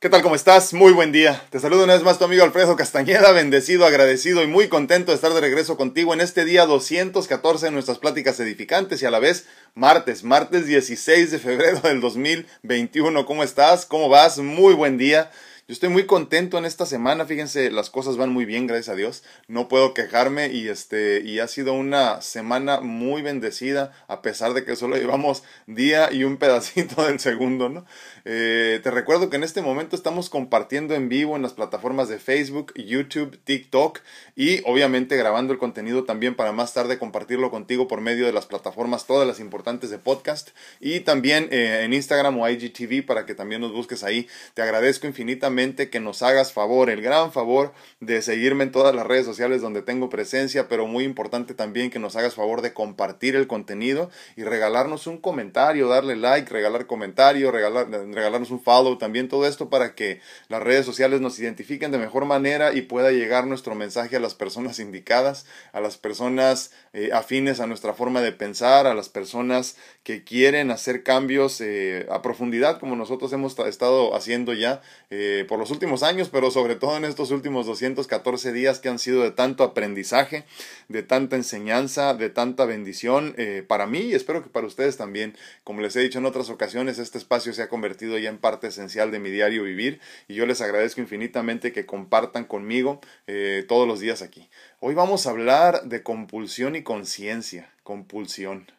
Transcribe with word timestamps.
¿Qué 0.00 0.08
tal? 0.08 0.22
¿Cómo 0.22 0.36
estás? 0.36 0.74
Muy 0.74 0.92
buen 0.92 1.10
día. 1.10 1.42
Te 1.50 1.58
saludo 1.58 1.82
una 1.82 1.94
vez 1.94 2.04
más 2.04 2.20
tu 2.20 2.24
amigo 2.24 2.44
Alfredo 2.44 2.76
Castañeda, 2.76 3.32
bendecido, 3.32 3.84
agradecido 3.84 4.44
y 4.44 4.46
muy 4.46 4.68
contento 4.68 5.10
de 5.10 5.16
estar 5.16 5.34
de 5.34 5.40
regreso 5.40 5.76
contigo 5.76 6.14
en 6.14 6.20
este 6.20 6.44
día 6.44 6.66
214 6.66 7.66
de 7.66 7.72
nuestras 7.72 7.98
pláticas 7.98 8.38
edificantes 8.38 9.02
y 9.02 9.06
a 9.06 9.10
la 9.10 9.18
vez 9.18 9.48
martes, 9.74 10.22
martes 10.22 10.66
16 10.66 11.32
de 11.32 11.40
febrero 11.40 11.80
del 11.80 12.00
2021. 12.00 13.26
¿Cómo 13.26 13.42
estás? 13.42 13.86
¿Cómo 13.86 14.08
vas? 14.08 14.38
Muy 14.38 14.72
buen 14.74 14.98
día. 14.98 15.32
Yo 15.68 15.74
estoy 15.74 15.90
muy 15.90 16.06
contento 16.06 16.56
en 16.56 16.64
esta 16.64 16.86
semana, 16.86 17.26
fíjense, 17.26 17.70
las 17.70 17.90
cosas 17.90 18.16
van 18.16 18.30
muy 18.30 18.46
bien, 18.46 18.66
gracias 18.66 18.88
a 18.88 18.96
Dios. 18.96 19.22
No 19.48 19.68
puedo 19.68 19.92
quejarme 19.92 20.50
y 20.50 20.66
este 20.68 21.20
y 21.20 21.40
ha 21.40 21.46
sido 21.46 21.74
una 21.74 22.22
semana 22.22 22.80
muy 22.80 23.20
bendecida 23.20 23.92
a 24.06 24.22
pesar 24.22 24.54
de 24.54 24.64
que 24.64 24.76
solo 24.76 24.96
llevamos 24.96 25.42
día 25.66 26.10
y 26.10 26.24
un 26.24 26.38
pedacito 26.38 27.04
del 27.06 27.20
segundo, 27.20 27.68
¿no? 27.68 27.84
Eh, 28.24 28.80
te 28.82 28.90
recuerdo 28.90 29.28
que 29.28 29.36
en 29.36 29.44
este 29.44 29.60
momento 29.60 29.94
estamos 29.94 30.30
compartiendo 30.30 30.94
en 30.94 31.10
vivo 31.10 31.36
en 31.36 31.42
las 31.42 31.52
plataformas 31.52 32.08
de 32.08 32.18
Facebook, 32.18 32.72
YouTube, 32.74 33.38
TikTok 33.44 34.00
y 34.36 34.62
obviamente 34.64 35.18
grabando 35.18 35.52
el 35.52 35.58
contenido 35.58 36.04
también 36.04 36.34
para 36.34 36.52
más 36.52 36.72
tarde 36.72 36.98
compartirlo 36.98 37.50
contigo 37.50 37.88
por 37.88 38.00
medio 38.00 38.24
de 38.24 38.32
las 38.32 38.46
plataformas 38.46 39.06
todas 39.06 39.28
las 39.28 39.38
importantes 39.38 39.90
de 39.90 39.98
podcast 39.98 40.48
y 40.80 41.00
también 41.00 41.48
eh, 41.50 41.82
en 41.84 41.92
Instagram 41.92 42.38
o 42.38 42.48
IGTV 42.48 43.04
para 43.04 43.26
que 43.26 43.34
también 43.34 43.60
nos 43.60 43.72
busques 43.72 44.02
ahí. 44.02 44.28
Te 44.54 44.62
agradezco 44.62 45.06
infinitamente 45.06 45.57
que 45.58 45.98
nos 45.98 46.22
hagas 46.22 46.52
favor, 46.52 46.88
el 46.88 47.02
gran 47.02 47.32
favor 47.32 47.72
de 47.98 48.22
seguirme 48.22 48.62
en 48.62 48.70
todas 48.70 48.94
las 48.94 49.04
redes 49.04 49.26
sociales 49.26 49.60
donde 49.60 49.82
tengo 49.82 50.08
presencia, 50.08 50.68
pero 50.68 50.86
muy 50.86 51.02
importante 51.02 51.52
también 51.52 51.90
que 51.90 51.98
nos 51.98 52.14
hagas 52.14 52.36
favor 52.36 52.62
de 52.62 52.72
compartir 52.72 53.34
el 53.34 53.48
contenido 53.48 54.08
y 54.36 54.44
regalarnos 54.44 55.08
un 55.08 55.18
comentario, 55.18 55.88
darle 55.88 56.14
like, 56.14 56.48
regalar 56.48 56.86
comentario, 56.86 57.50
regalar, 57.50 57.90
regalarnos 57.90 58.52
un 58.52 58.62
follow, 58.62 58.98
también 58.98 59.28
todo 59.28 59.48
esto 59.48 59.68
para 59.68 59.96
que 59.96 60.20
las 60.48 60.62
redes 60.62 60.86
sociales 60.86 61.20
nos 61.20 61.40
identifiquen 61.40 61.90
de 61.90 61.98
mejor 61.98 62.24
manera 62.24 62.72
y 62.72 62.82
pueda 62.82 63.10
llegar 63.10 63.48
nuestro 63.48 63.74
mensaje 63.74 64.14
a 64.14 64.20
las 64.20 64.36
personas 64.36 64.78
indicadas, 64.78 65.44
a 65.72 65.80
las 65.80 65.96
personas 65.96 66.70
eh, 66.92 67.10
afines 67.12 67.58
a 67.58 67.66
nuestra 67.66 67.94
forma 67.94 68.20
de 68.20 68.30
pensar, 68.30 68.86
a 68.86 68.94
las 68.94 69.08
personas 69.08 69.76
que 70.04 70.22
quieren 70.22 70.70
hacer 70.70 71.02
cambios 71.02 71.60
eh, 71.60 72.06
a 72.10 72.22
profundidad 72.22 72.78
como 72.78 72.94
nosotros 72.94 73.32
hemos 73.32 73.58
estado 73.58 74.14
haciendo 74.14 74.54
ya 74.54 74.82
eh, 75.10 75.46
por 75.48 75.58
los 75.58 75.72
últimos 75.72 76.04
años, 76.04 76.28
pero 76.30 76.52
sobre 76.52 76.76
todo 76.76 76.96
en 76.96 77.04
estos 77.04 77.32
últimos 77.32 77.66
214 77.66 78.52
días 78.52 78.78
que 78.78 78.88
han 78.88 79.00
sido 79.00 79.24
de 79.24 79.32
tanto 79.32 79.64
aprendizaje, 79.64 80.44
de 80.88 81.02
tanta 81.02 81.34
enseñanza, 81.34 82.14
de 82.14 82.30
tanta 82.30 82.64
bendición 82.66 83.34
eh, 83.36 83.64
para 83.66 83.88
mí 83.88 83.98
y 83.98 84.14
espero 84.14 84.44
que 84.44 84.50
para 84.50 84.68
ustedes 84.68 84.96
también. 84.96 85.36
Como 85.64 85.80
les 85.80 85.96
he 85.96 86.00
dicho 86.00 86.20
en 86.20 86.26
otras 86.26 86.50
ocasiones, 86.50 87.00
este 87.00 87.18
espacio 87.18 87.52
se 87.52 87.62
ha 87.62 87.68
convertido 87.68 88.16
ya 88.18 88.28
en 88.28 88.38
parte 88.38 88.68
esencial 88.68 89.10
de 89.10 89.18
mi 89.18 89.30
diario 89.30 89.64
vivir 89.64 90.00
y 90.28 90.34
yo 90.34 90.46
les 90.46 90.60
agradezco 90.60 91.00
infinitamente 91.00 91.72
que 91.72 91.86
compartan 91.86 92.44
conmigo 92.44 93.00
eh, 93.26 93.64
todos 93.66 93.88
los 93.88 93.98
días 93.98 94.22
aquí. 94.22 94.48
Hoy 94.78 94.94
vamos 94.94 95.26
a 95.26 95.30
hablar 95.30 95.82
de 95.84 96.04
compulsión 96.04 96.76
y 96.76 96.82
conciencia. 96.84 97.72
Compulsión 97.82 98.77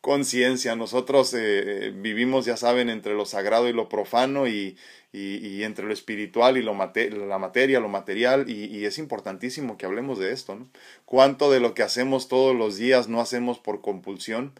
conciencia. 0.00 0.76
Nosotros 0.76 1.34
eh, 1.34 1.92
vivimos, 1.94 2.46
ya 2.46 2.56
saben, 2.56 2.90
entre 2.90 3.14
lo 3.14 3.26
sagrado 3.26 3.68
y 3.68 3.72
lo 3.72 3.88
profano 3.88 4.46
y, 4.48 4.76
y, 5.12 5.62
entre 5.64 5.86
lo 5.86 5.92
espiritual 5.92 6.56
y 6.56 6.62
lo 6.62 6.72
la 6.72 7.38
materia, 7.38 7.80
lo 7.80 7.88
material, 7.88 8.48
y, 8.48 8.84
es 8.84 8.98
importantísimo 8.98 9.76
que 9.76 9.86
hablemos 9.86 10.18
de 10.18 10.32
esto, 10.32 10.54
¿no? 10.54 10.68
¿Cuánto 11.04 11.50
de 11.50 11.60
lo 11.60 11.74
que 11.74 11.82
hacemos 11.82 12.28
todos 12.28 12.54
los 12.54 12.76
días 12.76 13.08
no 13.08 13.20
hacemos 13.20 13.58
por 13.58 13.80
compulsión? 13.80 14.52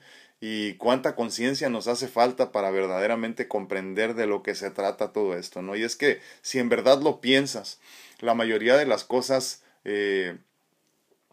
y 0.42 0.72
cuánta 0.76 1.16
conciencia 1.16 1.68
nos 1.68 1.86
hace 1.86 2.08
falta 2.08 2.50
para 2.50 2.70
verdaderamente 2.70 3.46
comprender 3.46 4.14
de 4.14 4.26
lo 4.26 4.42
que 4.42 4.54
se 4.54 4.70
trata 4.70 5.12
todo 5.12 5.36
esto, 5.36 5.60
¿no? 5.60 5.76
Y 5.76 5.82
es 5.82 5.96
que 5.96 6.20
si 6.40 6.58
en 6.58 6.70
verdad 6.70 7.02
lo 7.02 7.20
piensas, 7.20 7.78
la 8.20 8.32
mayoría 8.32 8.78
de 8.78 8.86
las 8.86 9.04
cosas 9.04 9.62
eh, 9.84 10.38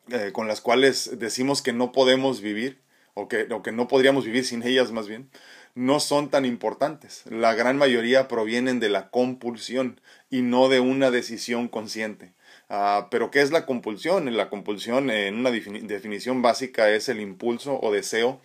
eh, 0.09 0.31
con 0.33 0.49
las 0.49 0.59
cuales 0.59 1.19
decimos 1.19 1.61
que 1.61 1.71
no 1.71 1.93
podemos 1.93 2.41
vivir, 2.41 2.81
o 3.17 3.27
que, 3.27 3.47
o 3.51 3.63
que 3.63 3.71
no 3.71 3.87
podríamos 3.87 4.25
vivir 4.25 4.45
sin 4.45 4.61
ellas 4.61 4.91
más 4.91 5.07
bien, 5.07 5.29
no 5.73 5.99
son 5.99 6.29
tan 6.29 6.45
importantes. 6.45 7.23
La 7.25 7.55
gran 7.55 7.77
mayoría 7.77 8.27
provienen 8.27 8.79
de 8.79 8.89
la 8.89 9.09
compulsión 9.09 9.99
y 10.29 10.43
no 10.43 10.69
de 10.69 10.79
una 10.79 11.09
decisión 11.09 11.67
consciente. 11.67 12.33
Ah, 12.69 13.07
pero 13.09 13.31
¿qué 13.31 13.41
es 13.41 13.51
la 13.51 13.65
compulsión? 13.65 14.35
La 14.37 14.49
compulsión 14.49 15.09
en 15.09 15.35
una 15.35 15.51
definición 15.51 16.41
básica 16.41 16.89
es 16.91 17.09
el 17.09 17.19
impulso 17.19 17.79
o 17.81 17.91
deseo 17.91 18.39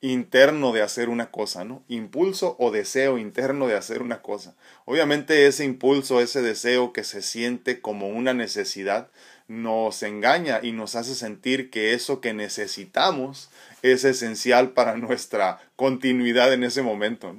interno 0.00 0.72
de 0.72 0.82
hacer 0.82 1.08
una 1.08 1.30
cosa, 1.30 1.64
¿no? 1.64 1.82
Impulso 1.88 2.56
o 2.58 2.70
deseo 2.70 3.18
interno 3.18 3.66
de 3.66 3.74
hacer 3.74 4.02
una 4.02 4.20
cosa. 4.20 4.54
Obviamente 4.84 5.46
ese 5.46 5.64
impulso, 5.64 6.20
ese 6.20 6.42
deseo 6.42 6.92
que 6.92 7.04
se 7.04 7.22
siente 7.22 7.80
como 7.80 8.08
una 8.08 8.34
necesidad, 8.34 9.08
nos 9.48 10.02
engaña 10.02 10.60
y 10.62 10.72
nos 10.72 10.94
hace 10.94 11.14
sentir 11.14 11.70
que 11.70 11.94
eso 11.94 12.20
que 12.20 12.32
necesitamos 12.32 13.50
es 13.84 14.04
esencial 14.04 14.70
para 14.70 14.96
nuestra 14.96 15.60
continuidad 15.76 16.54
en 16.54 16.64
ese 16.64 16.80
momento. 16.80 17.36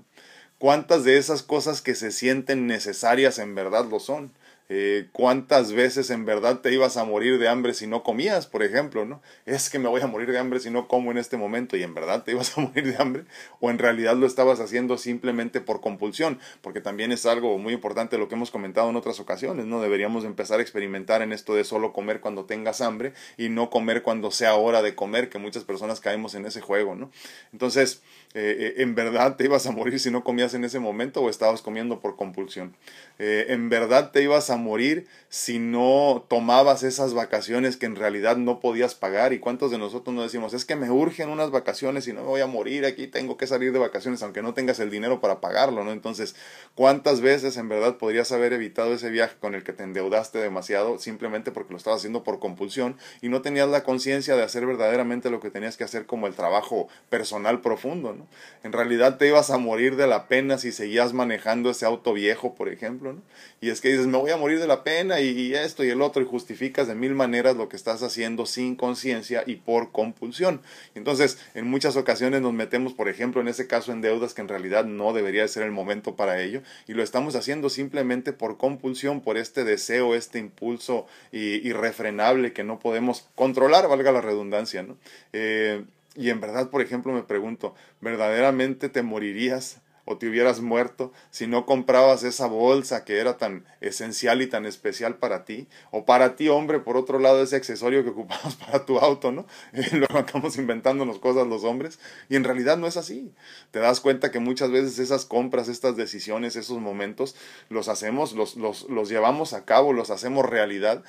¿Cuántas 0.60 1.04
de 1.04 1.18
esas 1.18 1.42
cosas 1.42 1.82
que 1.82 1.96
se 1.96 2.12
sienten 2.12 2.68
necesarias 2.68 3.40
en 3.40 3.56
verdad 3.56 3.86
lo 3.90 4.00
son? 4.00 4.32
Eh, 4.68 5.10
cuántas 5.12 5.74
veces 5.74 6.10
en 6.10 6.26
verdad 6.26 6.62
te 6.62 6.74
ibas 6.74 6.98
a 6.98 7.04
morir 7.04 7.38
de 7.38 7.48
hambre 7.48 7.76
si 7.76 7.86
no 7.86 8.02
comías, 8.02 8.48
por 8.48 8.64
ejemplo, 8.64 9.06
¿no? 9.06 9.22
Es 9.46 9.70
que 9.70 9.78
me 9.78 9.88
voy 9.88 10.02
a 10.02 10.08
morir 10.08 10.32
de 10.32 10.40
hambre 10.40 10.60
si 10.60 10.72
no 10.72 10.88
como 10.88 11.12
en 11.12 11.20
este 11.20 11.38
momento 11.38 11.78
y 11.78 11.84
en 11.84 11.94
verdad 11.94 12.24
te 12.24 12.32
ibas 12.32 12.58
a 12.58 12.62
morir 12.62 12.86
de 12.86 12.98
hambre 12.98 13.26
o 13.60 13.70
en 13.70 13.78
realidad 13.78 14.16
lo 14.16 14.26
estabas 14.26 14.60
haciendo 14.60 14.98
simplemente 14.98 15.62
por 15.62 15.82
compulsión, 15.82 16.40
porque 16.62 16.82
también 16.82 17.12
es 17.12 17.28
algo 17.28 17.60
muy 17.60 17.74
importante 17.74 18.18
lo 18.18 18.28
que 18.28 18.34
hemos 18.34 18.50
comentado 18.50 18.90
en 18.90 18.96
otras 18.96 19.20
ocasiones, 19.20 19.66
¿no? 19.68 19.82
Deberíamos 19.82 20.26
empezar 20.26 20.58
a 20.60 20.64
experimentar 20.64 21.22
en 21.22 21.32
esto 21.32 21.54
de 21.54 21.64
solo 21.64 21.94
comer 21.94 22.20
cuando 22.20 22.46
tengas 22.46 22.82
hambre 22.82 23.14
y 23.38 23.50
no 23.50 23.70
comer 23.70 24.02
cuando 24.02 24.32
sea 24.32 24.56
hora 24.56 24.82
de 24.82 24.96
comer, 24.96 25.30
que 25.30 25.38
muchas 25.38 25.64
personas 25.64 26.00
caemos 26.00 26.34
en 26.34 26.48
ese 26.48 26.62
juego, 26.62 26.96
¿no? 26.96 27.12
Entonces, 27.54 28.02
eh, 28.36 28.74
eh, 28.78 28.82
¿en 28.84 28.94
verdad 28.94 29.38
te 29.38 29.46
ibas 29.46 29.66
a 29.66 29.72
morir 29.72 30.00
si 30.00 30.12
no 30.12 30.24
comías 30.24 30.54
en 30.54 30.64
ese 30.64 30.80
momento 30.80 31.22
o 31.22 31.30
estabas 31.30 31.62
comiendo 31.62 32.00
por 32.00 32.16
compulsión? 32.16 32.76
¿En 33.18 33.70
verdad 33.70 34.12
te 34.12 34.22
ibas 34.22 34.50
a 34.50 34.58
morir 34.58 35.08
si 35.36 35.60
no 35.60 36.26
tomabas 36.30 36.84
esas 36.84 37.14
vacaciones 37.14 37.76
que 37.76 37.86
en 37.86 37.98
realidad 37.98 38.38
no 38.38 38.62
podías 38.62 38.96
pagar. 38.96 39.34
¿Y 39.34 39.40
cuántos 39.40 39.70
de 39.70 39.78
nosotros 39.78 40.16
nos 40.16 40.24
decimos, 40.24 40.54
es 40.54 40.64
que 40.64 40.78
me 40.78 40.90
urgen 40.90 41.28
unas 41.28 41.52
vacaciones 41.52 42.08
y 42.08 42.14
no 42.14 42.22
me 42.22 42.28
voy 42.28 42.40
a 42.40 42.48
morir 42.48 42.86
aquí, 42.86 43.08
tengo 43.08 43.36
que 43.36 43.46
salir 43.46 43.74
de 43.74 43.80
vacaciones 43.80 44.24
aunque 44.24 44.42
no 44.42 44.54
tengas 44.54 44.80
el 44.80 44.90
dinero 44.90 45.20
para 45.20 45.42
pagarlo, 45.42 45.84
¿no? 45.84 45.92
Entonces, 45.92 46.38
¿cuántas 46.74 47.20
veces 47.20 47.58
en 47.58 47.68
verdad 47.68 47.98
podrías 47.98 48.32
haber 48.32 48.54
evitado 48.54 48.94
ese 48.94 49.10
viaje 49.10 49.36
con 49.42 49.56
el 49.56 49.66
que 49.66 49.74
te 49.74 49.84
endeudaste 49.84 50.40
demasiado 50.40 51.00
simplemente 51.00 51.52
porque 51.52 51.74
lo 51.74 51.78
estabas 51.78 52.00
haciendo 52.00 52.24
por 52.24 52.40
compulsión 52.40 52.96
y 53.22 53.28
no 53.28 53.42
tenías 53.42 53.68
la 53.68 53.84
conciencia 53.84 54.38
de 54.38 54.44
hacer 54.44 54.66
verdaderamente 54.66 55.30
lo 55.30 55.42
que 55.42 55.50
tenías 55.50 55.76
que 55.76 55.84
hacer 55.84 56.06
como 56.06 56.28
el 56.28 56.34
trabajo 56.34 56.88
personal 57.10 57.60
profundo, 57.60 58.14
¿no? 58.14 58.25
En 58.64 58.72
realidad 58.72 59.18
te 59.18 59.28
ibas 59.28 59.52
a 59.52 59.58
morir 59.58 59.96
de 59.96 60.08
la 60.08 60.28
pena 60.28 60.58
si 60.58 60.72
seguías 60.72 61.14
manejando 61.14 61.70
ese 61.70 61.86
auto 61.86 62.14
viejo, 62.14 62.56
por 62.56 62.70
ejemplo. 62.70 63.16
Y 63.62 63.70
es 63.70 63.82
que 63.82 63.90
dices, 63.90 64.08
me 64.08 64.18
voy 64.18 64.32
a 64.32 64.38
morir 64.38 64.60
de 64.60 64.68
la 64.68 64.84
pena 64.84 65.20
y, 65.20 65.54
esto 65.54 65.84
y 65.84 65.90
el 65.90 66.02
otro 66.02 66.22
y 66.22 66.26
justificas 66.26 66.88
de 66.88 66.96
mil 66.96 67.14
maneras 67.14 67.56
lo 67.56 67.70
que 67.70 67.76
estás 67.76 68.04
haciendo 68.04 68.46
sin 68.46 68.76
conciencia 68.76 69.44
y 69.46 69.58
por 69.58 69.92
compulsión. 69.92 70.62
Entonces, 70.96 71.38
en 71.54 71.68
muchas 71.68 71.96
ocasiones 71.96 72.42
nos 72.42 72.54
metemos, 72.54 72.94
por 72.94 73.10
ejemplo, 73.10 73.42
en 73.42 73.48
ese 73.48 73.68
caso 73.68 73.92
en 73.92 74.02
deudas 74.02 74.34
que 74.34 74.42
en 74.42 74.48
realidad 74.48 74.86
no 74.86 75.14
debería 75.14 75.48
ser 75.48 75.64
el 75.64 75.72
momento 75.72 76.16
para 76.16 76.42
ello 76.42 76.62
y 76.88 76.94
lo 76.94 77.04
estamos 77.04 77.36
haciendo 77.36 77.70
simplemente 77.70 78.34
por 78.34 78.58
compulsión, 78.58 79.22
por 79.22 79.38
este 79.38 79.64
deseo, 79.64 80.16
este 80.16 80.40
impulso 80.40 81.08
irrefrenable 81.32 82.54
que 82.54 82.64
no 82.64 82.80
podemos 82.80 83.28
controlar, 83.36 83.88
valga 83.88 84.12
la 84.12 84.22
redundancia, 84.22 84.84
¿no? 84.84 84.98
Eh, 85.34 85.84
y 86.16 86.30
en 86.30 86.42
verdad, 86.42 86.70
por 86.70 86.82
ejemplo, 86.82 87.14
me 87.14 87.24
pregunto, 87.24 87.76
¿verdaderamente 88.02 88.90
te 88.90 89.04
morirías 89.04 89.82
o 90.06 90.18
te 90.18 90.30
hubieras 90.30 90.62
muerto 90.62 91.12
si 91.32 91.48
no 91.48 91.66
comprabas 91.66 92.24
esa 92.24 92.48
bolsa 92.48 93.04
que 93.04 93.20
era 93.20 93.38
tan 93.38 93.66
esencial 93.82 94.42
y 94.42 94.48
tan 94.48 94.66
especial 94.66 95.18
para 95.18 95.46
ti, 95.46 95.68
o 95.92 96.06
para 96.06 96.36
ti, 96.36 96.48
hombre, 96.48 96.80
por 96.80 96.96
otro 96.96 97.20
lado, 97.20 97.42
ese 97.42 97.56
accesorio 97.56 98.04
que 98.04 98.12
ocupamos 98.12 98.56
para 98.66 98.86
tu 98.86 99.00
auto, 99.00 99.32
¿no? 99.32 99.46
Y 99.74 99.96
luego 99.96 100.18
acabamos 100.18 100.58
inventándonos 100.58 101.20
cosas 101.20 101.48
los 101.48 101.64
hombres, 101.64 102.00
y 102.30 102.36
en 102.36 102.44
realidad 102.44 102.78
no 102.78 102.88
es 102.88 102.98
así. 102.98 103.34
Te 103.72 103.80
das 103.80 104.00
cuenta 104.00 104.32
que 104.32 104.40
muchas 104.40 104.72
veces 104.72 105.00
esas 105.00 105.26
compras, 105.26 105.68
estas 105.68 105.96
decisiones, 105.96 106.56
esos 106.56 106.80
momentos, 106.80 107.36
los 107.70 107.90
hacemos, 107.90 108.34
los, 108.34 108.56
los, 108.56 108.90
los 108.90 109.10
llevamos 109.10 109.54
a 109.54 109.66
cabo, 109.66 109.94
los 109.94 110.10
hacemos 110.12 110.46
realidad 110.46 111.04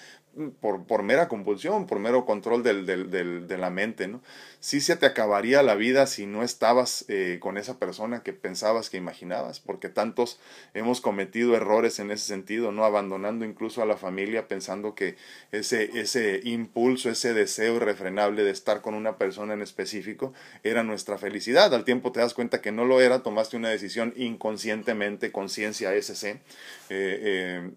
por, 0.60 0.84
por 0.84 1.02
mera 1.02 1.28
compulsión, 1.28 1.86
por 1.86 1.98
mero 1.98 2.26
control 2.26 2.62
del, 2.62 2.84
del, 2.84 3.10
del, 3.10 3.48
de 3.48 3.58
la 3.58 3.70
mente, 3.70 4.06
¿no? 4.06 4.22
Sí 4.60 4.80
se 4.80 4.96
te 4.96 5.06
acabaría 5.06 5.62
la 5.62 5.74
vida 5.74 6.06
si 6.06 6.26
no 6.26 6.42
estabas 6.42 7.04
eh, 7.08 7.38
con 7.40 7.56
esa 7.56 7.78
persona 7.78 8.22
que 8.22 8.32
pensabas 8.32 8.85
que 8.90 8.96
imaginabas, 8.96 9.60
porque 9.60 9.88
tantos 9.88 10.38
hemos 10.74 11.00
cometido 11.00 11.56
errores 11.56 11.98
en 11.98 12.10
ese 12.10 12.26
sentido, 12.26 12.72
¿no? 12.72 12.84
Abandonando 12.84 13.44
incluso 13.44 13.82
a 13.82 13.86
la 13.86 13.96
familia 13.96 14.48
pensando 14.48 14.94
que 14.94 15.16
ese, 15.52 15.98
ese 15.98 16.40
impulso, 16.44 17.10
ese 17.10 17.34
deseo 17.34 17.76
irrefrenable 17.76 18.44
de 18.44 18.50
estar 18.50 18.80
con 18.80 18.94
una 18.94 19.18
persona 19.18 19.54
en 19.54 19.62
específico 19.62 20.32
era 20.62 20.82
nuestra 20.82 21.18
felicidad. 21.18 21.74
Al 21.74 21.84
tiempo 21.84 22.12
te 22.12 22.20
das 22.20 22.34
cuenta 22.34 22.60
que 22.60 22.72
no 22.72 22.84
lo 22.84 23.00
era, 23.00 23.22
tomaste 23.22 23.56
una 23.56 23.68
decisión 23.68 24.12
inconscientemente, 24.16 25.32
conciencia 25.32 25.92
SC, 25.94 26.24
eh, 26.24 26.40
eh, 26.88 27.70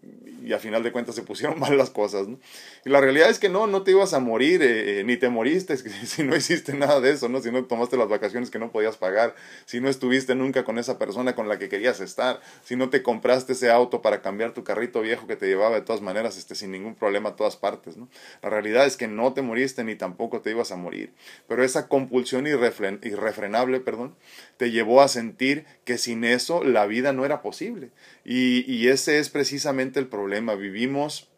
y 0.46 0.54
a 0.54 0.60
final 0.60 0.84
de 0.84 0.92
cuentas 0.92 1.16
se 1.16 1.24
pusieron 1.24 1.60
mal 1.60 1.78
las 1.78 1.90
cosas, 1.90 2.28
¿no? 2.28 2.40
Y 2.86 2.90
la 2.90 3.02
realidad 3.02 3.30
es 3.30 3.40
que 3.40 3.50
no, 3.50 3.68
no 3.68 3.84
te 3.84 3.92
ibas 3.92 4.14
a 4.14 4.20
morir, 4.20 4.62
eh, 4.64 5.04
ni 5.06 5.18
te 5.18 5.30
moriste 5.30 5.76
si 6.06 6.24
no 6.24 6.36
hiciste 6.36 6.74
nada 6.74 7.02
de 7.02 7.12
eso, 7.12 7.30
¿no? 7.30 7.42
Si 7.42 7.52
no 7.52 7.64
tomaste 7.66 7.98
las 7.98 8.08
vacaciones 8.08 8.50
que 8.50 8.60
no 8.60 8.72
podías 8.72 8.98
pagar, 8.98 9.36
si 9.66 9.82
no 9.82 9.90
estuviste 9.90 10.36
nunca 10.36 10.64
con 10.64 10.78
esa 10.78 10.99
persona 11.00 11.34
con 11.34 11.50
la 11.50 11.57
que 11.57 11.69
querías 11.69 12.00
estar, 12.00 12.40
si 12.63 12.75
no 12.75 12.90
te 12.90 13.01
compraste 13.01 13.54
ese 13.54 13.72
auto 13.72 14.04
para 14.04 14.22
cambiar 14.22 14.54
tu 14.54 14.63
carrito 14.63 15.01
viejo 15.01 15.25
que 15.25 15.36
te 15.36 15.48
llevaba 15.48 15.75
de 15.75 15.81
todas 15.81 16.01
maneras 16.01 16.38
este, 16.38 16.54
sin 16.54 16.72
ningún 16.72 16.94
problema 16.94 17.30
a 17.30 17.36
todas 17.36 17.56
partes. 17.56 17.98
¿no? 17.98 18.07
La 18.44 18.50
realidad 18.50 18.86
es 18.86 18.98
que 18.98 19.07
no 19.07 19.34
te 19.34 19.42
moriste 19.42 19.84
ni 19.84 19.96
tampoco 19.96 20.42
te 20.42 20.51
ibas 20.51 20.72
a 20.72 20.75
morir, 20.75 21.12
pero 21.48 21.63
esa 21.63 21.88
compulsión 21.88 22.46
irrefrenable 22.46 23.80
perdón, 23.80 24.16
te 24.57 24.69
llevó 24.69 25.01
a 25.01 25.07
sentir 25.07 25.66
que 25.86 25.98
sin 25.98 26.24
eso 26.24 26.63
la 26.63 26.86
vida 26.86 27.13
no 27.13 27.25
era 27.25 27.42
posible. 27.42 27.90
Y, 28.24 28.72
y 28.72 28.90
ese 28.90 29.19
es 29.19 29.30
precisamente 29.30 30.00
el 30.00 30.07
problema. 30.07 30.56
Vivimos 30.56 31.30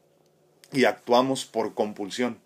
y 0.73 0.85
actuamos 0.85 1.45
por 1.45 1.73
compulsión 1.73 2.39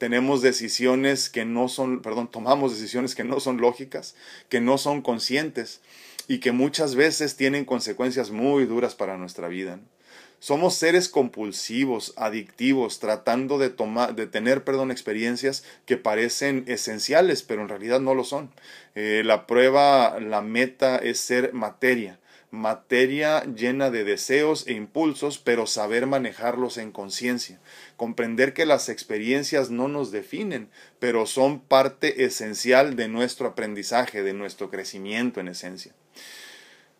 tenemos 0.00 0.40
decisiones 0.40 1.28
que 1.28 1.44
no 1.44 1.68
son, 1.68 2.00
perdón, 2.00 2.30
tomamos 2.30 2.72
decisiones 2.72 3.14
que 3.14 3.22
no 3.22 3.38
son 3.38 3.60
lógicas, 3.60 4.14
que 4.48 4.62
no 4.62 4.78
son 4.78 5.02
conscientes 5.02 5.82
y 6.28 6.38
que 6.38 6.52
muchas 6.52 6.94
veces 6.94 7.36
tienen 7.36 7.64
consecuencias 7.64 8.30
muy 8.30 8.64
duras 8.66 8.94
para 8.94 9.18
nuestra 9.18 9.48
vida. 9.48 9.80
Somos 10.38 10.74
seres 10.74 11.08
compulsivos, 11.08 12.14
adictivos, 12.16 12.98
tratando 12.98 13.58
de 13.58 13.68
de 14.14 14.26
tener, 14.26 14.64
perdón, 14.64 14.90
experiencias 14.90 15.64
que 15.84 15.98
parecen 15.98 16.64
esenciales, 16.66 17.42
pero 17.42 17.60
en 17.60 17.68
realidad 17.68 18.00
no 18.00 18.14
lo 18.14 18.24
son. 18.24 18.50
Eh, 18.94 19.22
la 19.24 19.46
prueba, 19.46 20.18
la 20.18 20.40
meta 20.40 20.96
es 20.96 21.20
ser 21.20 21.52
materia 21.52 22.20
materia 22.50 23.44
llena 23.44 23.90
de 23.90 24.04
deseos 24.04 24.66
e 24.66 24.72
impulsos, 24.72 25.38
pero 25.38 25.66
saber 25.66 26.06
manejarlos 26.06 26.78
en 26.78 26.90
conciencia, 26.90 27.60
comprender 27.96 28.52
que 28.54 28.66
las 28.66 28.88
experiencias 28.88 29.70
no 29.70 29.88
nos 29.88 30.10
definen, 30.10 30.68
pero 30.98 31.26
son 31.26 31.60
parte 31.60 32.24
esencial 32.24 32.96
de 32.96 33.08
nuestro 33.08 33.48
aprendizaje, 33.48 34.22
de 34.22 34.34
nuestro 34.34 34.70
crecimiento 34.70 35.40
en 35.40 35.48
esencia. 35.48 35.94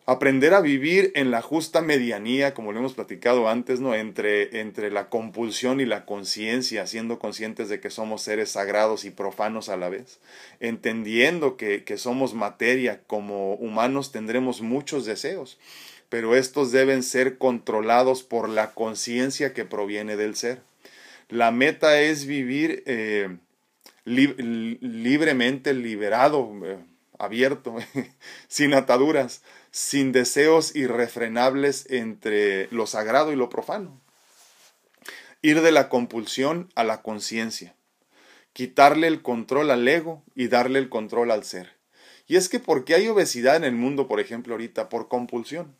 Aprender 0.06 0.54
a 0.54 0.60
vivir 0.60 1.12
en 1.14 1.30
la 1.30 1.40
justa 1.40 1.82
medianía, 1.82 2.52
como 2.52 2.72
lo 2.72 2.80
hemos 2.80 2.94
platicado 2.94 3.48
antes, 3.48 3.78
¿no? 3.78 3.94
Entre, 3.94 4.60
entre 4.60 4.90
la 4.90 5.08
compulsión 5.08 5.80
y 5.80 5.86
la 5.86 6.04
conciencia, 6.04 6.86
siendo 6.88 7.20
conscientes 7.20 7.68
de 7.68 7.80
que 7.80 7.90
somos 7.90 8.22
seres 8.22 8.50
sagrados 8.50 9.04
y 9.04 9.10
profanos 9.10 9.68
a 9.68 9.76
la 9.76 9.88
vez. 9.88 10.18
Entendiendo 10.58 11.56
que, 11.56 11.84
que 11.84 11.96
somos 11.96 12.34
materia, 12.34 13.02
como 13.06 13.54
humanos 13.54 14.10
tendremos 14.10 14.62
muchos 14.62 15.04
deseos, 15.04 15.58
pero 16.08 16.34
estos 16.34 16.72
deben 16.72 17.04
ser 17.04 17.38
controlados 17.38 18.24
por 18.24 18.48
la 18.48 18.72
conciencia 18.72 19.54
que 19.54 19.64
proviene 19.64 20.16
del 20.16 20.34
ser. 20.34 20.60
La 21.28 21.52
meta 21.52 22.00
es 22.00 22.26
vivir 22.26 22.82
eh, 22.86 23.36
libremente, 24.04 25.72
liberado, 25.72 26.50
eh, 26.64 26.78
abierto, 27.20 27.76
sin 28.48 28.74
ataduras 28.74 29.42
sin 29.70 30.12
deseos 30.12 30.74
irrefrenables 30.74 31.86
entre 31.90 32.68
lo 32.72 32.86
sagrado 32.86 33.32
y 33.32 33.36
lo 33.36 33.48
profano. 33.48 34.00
Ir 35.42 35.62
de 35.62 35.72
la 35.72 35.88
compulsión 35.88 36.68
a 36.74 36.84
la 36.84 37.02
conciencia. 37.02 37.74
Quitarle 38.52 39.06
el 39.06 39.22
control 39.22 39.70
al 39.70 39.86
ego 39.86 40.24
y 40.34 40.48
darle 40.48 40.80
el 40.80 40.88
control 40.88 41.30
al 41.30 41.44
ser. 41.44 41.78
Y 42.26 42.36
es 42.36 42.48
que 42.48 42.58
¿por 42.58 42.84
qué 42.84 42.94
hay 42.94 43.08
obesidad 43.08 43.56
en 43.56 43.64
el 43.64 43.74
mundo, 43.74 44.06
por 44.08 44.20
ejemplo, 44.20 44.54
ahorita? 44.54 44.88
Por 44.88 45.08
compulsión. 45.08 45.74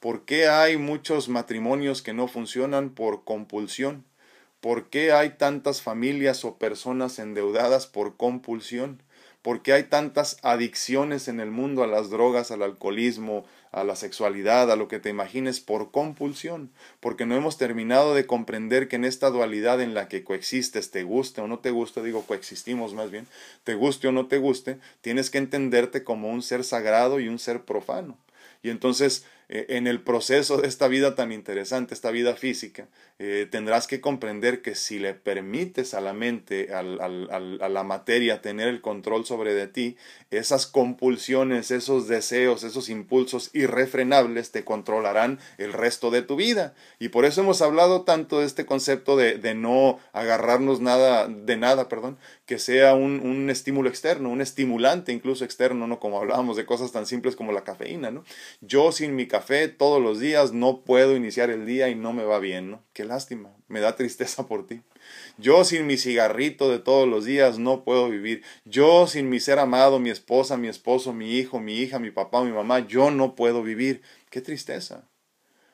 ¿Por 0.00 0.24
qué 0.24 0.48
hay 0.48 0.76
muchos 0.76 1.28
matrimonios 1.28 2.02
que 2.02 2.12
no 2.12 2.26
funcionan 2.26 2.90
por 2.90 3.24
compulsión? 3.24 4.04
¿Por 4.60 4.90
qué 4.90 5.12
hay 5.12 5.30
tantas 5.30 5.82
familias 5.82 6.44
o 6.44 6.58
personas 6.58 7.18
endeudadas 7.18 7.86
por 7.86 8.16
compulsión? 8.16 9.02
¿Por 9.42 9.62
qué 9.62 9.72
hay 9.72 9.84
tantas 9.84 10.36
adicciones 10.42 11.26
en 11.26 11.40
el 11.40 11.50
mundo 11.50 11.82
a 11.82 11.86
las 11.86 12.10
drogas, 12.10 12.50
al 12.50 12.62
alcoholismo, 12.62 13.46
a 13.72 13.84
la 13.84 13.96
sexualidad, 13.96 14.70
a 14.70 14.76
lo 14.76 14.86
que 14.86 14.98
te 14.98 15.08
imagines 15.08 15.60
por 15.60 15.90
compulsión? 15.90 16.70
Porque 17.00 17.24
no 17.24 17.34
hemos 17.34 17.56
terminado 17.56 18.14
de 18.14 18.26
comprender 18.26 18.86
que 18.86 18.96
en 18.96 19.06
esta 19.06 19.30
dualidad 19.30 19.80
en 19.80 19.94
la 19.94 20.08
que 20.08 20.24
coexistes, 20.24 20.90
te 20.90 21.04
guste 21.04 21.40
o 21.40 21.46
no 21.46 21.60
te 21.60 21.70
guste, 21.70 22.02
digo 22.02 22.26
coexistimos 22.26 22.92
más 22.92 23.10
bien, 23.10 23.26
te 23.64 23.74
guste 23.74 24.08
o 24.08 24.12
no 24.12 24.26
te 24.26 24.36
guste, 24.36 24.78
tienes 25.00 25.30
que 25.30 25.38
entenderte 25.38 26.04
como 26.04 26.28
un 26.28 26.42
ser 26.42 26.62
sagrado 26.62 27.18
y 27.18 27.28
un 27.28 27.38
ser 27.38 27.64
profano. 27.64 28.18
Y 28.62 28.68
entonces 28.68 29.24
eh, 29.52 29.66
en 29.70 29.88
el 29.88 30.00
proceso 30.00 30.58
de 30.58 30.68
esta 30.68 30.86
vida 30.86 31.16
tan 31.16 31.32
interesante, 31.32 31.92
esta 31.92 32.12
vida 32.12 32.36
física, 32.36 32.86
eh, 33.18 33.48
tendrás 33.50 33.88
que 33.88 34.00
comprender 34.00 34.62
que 34.62 34.76
si 34.76 35.00
le 35.00 35.12
permites 35.12 35.92
a 35.92 36.00
la 36.00 36.12
mente, 36.12 36.72
a 36.72 36.82
la 36.82 37.82
materia, 37.82 38.42
tener 38.42 38.68
el 38.68 38.80
control 38.80 39.26
sobre 39.26 39.52
de 39.52 39.66
ti, 39.66 39.96
esas 40.30 40.68
compulsiones, 40.68 41.72
esos 41.72 42.06
deseos, 42.06 42.62
esos 42.62 42.88
impulsos 42.88 43.50
irrefrenables 43.52 44.52
te 44.52 44.64
controlarán 44.64 45.40
el 45.58 45.72
resto 45.72 46.12
de 46.12 46.22
tu 46.22 46.36
vida. 46.36 46.74
Y 47.00 47.08
por 47.08 47.24
eso 47.24 47.40
hemos 47.40 47.60
hablado 47.60 48.02
tanto 48.02 48.38
de 48.38 48.46
este 48.46 48.66
concepto 48.66 49.16
de, 49.16 49.36
de 49.36 49.56
no 49.56 49.98
agarrarnos 50.12 50.80
nada, 50.80 51.26
de 51.26 51.56
nada, 51.56 51.88
perdón, 51.88 52.18
que 52.46 52.60
sea 52.60 52.94
un, 52.94 53.20
un, 53.20 53.50
estímulo 53.50 53.88
externo, 53.88 54.30
un 54.30 54.40
estimulante 54.40 55.12
incluso 55.12 55.44
externo, 55.44 55.88
¿no? 55.88 55.98
Como 55.98 56.18
hablábamos 56.18 56.56
de 56.56 56.66
cosas 56.66 56.92
tan 56.92 57.06
simples 57.06 57.34
como 57.34 57.52
la 57.52 57.64
cafeína, 57.64 58.10
¿no? 58.10 58.24
Yo 58.60 58.92
sin 58.92 59.16
mi 59.16 59.26
café 59.40 59.68
todos 59.68 60.02
los 60.02 60.20
días 60.20 60.52
no 60.52 60.82
puedo 60.84 61.16
iniciar 61.16 61.48
el 61.48 61.64
día 61.64 61.88
y 61.88 61.94
no 61.94 62.12
me 62.12 62.24
va 62.24 62.38
bien, 62.38 62.70
¿no? 62.70 62.84
Qué 62.92 63.04
lástima, 63.04 63.50
me 63.68 63.80
da 63.80 63.96
tristeza 63.96 64.46
por 64.46 64.66
ti. 64.66 64.82
Yo 65.38 65.64
sin 65.64 65.86
mi 65.86 65.96
cigarrito 65.96 66.70
de 66.70 66.78
todos 66.78 67.08
los 67.08 67.24
días 67.24 67.58
no 67.58 67.82
puedo 67.82 68.10
vivir. 68.10 68.42
Yo 68.66 69.06
sin 69.06 69.30
mi 69.30 69.40
ser 69.40 69.58
amado, 69.58 69.98
mi 69.98 70.10
esposa, 70.10 70.58
mi 70.58 70.68
esposo, 70.68 71.14
mi 71.14 71.38
hijo, 71.38 71.58
mi 71.58 71.78
hija, 71.78 71.98
mi 71.98 72.10
papá, 72.10 72.44
mi 72.44 72.52
mamá, 72.52 72.80
yo 72.80 73.10
no 73.10 73.34
puedo 73.34 73.62
vivir. 73.62 74.02
Qué 74.28 74.42
tristeza. 74.42 75.08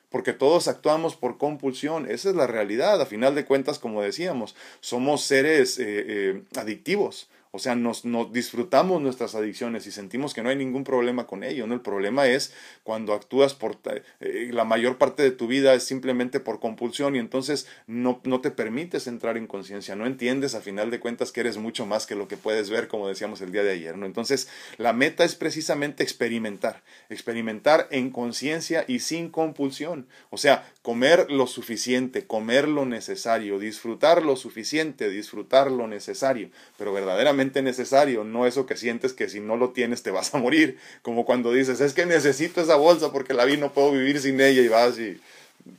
Porque 0.07 0.31
todos 0.31 0.69
actuamos 0.69 1.17
por 1.17 1.37
compulsión. 1.37 2.09
Esa 2.09 2.29
es 2.29 2.35
la 2.35 2.47
realidad. 2.47 3.01
A 3.01 3.05
final 3.05 3.35
de 3.35 3.43
cuentas, 3.43 3.79
como 3.79 4.01
decíamos, 4.01 4.55
somos 4.79 5.23
seres 5.23 5.77
eh, 5.77 5.83
eh, 6.07 6.43
adictivos. 6.55 7.29
O 7.57 7.59
sea, 7.59 7.73
nos, 7.73 8.03
disfrutamos 8.31 9.01
nuestras 9.01 9.33
adicciones 9.33 9.87
y 9.87 9.91
sentimos 9.91 10.35
que 10.35 10.43
no 10.43 10.49
hay 10.49 10.55
ningún 10.55 10.83
problema 10.83 11.25
con 11.25 11.43
ello. 11.43 11.65
¿no? 11.65 11.73
El 11.73 11.81
problema 11.81 12.27
es 12.27 12.53
cuando 12.83 13.13
actúas 13.13 13.55
por 13.55 13.79
eh, 14.19 14.51
la 14.53 14.63
mayor 14.63 14.99
parte 14.99 15.23
de 15.23 15.31
tu 15.31 15.47
vida 15.47 15.73
es 15.73 15.81
simplemente 15.81 16.39
por 16.39 16.59
compulsión 16.59 17.15
y 17.15 17.19
entonces 17.19 17.65
no, 17.87 18.21
no 18.25 18.41
te 18.41 18.51
permites 18.51 19.07
entrar 19.07 19.37
en 19.37 19.47
conciencia, 19.47 19.95
no 19.95 20.05
entiendes 20.05 20.53
a 20.53 20.61
final 20.61 20.91
de 20.91 20.99
cuentas 20.99 21.31
que 21.31 21.39
eres 21.39 21.57
mucho 21.57 21.87
más 21.87 22.05
que 22.05 22.13
lo 22.13 22.27
que 22.27 22.37
puedes 22.37 22.69
ver, 22.69 22.87
como 22.87 23.07
decíamos 23.07 23.41
el 23.41 23.51
día 23.51 23.63
de 23.63 23.71
ayer. 23.71 23.97
¿no? 23.97 24.05
Entonces, 24.05 24.47
la 24.77 24.93
meta 24.93 25.23
es 25.23 25.33
precisamente 25.33 26.03
experimentar, 26.03 26.83
experimentar 27.09 27.87
en 27.89 28.11
conciencia 28.11 28.85
y 28.87 28.99
sin 28.99 29.29
compulsión. 29.29 30.07
O 30.29 30.37
sea, 30.37 30.71
comer 30.83 31.31
lo 31.31 31.47
suficiente, 31.47 32.27
comer 32.27 32.67
lo 32.67 32.85
necesario, 32.85 33.57
disfrutar 33.57 34.21
lo 34.21 34.35
suficiente, 34.35 35.09
disfrutar 35.09 35.71
lo 35.71 35.87
necesario, 35.87 36.51
pero 36.77 36.93
verdaderamente 36.93 37.46
necesario, 37.61 38.23
no 38.23 38.45
eso 38.45 38.65
que 38.65 38.77
sientes 38.77 39.13
que 39.13 39.29
si 39.29 39.39
no 39.39 39.57
lo 39.57 39.71
tienes 39.71 40.03
te 40.03 40.11
vas 40.11 40.33
a 40.33 40.37
morir, 40.37 40.77
como 41.01 41.25
cuando 41.25 41.51
dices, 41.51 41.81
es 41.81 41.93
que 41.93 42.05
necesito 42.05 42.61
esa 42.61 42.75
bolsa 42.75 43.11
porque 43.11 43.33
la 43.33 43.45
vi, 43.45 43.57
no 43.57 43.73
puedo 43.73 43.91
vivir 43.91 44.19
sin 44.19 44.39
ella 44.39 44.61
y 44.61 44.67
vas 44.67 44.99
y 44.99 45.19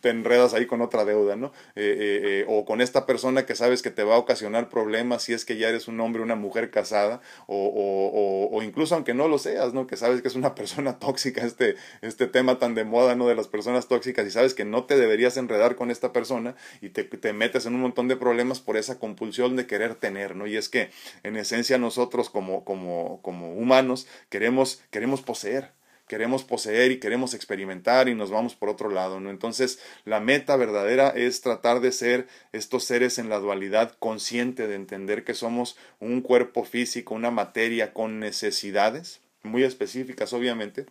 te 0.01 0.11
enredas 0.11 0.55
ahí 0.55 0.67
con 0.67 0.81
otra 0.81 1.05
deuda, 1.05 1.37
¿no? 1.37 1.47
Eh, 1.75 1.97
eh, 1.99 2.21
eh, 2.23 2.45
o 2.49 2.65
con 2.65 2.81
esta 2.81 3.07
persona 3.07 3.47
que 3.47 3.55
sabes 3.55 3.83
que 3.83 3.91
te 3.91 4.05
va 4.05 4.17
a 4.17 4.19
ocasionar 4.19 4.69
problemas 4.69 5.23
si 5.23 5.33
es 5.33 5.45
que 5.45 5.57
ya 5.57 5.69
eres 5.69 5.89
un 5.89 6.01
hombre, 6.01 6.23
una 6.23 6.35
mujer 6.35 6.71
casada, 6.71 7.21
o, 7.47 7.57
o, 7.57 8.57
o, 8.57 8.63
incluso 8.63 8.95
aunque 8.95 9.15
no 9.15 9.29
lo 9.29 9.39
seas, 9.39 9.73
¿no? 9.75 9.87
Que 9.87 9.97
sabes 9.97 10.23
que 10.23 10.29
es 10.29 10.35
una 10.35 10.55
persona 10.55 10.99
tóxica, 10.99 11.45
este, 11.45 11.77
este 12.03 12.27
tema 12.27 12.59
tan 12.59 12.75
de 12.75 12.85
moda, 12.85 13.15
¿no? 13.15 13.29
De 13.29 13.35
las 13.35 13.49
personas 13.49 13.89
tóxicas 13.89 14.27
y 14.27 14.31
sabes 14.31 14.55
que 14.55 14.65
no 14.65 14.85
te 14.85 14.97
deberías 14.97 15.37
enredar 15.37 15.77
con 15.77 15.91
esta 15.91 16.13
persona 16.13 16.55
y 16.81 16.91
te, 16.91 17.05
te 17.05 17.33
metes 17.33 17.67
en 17.67 17.75
un 17.75 17.81
montón 17.81 18.09
de 18.09 18.17
problemas 18.17 18.61
por 18.61 18.77
esa 18.77 18.99
compulsión 18.99 19.57
de 19.57 19.67
querer 19.67 19.95
tener, 19.95 20.37
¿no? 20.37 20.47
Y 20.47 20.57
es 20.57 20.69
que 20.69 20.91
en 21.23 21.37
esencia 21.37 21.79
nosotros 21.79 22.31
como, 22.31 22.65
como, 22.65 23.21
como 23.23 23.53
humanos 23.55 24.07
queremos, 24.29 24.83
queremos 24.91 25.23
poseer, 25.23 25.73
queremos 26.09 26.45
poseer 26.45 26.91
y 26.91 26.99
queremos 26.99 27.35
experimentar 27.35 28.09
y 28.09 28.15
nos 28.15 28.31
vamos 28.31 28.55
por 28.55 28.69
otro 28.69 28.91
lado, 28.91 29.21
¿no? 29.21 29.31
Entonces, 29.31 29.79
la 30.05 30.21
meta 30.21 30.57
verdadera 30.57 31.09
es 31.11 31.41
tratar 31.41 31.81
de 31.81 31.93
ser 31.93 32.27
estos 32.53 32.85
seres 32.85 33.19
en 33.19 33.29
la 33.29 33.39
dualidad 33.39 33.95
consciente 33.99 34.67
de 34.67 34.75
entender 34.75 35.25
que 35.25 35.35
somos 35.35 35.77
un 36.01 36.21
cuerpo 36.21 36.65
físico, 36.65 37.15
una 37.15 37.31
materia 37.31 37.93
con 37.93 38.19
necesidades 38.19 39.21
muy 39.43 39.63
específicas, 39.63 40.33
obviamente, 40.33 40.87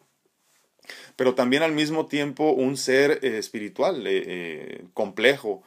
pero 1.16 1.36
también 1.36 1.64
al 1.64 1.74
mismo 1.74 2.06
tiempo 2.06 2.52
un 2.52 2.78
ser 2.78 3.20
eh, 3.22 3.38
espiritual, 3.38 4.04
eh, 4.06 4.86
complejo, 4.94 5.64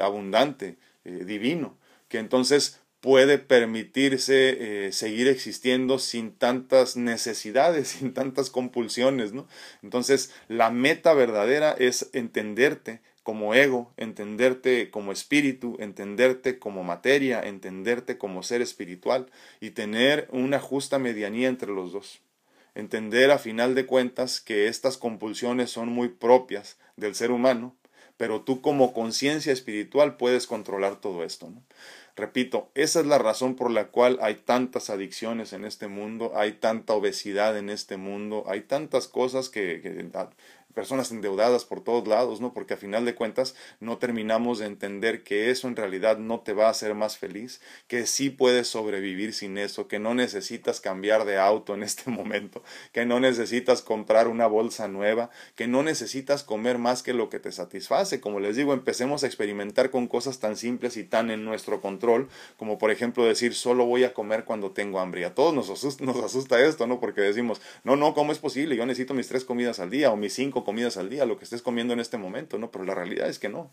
abundante, 0.00 0.76
divino, 1.04 1.78
que 2.08 2.18
entonces 2.18 2.80
puede 3.08 3.38
permitirse 3.38 4.92
seguir 4.92 5.28
existiendo 5.28 5.98
sin 5.98 6.30
tantas 6.30 6.94
necesidades, 6.98 7.88
sin 7.98 8.12
tantas 8.12 8.50
compulsiones, 8.50 9.32
¿no? 9.32 9.48
Entonces, 9.82 10.30
la 10.48 10.68
meta 10.68 11.14
verdadera 11.14 11.74
es 11.78 12.10
entenderte 12.12 13.00
como 13.22 13.54
ego, 13.54 13.94
entenderte 13.96 14.90
como 14.90 15.10
espíritu, 15.10 15.78
entenderte 15.80 16.58
como 16.58 16.84
materia, 16.84 17.40
entenderte 17.40 18.18
como 18.18 18.42
ser 18.42 18.60
espiritual 18.60 19.30
y 19.58 19.70
tener 19.70 20.28
una 20.30 20.60
justa 20.60 20.98
medianía 20.98 21.48
entre 21.48 21.72
los 21.72 21.92
dos. 21.92 22.20
Entender 22.74 23.30
a 23.30 23.38
final 23.38 23.74
de 23.74 23.86
cuentas 23.86 24.42
que 24.42 24.68
estas 24.68 24.98
compulsiones 24.98 25.70
son 25.70 25.88
muy 25.88 26.10
propias 26.10 26.76
del 26.96 27.14
ser 27.14 27.30
humano, 27.30 27.74
pero 28.18 28.42
tú 28.42 28.60
como 28.60 28.92
conciencia 28.92 29.52
espiritual 29.54 30.18
puedes 30.18 30.46
controlar 30.46 31.00
todo 31.00 31.24
esto. 31.24 31.50
Repito, 32.18 32.68
esa 32.74 32.98
es 32.98 33.06
la 33.06 33.18
razón 33.18 33.54
por 33.54 33.70
la 33.70 33.88
cual 33.88 34.18
hay 34.20 34.34
tantas 34.34 34.90
adicciones 34.90 35.52
en 35.52 35.64
este 35.64 35.86
mundo, 35.86 36.32
hay 36.34 36.50
tanta 36.50 36.94
obesidad 36.94 37.56
en 37.56 37.70
este 37.70 37.96
mundo, 37.96 38.42
hay 38.48 38.62
tantas 38.62 39.06
cosas 39.06 39.48
que, 39.48 39.80
que 39.80 39.90
personas 40.74 41.10
endeudadas 41.10 41.64
por 41.64 41.82
todos 41.82 42.06
lados, 42.06 42.40
¿no? 42.40 42.52
Porque 42.52 42.74
a 42.74 42.76
final 42.76 43.04
de 43.04 43.14
cuentas 43.14 43.54
no 43.80 43.98
terminamos 43.98 44.58
de 44.58 44.66
entender 44.66 45.24
que 45.24 45.50
eso 45.50 45.66
en 45.66 45.76
realidad 45.76 46.18
no 46.18 46.40
te 46.40 46.52
va 46.52 46.66
a 46.66 46.70
hacer 46.70 46.94
más 46.94 47.18
feliz, 47.18 47.60
que 47.86 48.06
sí 48.06 48.30
puedes 48.30 48.68
sobrevivir 48.68 49.34
sin 49.34 49.58
eso, 49.58 49.88
que 49.88 49.98
no 49.98 50.14
necesitas 50.14 50.80
cambiar 50.80 51.24
de 51.24 51.38
auto 51.38 51.74
en 51.74 51.82
este 51.82 52.10
momento, 52.10 52.62
que 52.92 53.06
no 53.06 53.18
necesitas 53.20 53.82
comprar 53.82 54.28
una 54.28 54.46
bolsa 54.46 54.88
nueva, 54.88 55.30
que 55.56 55.66
no 55.66 55.82
necesitas 55.82 56.44
comer 56.44 56.78
más 56.78 57.02
que 57.02 57.14
lo 57.14 57.28
que 57.28 57.40
te 57.40 57.50
satisface. 57.50 58.20
Como 58.20 58.40
les 58.40 58.56
digo, 58.56 58.72
empecemos 58.72 59.24
a 59.24 59.26
experimentar 59.26 59.90
con 59.90 60.06
cosas 60.06 60.38
tan 60.38 60.56
simples 60.56 60.96
y 60.96 61.04
tan 61.04 61.30
en 61.30 61.44
nuestro 61.44 61.80
control, 61.80 62.28
como 62.56 62.78
por 62.78 62.90
ejemplo 62.90 63.24
decir, 63.24 63.54
solo 63.54 63.86
voy 63.86 64.04
a 64.04 64.14
comer 64.14 64.44
cuando 64.44 64.70
tengo 64.70 65.00
hambre. 65.00 65.24
A 65.24 65.34
todos 65.34 65.54
nos 65.54 65.70
asusta, 65.70 66.60
esto, 66.64 66.86
¿no? 66.86 67.00
Porque 67.00 67.20
decimos, 67.20 67.60
no, 67.84 67.96
no, 67.96 68.14
¿cómo 68.14 68.32
es 68.32 68.38
posible? 68.38 68.76
Yo 68.76 68.86
necesito 68.86 69.14
mis 69.14 69.28
tres 69.28 69.44
comidas 69.44 69.80
al 69.80 69.90
día 69.90 70.10
o 70.12 70.16
mis 70.16 70.34
cinco 70.34 70.57
comidas 70.64 70.96
al 70.96 71.10
día, 71.10 71.26
lo 71.26 71.38
que 71.38 71.44
estés 71.44 71.62
comiendo 71.62 71.94
en 71.94 72.00
este 72.00 72.18
momento, 72.18 72.58
¿no? 72.58 72.70
Pero 72.70 72.84
la 72.84 72.94
realidad 72.94 73.28
es 73.28 73.38
que 73.38 73.48
no. 73.48 73.72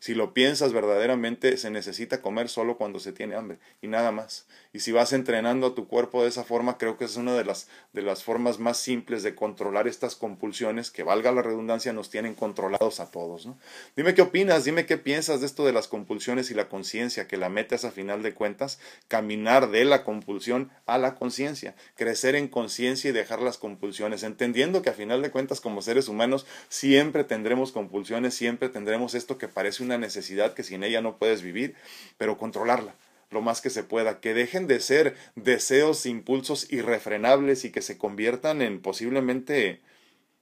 Si 0.00 0.14
lo 0.14 0.34
piensas 0.34 0.72
verdaderamente, 0.72 1.56
se 1.56 1.70
necesita 1.70 2.20
comer 2.20 2.48
solo 2.48 2.76
cuando 2.76 2.98
se 3.00 3.12
tiene 3.12 3.36
hambre 3.36 3.58
y 3.80 3.88
nada 3.88 4.12
más. 4.12 4.46
Y 4.72 4.80
si 4.80 4.92
vas 4.92 5.12
entrenando 5.12 5.68
a 5.68 5.74
tu 5.74 5.88
cuerpo 5.88 6.22
de 6.22 6.28
esa 6.28 6.44
forma, 6.44 6.76
creo 6.76 6.98
que 6.98 7.06
es 7.06 7.16
una 7.16 7.34
de 7.34 7.44
las, 7.44 7.68
de 7.92 8.02
las 8.02 8.22
formas 8.22 8.58
más 8.58 8.76
simples 8.76 9.22
de 9.22 9.34
controlar 9.34 9.88
estas 9.88 10.16
compulsiones 10.16 10.90
que, 10.90 11.02
valga 11.02 11.32
la 11.32 11.42
redundancia, 11.42 11.92
nos 11.92 12.10
tienen 12.10 12.34
controlados 12.34 13.00
a 13.00 13.10
todos. 13.10 13.46
¿no? 13.46 13.58
Dime 13.96 14.14
qué 14.14 14.22
opinas, 14.22 14.64
dime 14.64 14.86
qué 14.86 14.96
piensas 14.96 15.40
de 15.40 15.46
esto 15.46 15.64
de 15.64 15.72
las 15.72 15.88
compulsiones 15.88 16.50
y 16.50 16.54
la 16.54 16.68
conciencia, 16.68 17.26
que 17.26 17.36
la 17.36 17.48
meta 17.48 17.70
a 17.70 17.90
final 17.90 18.22
de 18.22 18.34
cuentas 18.34 18.80
caminar 19.06 19.70
de 19.70 19.84
la 19.84 20.02
compulsión 20.02 20.70
a 20.86 20.98
la 20.98 21.14
conciencia, 21.14 21.76
crecer 21.94 22.34
en 22.34 22.48
conciencia 22.48 23.10
y 23.10 23.12
dejar 23.12 23.40
las 23.40 23.58
compulsiones, 23.58 24.24
entendiendo 24.24 24.82
que 24.82 24.90
a 24.90 24.94
final 24.94 25.22
de 25.22 25.30
cuentas 25.30 25.60
como 25.60 25.82
seres 25.82 26.08
humanos 26.08 26.46
siempre 26.68 27.22
tendremos 27.22 27.70
compulsiones, 27.70 28.34
siempre 28.34 28.68
tendremos 28.68 29.14
esto 29.14 29.38
que 29.38 29.46
parece 29.46 29.84
un 29.84 29.89
una 29.90 29.98
necesidad 29.98 30.54
que 30.54 30.62
sin 30.62 30.84
ella 30.84 31.00
no 31.00 31.18
puedes 31.18 31.42
vivir, 31.42 31.74
pero 32.16 32.38
controlarla 32.38 32.94
lo 33.30 33.40
más 33.42 33.60
que 33.60 33.70
se 33.70 33.84
pueda, 33.84 34.20
que 34.20 34.34
dejen 34.34 34.66
de 34.66 34.80
ser 34.80 35.16
deseos, 35.36 36.06
impulsos 36.06 36.70
irrefrenables 36.72 37.64
y 37.64 37.70
que 37.70 37.82
se 37.82 37.96
conviertan 37.96 38.62
en 38.62 38.80
posiblemente, 38.80 39.80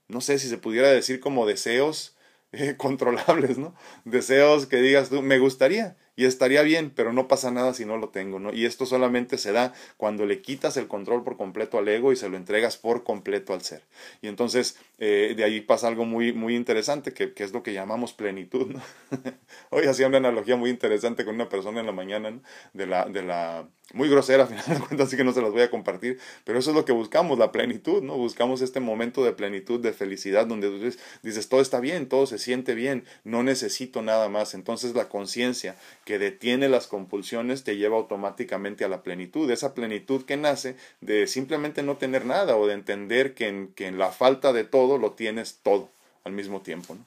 no 0.09 0.21
sé 0.21 0.38
si 0.38 0.49
se 0.49 0.59
pudiera 0.59 0.88
decir 0.88 1.21
como 1.21 1.47
deseos 1.47 2.17
eh, 2.52 2.75
controlables, 2.78 3.59
¿no? 3.59 3.75
Deseos 4.05 4.67
que 4.67 4.76
digas 4.76 5.11
tú, 5.11 5.23
me 5.23 5.38
gustaría, 5.38 5.97
y 6.18 6.25
estaría 6.25 6.62
bien, 6.62 6.90
pero 6.90 7.12
no 7.12 7.28
pasa 7.28 7.52
nada 7.52 7.72
si 7.75 7.84
no 7.84 7.96
lo 7.96 8.08
tengo, 8.08 8.40
¿no? 8.40 8.52
Y 8.52 8.64
esto 8.66 8.87
solamente 8.87 9.38
se 9.38 9.52
da 9.52 9.72
cuando 9.96 10.26
le 10.26 10.42
quitas 10.42 10.76
el 10.76 10.88
control 10.88 11.22
por 11.22 11.37
completo 11.37 11.78
al 11.78 11.87
ego 11.87 12.10
y 12.10 12.16
se 12.16 12.28
lo 12.28 12.37
entregas 12.37 12.76
por 12.76 13.04
completo 13.04 13.54
al 13.54 13.62
ser. 13.62 13.84
Y 14.20 14.26
entonces 14.26 14.80
eh, 14.98 15.34
de 15.37 15.44
ahí 15.44 15.60
pasa 15.60 15.87
algo 15.87 16.04
muy, 16.04 16.32
muy 16.32 16.56
interesante, 16.56 17.12
que, 17.12 17.32
que 17.34 17.44
es 17.44 17.52
lo 17.52 17.62
que 17.62 17.72
llamamos 17.72 18.14
plenitud, 18.14 18.66
¿no? 18.66 18.82
Hoy 19.70 19.87
hacía 19.87 20.08
una 20.08 20.16
analogía 20.16 20.56
muy 20.56 20.70
interesante 20.70 21.25
con 21.25 21.37
una 21.37 21.48
persona 21.48 21.78
en 21.78 21.87
la 21.87 21.92
mañana, 21.92 22.32
¿no? 22.32 22.42
De 22.72 22.87
la, 22.87 23.04
de 23.04 23.22
la 23.22 23.68
muy 23.95 24.09
grosera, 24.09 24.42
al 24.49 24.49
final 24.49 24.64
de 24.66 24.87
cuentas, 24.87 25.09
así 25.09 25.16
que 25.16 25.25
no 25.25 25.33
se 25.33 25.40
las 25.40 25.50
voy 25.50 25.62
a 25.62 25.71
compartir, 25.71 26.18
pero 26.45 26.59
eso 26.59 26.71
es 26.71 26.76
lo 26.76 26.85
que 26.85 26.92
buscamos, 26.92 27.38
la 27.38 27.52
plenitud, 27.52 28.02
¿no? 28.02 28.16
Buscamos 28.16 28.61
este 28.61 28.80
momento 28.80 29.25
de 29.25 29.33
plenitud, 29.33 29.80
de 29.80 29.92
felicidad, 29.92 30.47
donde 30.47 30.68
tú 30.68 30.78
dices, 31.23 31.49
todo 31.49 31.61
está 31.61 31.80
bien, 31.80 32.09
todo 32.09 32.26
se 32.26 32.38
siente 32.38 32.75
bien, 32.75 33.04
no 33.25 33.42
necesito 33.42 34.02
nada 34.02 34.28
más. 34.28 34.54
Entonces 34.54 34.95
la 34.95 35.09
conciencia 35.09 35.76
que 36.04 36.18
detiene 36.18 36.68
las 36.68 36.87
compulsiones 36.87 37.64
te 37.64 37.76
lleva 37.76 37.97
automáticamente 37.97 38.85
a 38.85 38.88
la 38.88 39.02
plenitud, 39.02 39.50
esa 39.50 39.75
plenitud 39.75 40.25
que 40.25 40.37
nace 40.37 40.76
de 41.00 41.26
simplemente 41.26 41.83
no 41.83 41.97
tener 41.97 42.26
nada 42.26 42.57
o 42.57 42.66
de 42.66 42.75
entender 42.75 43.35
que 43.35 43.49
en, 43.49 43.68
que 43.68 43.87
en 43.87 43.99
la 43.99 44.11
falta 44.11 44.52
de 44.52 44.64
todo 44.64 44.99
lo 44.99 45.12
tienes 45.12 45.61
todo 45.62 45.90
al 46.25 46.33
mismo 46.33 46.61
tiempo, 46.61 46.95
¿no? 46.95 47.07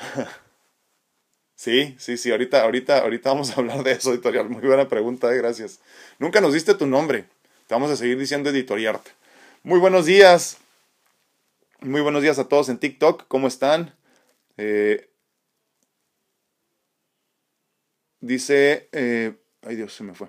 Sí, 1.60 1.94
sí, 1.98 2.16
sí, 2.16 2.30
ahorita, 2.30 2.62
ahorita, 2.62 3.00
ahorita 3.00 3.28
vamos 3.28 3.50
a 3.50 3.60
hablar 3.60 3.82
de 3.84 3.92
eso, 3.92 4.12
editorial. 4.12 4.48
Muy 4.48 4.62
buena 4.62 4.88
pregunta, 4.88 5.30
eh, 5.30 5.36
gracias. 5.36 5.80
Nunca 6.18 6.40
nos 6.40 6.54
diste 6.54 6.72
tu 6.72 6.86
nombre. 6.86 7.26
Te 7.66 7.74
vamos 7.74 7.90
a 7.90 7.96
seguir 7.96 8.18
diciendo 8.18 8.48
editorial. 8.48 8.98
Muy 9.62 9.78
buenos 9.78 10.06
días. 10.06 10.56
Muy 11.82 12.00
buenos 12.00 12.22
días 12.22 12.38
a 12.38 12.48
todos 12.48 12.70
en 12.70 12.78
TikTok. 12.78 13.26
¿Cómo 13.28 13.46
están? 13.46 13.94
Eh, 14.56 15.10
dice, 18.20 18.88
eh, 18.92 19.34
ay 19.60 19.76
Dios, 19.76 19.92
se 19.92 20.02
me 20.02 20.14
fue. 20.14 20.28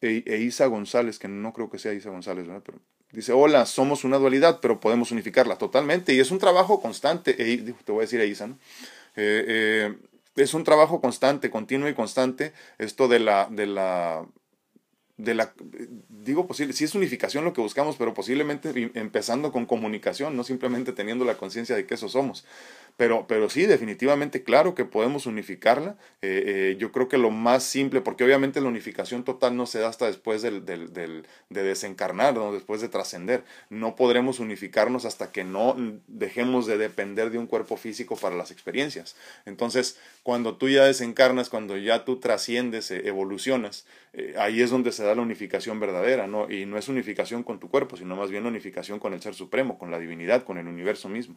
E, 0.00 0.24
e, 0.26 0.38
Isa 0.38 0.66
González, 0.66 1.20
que 1.20 1.28
no 1.28 1.52
creo 1.52 1.70
que 1.70 1.78
sea 1.78 1.92
Isa 1.92 2.10
González, 2.10 2.48
¿verdad? 2.48 2.64
Pero 2.66 2.80
dice, 3.12 3.32
hola, 3.32 3.64
somos 3.64 4.02
una 4.02 4.18
dualidad, 4.18 4.58
pero 4.60 4.80
podemos 4.80 5.12
unificarla 5.12 5.56
totalmente. 5.56 6.12
Y 6.14 6.18
es 6.18 6.32
un 6.32 6.40
trabajo 6.40 6.82
constante. 6.82 7.36
E, 7.38 7.58
te 7.58 7.92
voy 7.92 8.00
a 8.00 8.06
decir 8.06 8.20
Isa, 8.22 8.48
¿no? 8.48 8.58
Eh, 9.16 9.44
eh, 9.46 9.98
es 10.36 10.54
un 10.54 10.64
trabajo 10.64 11.00
constante, 11.00 11.50
continuo 11.50 11.88
y 11.88 11.94
constante, 11.94 12.52
esto 12.78 13.08
de 13.08 13.18
la, 13.18 13.48
de 13.50 13.66
la, 13.66 14.26
de 15.16 15.34
la, 15.34 15.52
digo 16.08 16.46
posible, 16.46 16.72
sí 16.72 16.84
es 16.84 16.94
unificación 16.94 17.44
lo 17.44 17.52
que 17.52 17.60
buscamos, 17.60 17.96
pero 17.96 18.14
posiblemente 18.14 18.90
empezando 18.94 19.52
con 19.52 19.66
comunicación, 19.66 20.36
no 20.36 20.44
simplemente 20.44 20.92
teniendo 20.92 21.24
la 21.24 21.36
conciencia 21.36 21.76
de 21.76 21.86
que 21.86 21.94
eso 21.94 22.08
somos. 22.08 22.44
Pero, 23.00 23.24
pero 23.26 23.48
sí, 23.48 23.64
definitivamente, 23.64 24.42
claro 24.42 24.74
que 24.74 24.84
podemos 24.84 25.24
unificarla. 25.24 25.96
Eh, 26.20 26.44
eh, 26.46 26.76
yo 26.78 26.92
creo 26.92 27.08
que 27.08 27.16
lo 27.16 27.30
más 27.30 27.62
simple, 27.64 28.02
porque 28.02 28.24
obviamente 28.24 28.60
la 28.60 28.68
unificación 28.68 29.24
total 29.24 29.56
no 29.56 29.64
se 29.64 29.78
da 29.78 29.88
hasta 29.88 30.04
después 30.04 30.42
del, 30.42 30.66
del, 30.66 30.92
del 30.92 31.26
de 31.48 31.62
desencarnar, 31.62 32.34
¿no? 32.34 32.52
después 32.52 32.82
de 32.82 32.90
trascender. 32.90 33.42
No 33.70 33.96
podremos 33.96 34.38
unificarnos 34.38 35.06
hasta 35.06 35.32
que 35.32 35.44
no 35.44 35.76
dejemos 36.08 36.66
de 36.66 36.76
depender 36.76 37.30
de 37.30 37.38
un 37.38 37.46
cuerpo 37.46 37.78
físico 37.78 38.16
para 38.16 38.36
las 38.36 38.50
experiencias. 38.50 39.16
Entonces, 39.46 39.98
cuando 40.22 40.58
tú 40.58 40.68
ya 40.68 40.84
desencarnas, 40.84 41.48
cuando 41.48 41.78
ya 41.78 42.04
tú 42.04 42.20
trasciendes, 42.20 42.90
eh, 42.90 43.00
evolucionas, 43.06 43.86
ahí 44.36 44.60
es 44.60 44.70
donde 44.70 44.90
se 44.90 45.04
da 45.04 45.14
la 45.14 45.22
unificación 45.22 45.78
verdadera, 45.78 46.26
¿no? 46.26 46.50
Y 46.50 46.66
no 46.66 46.76
es 46.76 46.88
unificación 46.88 47.44
con 47.44 47.60
tu 47.60 47.70
cuerpo, 47.70 47.96
sino 47.96 48.16
más 48.16 48.28
bien 48.28 48.44
unificación 48.44 48.98
con 48.98 49.14
el 49.14 49.22
Ser 49.22 49.36
Supremo, 49.36 49.78
con 49.78 49.92
la 49.92 50.00
divinidad, 50.00 50.42
con 50.42 50.58
el 50.58 50.66
universo 50.66 51.08
mismo. 51.08 51.36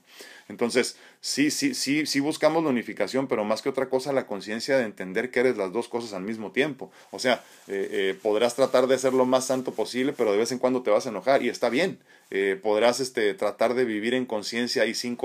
Entonces, 0.49 0.97
sí, 1.21 1.51
sí, 1.53 1.73
sí, 1.73 2.05
sí 2.05 2.19
buscamos 2.19 2.63
la 2.63 2.69
unificación, 2.69 3.27
pero 3.27 3.45
más 3.45 3.61
que 3.61 3.69
otra 3.69 3.87
cosa 3.87 4.11
la 4.11 4.27
conciencia 4.27 4.77
de 4.77 4.83
entender 4.83 5.31
que 5.31 5.39
eres 5.39 5.55
las 5.55 5.71
dos 5.71 5.87
cosas 5.87 6.13
al 6.13 6.23
mismo 6.23 6.51
tiempo. 6.51 6.91
O 7.11 7.19
sea, 7.19 7.43
eh, 7.67 7.87
eh, 7.91 8.19
podrás 8.21 8.55
tratar 8.55 8.87
de 8.87 8.97
ser 8.97 9.13
lo 9.13 9.25
más 9.25 9.45
santo 9.45 9.73
posible, 9.73 10.13
pero 10.13 10.31
de 10.31 10.37
vez 10.37 10.51
en 10.51 10.59
cuando 10.59 10.83
te 10.83 10.91
vas 10.91 11.05
a 11.05 11.09
enojar 11.09 11.41
y 11.43 11.49
está 11.49 11.69
bien. 11.69 11.99
Eh, 12.31 12.59
podrás 12.61 12.99
este, 12.99 13.33
tratar 13.35 13.75
de 13.75 13.85
vivir 13.85 14.13
en 14.13 14.25
conciencia 14.25 14.85
y 14.85 14.95
sin, 14.95 15.17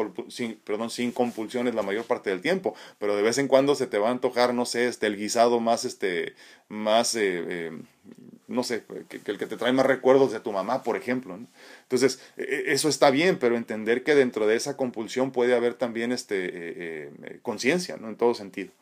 perdón, 0.64 0.90
sin 0.90 1.10
compulsiones 1.10 1.74
la 1.74 1.82
mayor 1.82 2.04
parte 2.04 2.30
del 2.30 2.42
tiempo, 2.42 2.74
pero 2.98 3.16
de 3.16 3.22
vez 3.22 3.38
en 3.38 3.48
cuando 3.48 3.74
se 3.74 3.86
te 3.86 3.98
va 3.98 4.08
a 4.08 4.12
antojar, 4.12 4.52
no 4.52 4.66
sé, 4.66 4.88
este, 4.88 5.06
el 5.06 5.16
guisado 5.16 5.58
más, 5.58 5.84
este, 5.84 6.34
más 6.68 7.16
no 8.48 8.64
sé, 8.64 8.82
que, 9.08 9.20
el 9.30 9.38
que 9.38 9.46
te 9.46 9.56
trae 9.56 9.72
más 9.72 9.86
recuerdos 9.86 10.32
de 10.32 10.40
tu 10.40 10.52
mamá, 10.52 10.82
por 10.82 10.96
ejemplo. 10.96 11.38
Entonces, 11.82 12.20
e, 12.36 12.42
e, 12.42 12.72
eso 12.72 12.88
está 12.88 13.10
bien, 13.10 13.38
pero 13.38 13.56
entender 13.56 14.02
que 14.02 14.14
dentro 14.14 14.46
de 14.46 14.56
esa 14.56 14.76
compulsión 14.76 15.30
puede 15.30 15.54
haber 15.54 15.74
también 15.74 16.12
este, 16.12 16.46
eh, 16.46 17.10
eh, 17.22 17.38
conciencia, 17.42 17.96
¿no? 17.98 18.08
En 18.08 18.16
todo 18.16 18.34
sentido. 18.34 18.72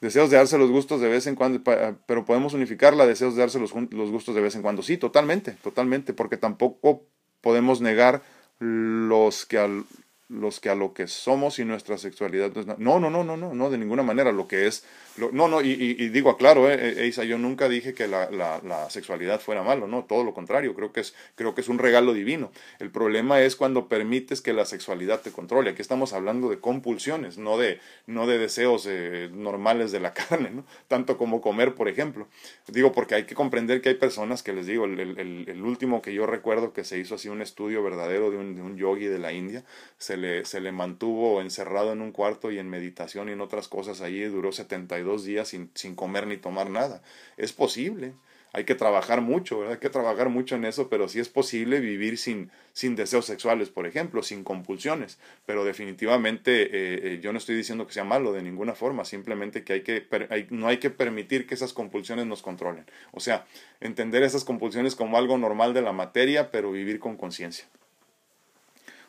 Deseos 0.00 0.30
de 0.30 0.36
darse 0.36 0.58
los 0.58 0.70
gustos 0.70 1.00
de 1.00 1.08
vez 1.08 1.26
en 1.26 1.34
cuando, 1.34 1.60
pero 2.06 2.24
podemos 2.24 2.54
unificarla, 2.54 3.04
deseos 3.04 3.34
de 3.34 3.40
darse 3.40 3.58
los, 3.58 3.74
los 3.74 4.10
gustos 4.10 4.34
de 4.34 4.40
vez 4.40 4.54
en 4.54 4.62
cuando. 4.62 4.82
Sí, 4.82 4.96
totalmente, 4.96 5.52
totalmente, 5.52 6.12
porque 6.12 6.36
tampoco 6.36 7.02
podemos 7.40 7.80
negar 7.80 8.22
los 8.60 9.44
que 9.44 9.58
al, 9.58 9.84
los 10.28 10.60
que 10.60 10.68
a 10.68 10.74
lo 10.74 10.92
que 10.92 11.06
somos 11.06 11.58
y 11.58 11.64
nuestra 11.64 11.96
sexualidad. 11.96 12.52
No, 12.78 13.00
no, 13.00 13.08
no, 13.08 13.24
no, 13.24 13.36
no, 13.36 13.54
no, 13.54 13.70
de 13.70 13.78
ninguna 13.78 14.02
manera. 14.02 14.30
Lo 14.30 14.46
que 14.46 14.66
es, 14.66 14.84
no, 15.32 15.48
no, 15.48 15.62
y, 15.62 16.08
digo, 16.10 16.30
aclaro, 16.30 16.70
eh, 16.70 17.06
Isa, 17.06 17.24
yo 17.24 17.38
nunca 17.38 17.68
dije 17.68 17.94
que 17.94 18.06
la, 18.06 18.86
sexualidad 18.90 19.40
fuera 19.40 19.62
malo, 19.62 19.86
no, 19.86 20.04
todo 20.04 20.24
lo 20.24 20.34
contrario, 20.34 20.74
creo 20.74 20.92
que, 20.92 21.00
es, 21.00 21.14
creo 21.34 21.54
que 21.54 21.62
es 21.62 21.68
un 21.68 21.78
regalo 21.78 22.12
divino. 22.12 22.52
El 22.78 22.90
problema 22.90 23.40
es 23.40 23.56
cuando 23.56 23.88
permites 23.88 24.42
que 24.42 24.52
la 24.52 24.66
sexualidad 24.66 25.22
te 25.22 25.32
controle. 25.32 25.70
Aquí 25.70 25.80
estamos 25.80 26.12
hablando 26.12 26.50
de 26.50 26.58
compulsiones, 26.58 27.38
no 27.38 27.56
de, 27.56 27.80
no 28.06 28.26
de 28.26 28.38
deseos 28.38 28.86
eh, 28.86 29.30
normales 29.32 29.92
de 29.92 30.00
la 30.00 30.12
carne, 30.28 30.50
¿no? 30.50 30.64
tanto 30.88 31.16
como 31.16 31.40
comer, 31.40 31.74
por 31.74 31.88
ejemplo. 31.88 32.28
Digo, 32.66 32.92
porque 32.92 33.14
hay 33.14 33.24
que 33.24 33.34
comprender 33.34 33.80
que 33.80 33.88
hay 33.88 33.94
personas 33.94 34.42
que 34.42 34.52
les 34.52 34.66
digo, 34.66 34.84
el, 34.84 35.00
el, 35.00 35.48
el 35.48 35.62
último 35.62 36.02
que 36.02 36.12
yo 36.12 36.26
recuerdo 36.26 36.74
que 36.74 36.84
se 36.84 36.98
hizo 36.98 37.14
así 37.14 37.30
un 37.30 37.40
estudio 37.40 37.82
verdadero 37.82 38.30
de 38.30 38.36
un, 38.36 38.54
de 38.54 38.60
un 38.62 38.76
yogi 38.76 39.06
de 39.06 39.18
la 39.18 39.32
India, 39.32 39.64
se 39.96 40.17
se 40.44 40.60
le 40.60 40.72
mantuvo 40.72 41.40
encerrado 41.40 41.92
en 41.92 42.00
un 42.00 42.12
cuarto 42.12 42.50
y 42.50 42.58
en 42.58 42.68
meditación 42.68 43.28
y 43.28 43.32
en 43.32 43.40
otras 43.40 43.68
cosas 43.68 44.00
allí, 44.00 44.22
duró 44.24 44.52
72 44.52 45.24
días 45.24 45.48
sin, 45.48 45.70
sin 45.74 45.94
comer 45.94 46.26
ni 46.26 46.36
tomar 46.36 46.70
nada. 46.70 47.02
Es 47.36 47.52
posible, 47.52 48.14
hay 48.52 48.64
que 48.64 48.74
trabajar 48.74 49.20
mucho. 49.20 49.68
Hay 49.68 49.76
que 49.76 49.90
trabajar 49.90 50.30
mucho 50.30 50.56
en 50.56 50.64
eso, 50.64 50.88
pero 50.88 51.08
sí 51.08 51.20
es 51.20 51.28
posible 51.28 51.80
vivir 51.80 52.18
sin, 52.18 52.50
sin 52.72 52.96
deseos 52.96 53.26
sexuales, 53.26 53.68
por 53.68 53.86
ejemplo, 53.86 54.22
sin 54.22 54.42
compulsiones. 54.42 55.18
Pero 55.46 55.64
definitivamente 55.64 56.62
eh, 56.62 56.68
eh, 56.72 57.20
yo 57.22 57.32
no 57.32 57.38
estoy 57.38 57.56
diciendo 57.56 57.86
que 57.86 57.92
sea 57.92 58.04
malo 58.04 58.32
de 58.32 58.42
ninguna 58.42 58.74
forma, 58.74 59.04
simplemente 59.04 59.64
que, 59.64 59.74
hay 59.74 59.82
que 59.82 60.46
no 60.50 60.66
hay 60.66 60.78
que 60.78 60.90
permitir 60.90 61.46
que 61.46 61.54
esas 61.54 61.72
compulsiones 61.72 62.26
nos 62.26 62.42
controlen. 62.42 62.86
O 63.12 63.20
sea, 63.20 63.46
entender 63.80 64.22
esas 64.22 64.44
compulsiones 64.44 64.96
como 64.96 65.18
algo 65.18 65.36
normal 65.38 65.74
de 65.74 65.82
la 65.82 65.92
materia, 65.92 66.50
pero 66.50 66.72
vivir 66.72 66.98
con 67.00 67.16
conciencia 67.16 67.66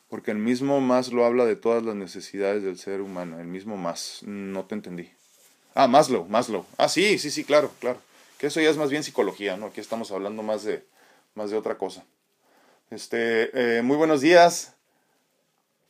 porque 0.10 0.32
el 0.32 0.38
mismo 0.38 0.82
Maslow 0.82 1.24
habla 1.24 1.46
de 1.46 1.56
todas 1.56 1.84
las 1.84 1.96
necesidades 1.96 2.64
del 2.64 2.78
ser 2.78 3.02
humano, 3.02 3.40
el 3.40 3.48
mismo 3.48 3.78
más, 3.78 4.22
no 4.24 4.66
te 4.66 4.76
entendí. 4.76 5.12
Ah, 5.76 5.88
Maslow, 5.88 6.26
Maslow. 6.28 6.66
Ah, 6.78 6.90
sí, 6.90 7.20
sí, 7.20 7.30
sí, 7.30 7.44
claro, 7.44 7.72
claro. 7.80 8.02
Que 8.38 8.48
eso 8.48 8.60
ya 8.60 8.70
es 8.70 8.78
más 8.78 8.90
bien 8.90 9.04
psicología, 9.04 9.56
¿no? 9.56 9.68
Aquí 9.68 9.80
estamos 9.80 10.12
hablando 10.12 10.44
más 10.44 10.64
de, 10.64 10.84
más 11.36 11.52
de 11.52 11.58
otra 11.58 11.78
cosa. 11.78 12.04
Este, 12.90 13.78
eh, 13.78 13.82
muy 13.84 13.98
buenos 13.98 14.22
días. 14.22 14.74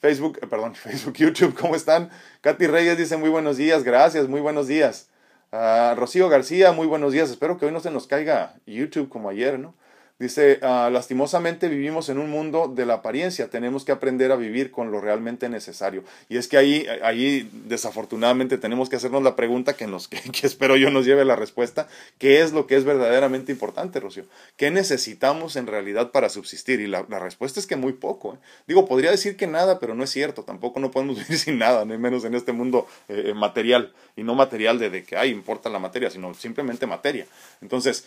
Facebook, 0.02 0.40
eh, 0.42 0.48
perdón, 0.48 0.76
Facebook, 0.76 1.16
YouTube, 1.16 1.56
¿cómo 1.58 1.76
están? 1.76 2.10
Katy 2.42 2.68
Reyes 2.68 2.98
dice 2.98 3.18
muy 3.18 3.30
buenos 3.30 3.58
días, 3.58 3.84
gracias, 3.84 4.28
muy 4.28 4.42
buenos 4.42 4.68
días. 4.68 5.10
Ah, 5.52 5.96
Rocío 5.98 6.28
García, 6.30 6.74
muy 6.74 6.88
buenos 6.88 7.14
días. 7.14 7.30
Espero 7.30 7.58
que 7.58 7.66
hoy 7.66 7.72
no 7.72 7.80
se 7.80 7.90
nos 7.90 8.06
caiga 8.06 8.56
YouTube 8.66 9.10
como 9.10 9.30
ayer, 9.30 9.58
¿no? 9.60 9.74
Dice, 10.20 10.60
ah, 10.64 10.90
lastimosamente 10.92 11.70
vivimos 11.70 12.10
en 12.10 12.18
un 12.18 12.30
mundo 12.30 12.68
de 12.68 12.86
la 12.86 12.96
apariencia, 12.96 13.50
tenemos 13.50 13.86
que 13.86 13.94
aprender 13.94 14.34
a 14.34 14.36
vivir 14.36 14.70
con 14.70 14.92
lo 14.92 15.00
realmente 15.00 15.48
necesario. 15.48 16.04
Y 16.28 16.36
es 16.36 16.50
que 16.50 16.58
ahí, 16.58 16.86
ahí 17.04 17.50
desafortunadamente 17.54 18.58
tenemos 18.58 18.90
que 18.90 18.98
hacernos 18.98 19.24
la 19.24 19.38
pregunta 19.38 19.78
que, 19.78 19.88
nos, 19.88 20.08
que, 20.10 20.20
espero 20.44 20.76
yo 20.76 20.92
nos 20.92 21.06
lleve 21.06 21.24
la 21.24 21.38
respuesta, 21.38 21.88
¿qué 22.18 22.42
es 22.42 22.52
lo 22.52 22.68
que 22.68 22.76
es 22.76 22.84
verdaderamente 22.84 23.54
importante, 23.54 24.02
Rocío? 24.02 24.26
¿Qué 24.58 24.72
necesitamos 24.72 25.56
en 25.56 25.68
realidad 25.68 26.12
para 26.12 26.28
subsistir? 26.28 26.82
Y 26.82 26.88
la, 26.88 27.04
respuesta 27.04 27.62
es 27.62 27.66
que 27.66 27.78
muy 27.78 27.94
poco. 27.94 28.34
¿eh? 28.34 28.38
Digo, 28.68 28.88
podría 28.88 29.12
decir 29.12 29.38
que 29.38 29.48
nada, 29.48 29.80
pero 29.80 29.96
no 29.96 30.04
es 30.04 30.10
cierto, 30.10 30.44
tampoco 30.44 30.82
no 30.82 30.92
podemos 30.92 31.18
vivir 31.20 31.40
sin 31.40 31.60
nada, 31.60 31.86
ni 31.86 31.98
menos 31.98 32.26
en 32.26 32.36
este 32.36 32.52
mundo 32.52 32.88
eh, 33.08 33.28
eh, 33.28 33.34
material, 33.34 33.94
y 34.18 34.24
no 34.24 34.36
material 34.36 34.80
de, 34.80 35.04
que, 35.06 35.16
ay, 35.16 35.30
importa 35.30 35.70
la 35.70 35.80
materia, 35.80 36.10
sino 36.10 36.34
simplemente 36.34 36.86
materia. 36.86 37.26
Entonces, 37.62 38.06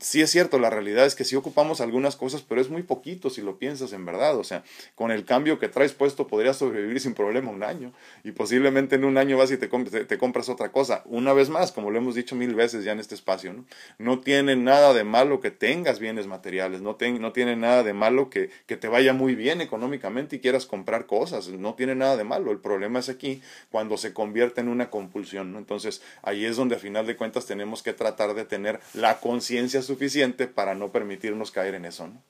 sí 0.00 0.20
es 0.20 0.30
cierto, 0.30 0.58
la 0.58 0.68
realidad 0.68 1.06
es 1.06 1.11
que 1.14 1.24
sí 1.24 1.36
ocupamos 1.36 1.80
algunas 1.80 2.16
cosas, 2.16 2.42
pero 2.42 2.60
es 2.60 2.70
muy 2.70 2.82
poquito 2.82 3.30
si 3.30 3.42
lo 3.42 3.58
piensas 3.58 3.92
en 3.92 4.04
verdad. 4.04 4.36
O 4.36 4.44
sea, 4.44 4.64
con 4.94 5.10
el 5.10 5.24
cambio 5.24 5.58
que 5.58 5.68
traes 5.68 5.92
puesto 5.92 6.26
podrías 6.26 6.56
sobrevivir 6.56 7.00
sin 7.00 7.14
problema 7.14 7.50
un 7.50 7.62
año. 7.62 7.92
Y 8.24 8.32
posiblemente 8.32 8.96
en 8.96 9.04
un 9.04 9.18
año 9.18 9.36
vas 9.36 9.50
y 9.50 9.56
te, 9.56 9.68
te, 9.68 10.18
compras 10.18 10.48
otra 10.48 10.72
cosa. 10.72 11.02
Una 11.06 11.32
vez 11.32 11.48
más, 11.48 11.72
como 11.72 11.90
lo 11.90 11.98
hemos 11.98 12.14
dicho 12.14 12.34
mil 12.34 12.54
veces 12.54 12.84
ya 12.84 12.92
en 12.92 13.00
este 13.00 13.14
espacio, 13.14 13.52
¿no? 13.52 13.64
No 13.98 14.20
tiene 14.20 14.56
nada 14.56 14.92
de 14.94 15.04
malo 15.04 15.40
que 15.40 15.50
tengas 15.50 15.98
bienes 15.98 16.26
materiales, 16.26 16.80
no, 16.80 16.96
no 17.00 17.32
tiene 17.32 17.56
nada 17.56 17.82
de 17.82 17.92
malo 17.92 18.30
que, 18.30 18.50
que 18.66 18.76
te 18.76 18.88
vaya 18.88 19.12
muy 19.12 19.34
bien 19.34 19.60
económicamente 19.60 20.36
y 20.36 20.40
quieras 20.40 20.66
comprar 20.66 21.06
cosas, 21.06 21.48
no 21.48 21.74
tiene 21.74 21.94
nada 21.94 22.16
de 22.16 22.24
malo. 22.24 22.50
El 22.50 22.58
problema 22.58 22.98
es 22.98 23.08
aquí 23.08 23.42
cuando 23.70 23.96
se 23.96 24.12
convierte 24.12 24.60
en 24.60 24.68
una 24.68 24.90
compulsión. 24.90 25.56
Entonces, 25.56 26.02
ahí 26.22 26.44
es 26.44 26.56
donde 26.56 26.76
a 26.76 26.78
final 26.78 27.06
de 27.06 27.16
cuentas 27.16 27.46
tenemos 27.46 27.82
que 27.82 27.92
tratar 27.92 28.34
de 28.34 28.44
tener 28.44 28.80
la 28.94 29.20
conciencia 29.20 29.82
suficiente 29.82 30.46
para 30.46 30.74
no 30.74 30.90
permitir 30.90 31.01
permitirnos 31.02 31.50
caer 31.50 31.74
en 31.74 31.84
eso. 31.84 32.06
¿no? 32.06 32.22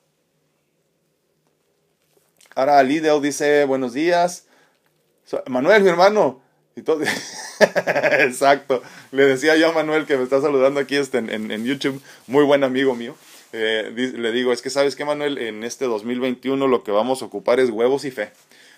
Ahora 2.54 2.82
Lideo 2.82 3.20
dice, 3.20 3.66
buenos 3.66 3.92
días. 3.92 4.46
Manuel, 5.46 5.82
mi 5.82 5.90
hermano. 5.90 6.42
Y 6.74 6.80
todo... 6.80 7.02
Exacto. 8.18 8.82
Le 9.10 9.26
decía 9.26 9.56
yo 9.56 9.68
a 9.68 9.72
Manuel 9.72 10.06
que 10.06 10.16
me 10.16 10.24
está 10.24 10.40
saludando 10.40 10.80
aquí 10.80 10.96
este, 10.96 11.18
en, 11.18 11.64
YouTube, 11.64 12.00
muy 12.26 12.44
buen 12.44 12.64
amigo 12.64 12.94
mío. 12.94 13.14
Eh, 13.52 13.92
le 13.94 14.32
digo, 14.32 14.54
es 14.54 14.62
que 14.62 14.70
sabes 14.70 14.96
que 14.96 15.04
Manuel, 15.04 15.36
en 15.36 15.64
este 15.64 15.84
2021 15.84 16.66
lo 16.66 16.82
que 16.82 16.92
vamos 16.92 17.20
a 17.20 17.26
ocupar 17.26 17.60
es 17.60 17.68
huevos 17.68 18.06
y 18.06 18.10
fe. 18.10 18.32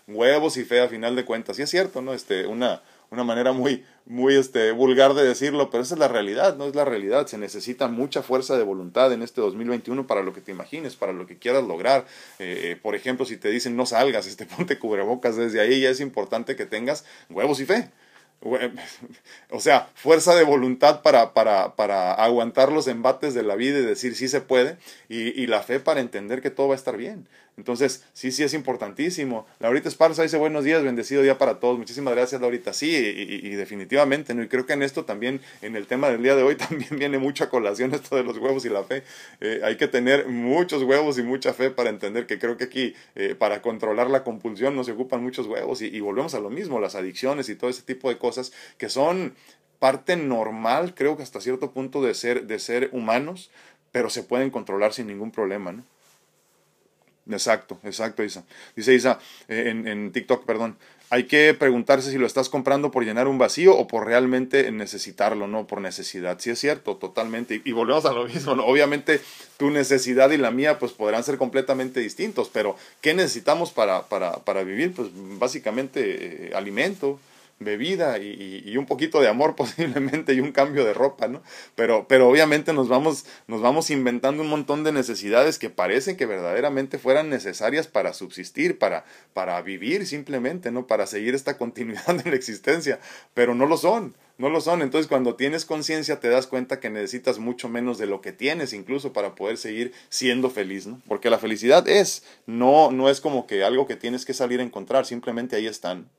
Huevos 0.09 0.57
y 0.57 0.64
fe 0.64 0.81
a 0.81 0.88
final 0.88 1.14
de 1.14 1.25
cuentas. 1.25 1.57
Y 1.61 1.62
es 1.62 1.71
cierto, 1.71 2.03
¿no? 2.03 2.14
Este, 2.14 2.49
una, 2.49 2.83
una 3.14 3.24
manera 3.24 3.53
muy, 3.53 3.85
muy 4.07 4.35
este, 4.35 4.72
vulgar 4.72 5.14
de 5.14 5.24
decirlo, 5.24 5.70
pero 5.70 5.83
esa 5.83 5.94
es 5.94 5.98
la 5.98 6.09
realidad, 6.09 6.57
no 6.57 6.66
es 6.66 6.74
la 6.74 6.85
realidad. 6.85 7.27
Se 7.27 7.38
necesita 7.38 7.88
mucha 7.88 8.22
fuerza 8.22 8.57
de 8.57 8.64
voluntad 8.64 9.12
en 9.12 9.22
este 9.22 9.40
2021 9.40 10.07
para 10.07 10.22
lo 10.22 10.33
que 10.33 10.40
te 10.40 10.53
imagines, 10.53 10.96
para 10.96 11.12
lo 11.12 11.27
que 11.27 11.38
quieras 11.38 11.64
lograr. 11.64 12.07
Eh, 12.38 12.72
eh, 12.72 12.77
por 12.81 12.94
ejemplo, 12.94 13.24
si 13.24 13.37
te 13.37 13.48
dicen 13.48 13.77
no 13.77 13.87
salgas, 13.87 14.27
este, 14.27 14.46
ponte 14.57 14.79
cubrebocas, 14.79 15.37
desde 15.37 15.61
ahí 15.61 15.81
ya 15.81 15.90
es 15.90 16.00
importante 16.00 16.57
que 16.57 16.66
tengas 16.66 17.05
huevos 17.31 17.61
y 17.61 17.66
fe. 17.66 17.90
O 19.50 19.61
sea, 19.61 19.88
fuerza 19.94 20.35
de 20.35 20.44
voluntad 20.44 21.03
para, 21.03 21.33
para, 21.33 21.77
para 21.77 22.12
aguantar 22.12 22.72
los 22.72 22.88
embates 22.88 23.33
de 23.33 23.42
la 23.42 23.57
vida 23.57 23.79
y 23.79 23.83
decir 23.83 24.14
sí 24.16 24.29
se 24.29 24.40
puede, 24.40 24.77
y, 25.09 25.40
y 25.40 25.46
la 25.46 25.62
fe 25.62 25.81
para 25.81 26.00
entender 26.00 26.42
que 26.42 26.50
todo 26.50 26.68
va 26.68 26.74
a 26.74 26.77
estar 26.77 26.96
bien. 26.96 27.27
Entonces, 27.57 28.05
sí, 28.12 28.33
sí 28.33 28.43
es 28.43 28.53
importantísimo. 28.53 29.47
Laurita 29.61 29.88
Esparza 29.88 30.23
dice 30.23 30.37
buenos 30.37 30.64
días, 30.64 30.83
bendecido 30.83 31.23
día 31.23 31.38
para 31.38 31.61
todos. 31.61 31.79
Muchísimas 31.79 32.14
gracias, 32.14 32.40
Laurita. 32.40 32.73
Sí, 32.73 32.90
y, 32.90 33.51
definitivamente, 33.51 34.35
¿no? 34.35 34.43
Y 34.43 34.49
creo 34.49 34.67
que 34.67 34.73
en 34.73 34.83
esto 34.83 35.05
también, 35.05 35.40
en 35.62 35.77
el 35.77 35.87
tema 35.87 36.09
del 36.09 36.23
día 36.23 36.35
de 36.35 36.43
hoy, 36.43 36.57
también 36.57 36.90
viene 36.99 37.19
mucha 37.19 37.49
colación 37.49 37.95
esto 37.95 38.17
de 38.17 38.25
los 38.25 38.38
huevos 38.38 38.64
y 38.64 38.71
la 38.71 38.83
fe. 38.83 39.05
Eh, 39.40 39.61
hay 39.62 39.77
que 39.77 39.87
tener 39.87 40.27
muchos 40.27 40.83
huevos 40.83 41.19
y 41.19 41.23
mucha 41.23 41.55
fe 41.55 41.71
para 41.71 41.90
entender 41.90 42.27
que 42.27 42.38
creo 42.38 42.57
que 42.57 42.64
aquí, 42.64 42.95
eh, 43.14 43.37
para 43.37 43.62
controlar 43.62 44.11
la 44.11 44.25
compulsión, 44.25 44.75
nos 44.75 44.88
ocupan 44.88 45.23
muchos 45.23 45.47
huevos. 45.47 45.81
Y, 45.81 45.87
y 45.87 46.01
volvemos 46.01 46.35
a 46.35 46.40
lo 46.40 46.51
mismo, 46.51 46.81
las 46.81 46.97
adicciones 46.97 47.49
y 47.49 47.55
todo 47.55 47.71
ese 47.71 47.83
tipo 47.83 48.09
de 48.09 48.19
cosas 48.19 48.53
que 48.79 48.88
son 48.88 49.35
parte 49.79 50.17
normal, 50.17 50.95
creo 50.95 51.17
que 51.17 51.23
hasta 51.23 51.40
cierto 51.40 51.73
punto, 51.73 52.03
de 52.03 52.14
ser, 52.14 52.47
de 52.47 52.59
ser 52.59 52.88
humanos, 52.93 53.51
pero 53.93 54.11
se 54.11 54.23
pueden 54.23 54.51
controlar 54.51 54.93
sin 54.93 55.07
ningún 55.07 55.31
problema, 55.31 55.73
¿no? 55.73 55.85
Exacto, 57.31 57.79
exacto, 57.85 58.23
Isa. 58.23 58.45
Dice 58.77 58.95
Isa 58.95 59.19
eh, 59.49 59.65
en, 59.69 59.89
en, 59.89 60.13
TikTok, 60.13 60.45
perdón. 60.45 60.77
Hay 61.11 61.25
que 61.25 61.55
preguntarse 61.55 62.11
si 62.11 62.19
lo 62.19 62.27
estás 62.27 62.49
comprando 62.49 62.91
por 62.91 63.05
llenar 63.05 63.29
un 63.29 63.39
vacío 63.39 63.77
o 63.77 63.87
por 63.87 64.07
realmente 64.07 64.71
necesitarlo, 64.73 65.47
no 65.47 65.67
por 65.67 65.81
necesidad. 65.81 66.39
Sí 66.41 66.51
es 66.51 66.59
cierto, 66.59 66.97
totalmente. 66.97 67.61
Y, 67.65 67.73
volvemos 67.73 68.05
a 68.07 68.13
lo 68.13 68.27
mismo. 68.27 68.53
Obviamente 68.53 69.21
tu 69.57 69.71
necesidad 69.71 70.31
y 70.31 70.39
la 70.39 70.51
mía 70.51 70.79
pues 70.79 70.93
podrán 70.93 71.23
ser 71.23 71.39
completamente 71.39 72.01
distintos, 72.01 72.51
pero 72.53 72.77
¿qué 73.01 73.15
necesitamos 73.15 73.71
para, 73.71 74.09
para, 74.09 74.33
para 74.39 74.65
vivir? 74.65 74.93
Pues 74.93 75.09
básicamente 75.13 76.49
eh, 76.49 76.55
alimento, 76.55 77.21
bebida 77.59 78.19
y, 78.19 78.77
un 78.77 78.87
poquito 78.87 79.21
de 79.21 79.29
amor 79.29 79.55
posiblemente 79.57 80.35
y 80.35 80.40
un 80.40 80.53
cambio 80.53 80.85
de 80.85 80.95
ropa, 80.95 81.29
¿no? 81.29 81.43
Pero, 81.75 82.07
pero 82.09 82.29
obviamente 82.29 82.73
nos 82.73 82.88
vamos, 82.88 83.27
nos 83.47 83.61
vamos 83.61 83.90
inventando 83.90 84.43
un 84.43 84.49
montón 84.49 84.85
de 84.85 84.93
necesidades 84.93 85.59
que 85.59 85.71
parecen 85.71 86.17
que 86.17 86.27
verdaderamente 86.27 86.99
fueran 86.99 87.31
necesarias 87.31 87.87
para 87.87 88.12
subsistir, 88.12 88.79
para, 88.79 89.05
para 89.33 89.61
vivir 89.62 90.07
simplemente, 90.07 90.71
¿no? 90.71 90.87
Para 90.87 91.07
seguir 91.07 91.35
esta 91.35 91.57
continuidad 91.59 92.09
en 92.09 92.31
la 92.31 92.37
existencia, 92.37 93.01
pero 93.35 93.55
no 93.55 93.67
lo 93.67 93.77
son. 93.77 94.14
No 94.37 94.49
lo 94.49 94.61
son. 94.61 94.83
Entonces, 94.83 95.07
cuando 95.07 95.37
tienes 95.37 95.64
conciencia, 95.64 96.19
te 96.19 96.29
das 96.29 96.49
cuenta 96.49 96.81
que 96.81 96.90
necesitas 96.90 97.38
mucho 97.38 97.69
menos 97.69 97.99
de 97.99 98.07
lo 98.07 98.21
que 98.21 98.33
tienes, 98.33 98.73
incluso 98.73 99.12
para 99.12 99.37
poder 99.37 99.59
seguir 99.59 99.93
siendo 100.09 100.51
feliz, 100.51 100.88
¿no? 100.88 101.01
Porque 101.07 101.31
la 101.31 101.38
felicidad 101.38 101.87
es, 101.87 102.25
no, 102.47 102.90
no 102.90 103.09
es 103.09 103.21
como 103.21 103.47
que 103.47 103.62
algo 103.62 103.87
que 103.87 103.95
tienes 103.95 104.25
que 104.25 104.35
salir 104.35 104.59
a 104.59 104.64
encontrar, 104.64 105.07
simplemente 105.07 105.55
ahí 105.55 105.69
están. 105.69 106.11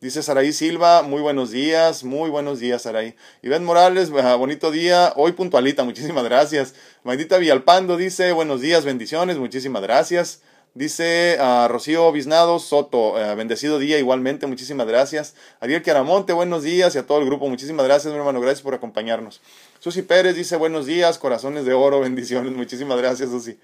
Dice 0.00 0.22
Saraí 0.22 0.52
Silva, 0.52 1.02
muy 1.02 1.20
buenos 1.20 1.50
días, 1.50 2.04
muy 2.04 2.30
buenos 2.30 2.60
días 2.60 2.82
Saraí. 2.82 3.16
Iván 3.42 3.64
Morales, 3.64 4.10
bonito 4.10 4.70
día, 4.70 5.12
hoy 5.16 5.32
puntualita, 5.32 5.82
muchísimas 5.82 6.22
gracias. 6.22 6.74
Maidita 7.02 7.36
Villalpando 7.36 7.96
dice, 7.96 8.30
buenos 8.30 8.60
días, 8.60 8.84
bendiciones, 8.84 9.38
muchísimas 9.38 9.82
gracias. 9.82 10.42
Dice 10.74 11.36
ah, 11.40 11.66
Rocío 11.68 12.12
Biznado 12.12 12.60
Soto, 12.60 13.16
ah, 13.16 13.34
bendecido 13.34 13.80
día 13.80 13.98
igualmente, 13.98 14.46
muchísimas 14.46 14.86
gracias. 14.86 15.34
Ariel 15.58 15.82
Queramonte, 15.82 16.32
buenos 16.32 16.62
días 16.62 16.94
y 16.94 16.98
a 16.98 17.04
todo 17.04 17.18
el 17.18 17.26
grupo, 17.26 17.48
muchísimas 17.48 17.84
gracias, 17.84 18.12
mi 18.12 18.20
hermano, 18.20 18.40
gracias 18.40 18.62
por 18.62 18.74
acompañarnos. 18.74 19.40
Susi 19.80 20.02
Pérez 20.02 20.36
dice, 20.36 20.54
buenos 20.54 20.86
días, 20.86 21.18
corazones 21.18 21.64
de 21.64 21.74
oro, 21.74 21.98
bendiciones, 22.02 22.52
muchísimas 22.52 22.98
gracias, 22.98 23.30
Susi. 23.30 23.58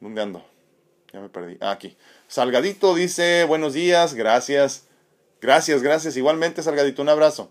¿Dónde 0.00 0.22
ando? 0.22 0.49
Ya 1.12 1.20
me 1.20 1.28
perdí. 1.28 1.56
Ah, 1.60 1.72
aquí. 1.72 1.96
Salgadito 2.28 2.94
dice, 2.94 3.44
buenos 3.44 3.72
días, 3.74 4.14
gracias. 4.14 4.84
Gracias, 5.40 5.82
gracias. 5.82 6.16
Igualmente, 6.16 6.62
Salgadito, 6.62 7.02
un 7.02 7.08
abrazo. 7.08 7.50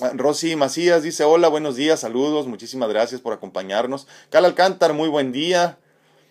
Ah, 0.00 0.12
Rosy 0.14 0.56
Macías 0.56 1.02
dice, 1.02 1.24
hola, 1.24 1.48
buenos 1.48 1.76
días, 1.76 2.00
saludos, 2.00 2.46
muchísimas 2.46 2.88
gracias 2.88 3.20
por 3.20 3.32
acompañarnos. 3.32 4.06
Cal 4.30 4.44
Alcántar, 4.44 4.92
muy 4.92 5.08
buen 5.08 5.32
día. 5.32 5.78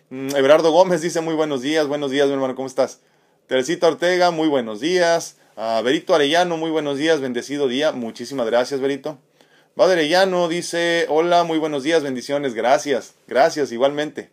Mm, 0.09 0.35
Everardo 0.35 0.71
Gómez 0.71 1.01
dice, 1.01 1.21
muy 1.21 1.35
buenos 1.35 1.61
días, 1.61 1.87
buenos 1.87 2.11
días, 2.11 2.27
mi 2.27 2.33
hermano, 2.33 2.55
¿cómo 2.55 2.67
estás? 2.67 3.01
Teresita 3.47 3.87
Ortega, 3.87 4.31
muy 4.31 4.47
buenos 4.47 4.79
días. 4.79 5.37
Uh, 5.55 5.83
Berito 5.83 6.15
Arellano, 6.15 6.57
muy 6.57 6.71
buenos 6.71 6.97
días, 6.97 7.19
bendecido 7.21 7.67
día. 7.67 7.91
Muchísimas 7.91 8.45
gracias, 8.45 8.79
Berito. 8.79 9.19
Padre 9.75 9.93
Arellano 9.93 10.47
dice, 10.47 11.05
hola, 11.09 11.43
muy 11.43 11.57
buenos 11.57 11.83
días, 11.83 12.03
bendiciones, 12.03 12.53
gracias, 12.53 13.13
gracias, 13.27 13.71
igualmente. 13.71 14.31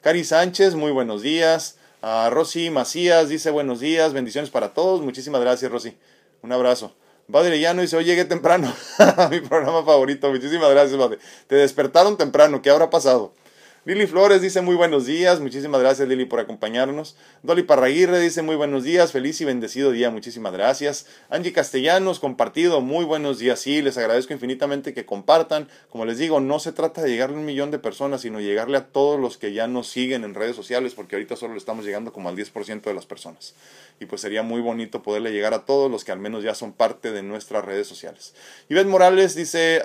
Cari 0.00 0.22
Sánchez, 0.22 0.76
muy 0.76 0.92
buenos 0.92 1.22
días. 1.22 1.76
Uh, 2.02 2.30
Rosy 2.30 2.70
Macías 2.70 3.28
dice, 3.28 3.50
buenos 3.50 3.80
días, 3.80 4.12
bendiciones 4.12 4.48
para 4.48 4.72
todos. 4.72 5.02
Muchísimas 5.02 5.40
gracias, 5.40 5.70
Rosy. 5.72 5.96
Un 6.40 6.52
abrazo. 6.52 6.94
Padre 7.30 7.48
Arellano 7.48 7.82
dice, 7.82 7.96
hoy 7.96 8.04
llegué 8.04 8.24
temprano. 8.24 8.72
Mi 9.30 9.40
programa 9.40 9.84
favorito. 9.84 10.30
Muchísimas 10.30 10.70
gracias, 10.70 10.96
Padre. 10.96 11.18
Te 11.48 11.56
despertaron 11.56 12.16
temprano. 12.16 12.62
¿Qué 12.62 12.70
habrá 12.70 12.90
pasado? 12.90 13.32
Lili 13.88 14.06
Flores 14.06 14.42
dice 14.42 14.60
muy 14.60 14.76
buenos 14.76 15.06
días, 15.06 15.40
muchísimas 15.40 15.80
gracias 15.80 16.06
Lili 16.06 16.26
por 16.26 16.40
acompañarnos. 16.40 17.16
Dolly 17.42 17.62
Parraguirre 17.62 18.20
dice 18.20 18.42
muy 18.42 18.54
buenos 18.54 18.84
días, 18.84 19.12
feliz 19.12 19.40
y 19.40 19.46
bendecido 19.46 19.92
día, 19.92 20.10
muchísimas 20.10 20.52
gracias. 20.52 21.06
Angie 21.30 21.54
Castellanos, 21.54 22.20
compartido, 22.20 22.82
muy 22.82 23.06
buenos 23.06 23.38
días, 23.38 23.60
sí, 23.60 23.80
les 23.80 23.96
agradezco 23.96 24.34
infinitamente 24.34 24.92
que 24.92 25.06
compartan. 25.06 25.68
Como 25.88 26.04
les 26.04 26.18
digo, 26.18 26.38
no 26.38 26.58
se 26.58 26.72
trata 26.72 27.00
de 27.00 27.08
llegarle 27.08 27.36
a 27.36 27.38
un 27.38 27.46
millón 27.46 27.70
de 27.70 27.78
personas, 27.78 28.20
sino 28.20 28.40
llegarle 28.40 28.76
a 28.76 28.88
todos 28.88 29.18
los 29.18 29.38
que 29.38 29.54
ya 29.54 29.66
nos 29.68 29.88
siguen 29.88 30.22
en 30.22 30.34
redes 30.34 30.54
sociales, 30.54 30.92
porque 30.92 31.16
ahorita 31.16 31.36
solo 31.36 31.54
le 31.54 31.58
estamos 31.58 31.86
llegando 31.86 32.12
como 32.12 32.28
al 32.28 32.36
10% 32.36 32.82
de 32.82 32.92
las 32.92 33.06
personas. 33.06 33.54
Y 34.00 34.06
pues 34.06 34.20
sería 34.20 34.42
muy 34.42 34.60
bonito 34.60 35.02
poderle 35.02 35.32
llegar 35.32 35.54
a 35.54 35.64
todos 35.64 35.90
los 35.90 36.04
que 36.04 36.12
al 36.12 36.20
menos 36.20 36.44
ya 36.44 36.54
son 36.54 36.72
parte 36.72 37.10
de 37.12 37.22
nuestras 37.22 37.64
redes 37.64 37.86
sociales. 37.86 38.34
Ivette 38.68 38.86
Morales 38.86 39.34
dice, 39.34 39.82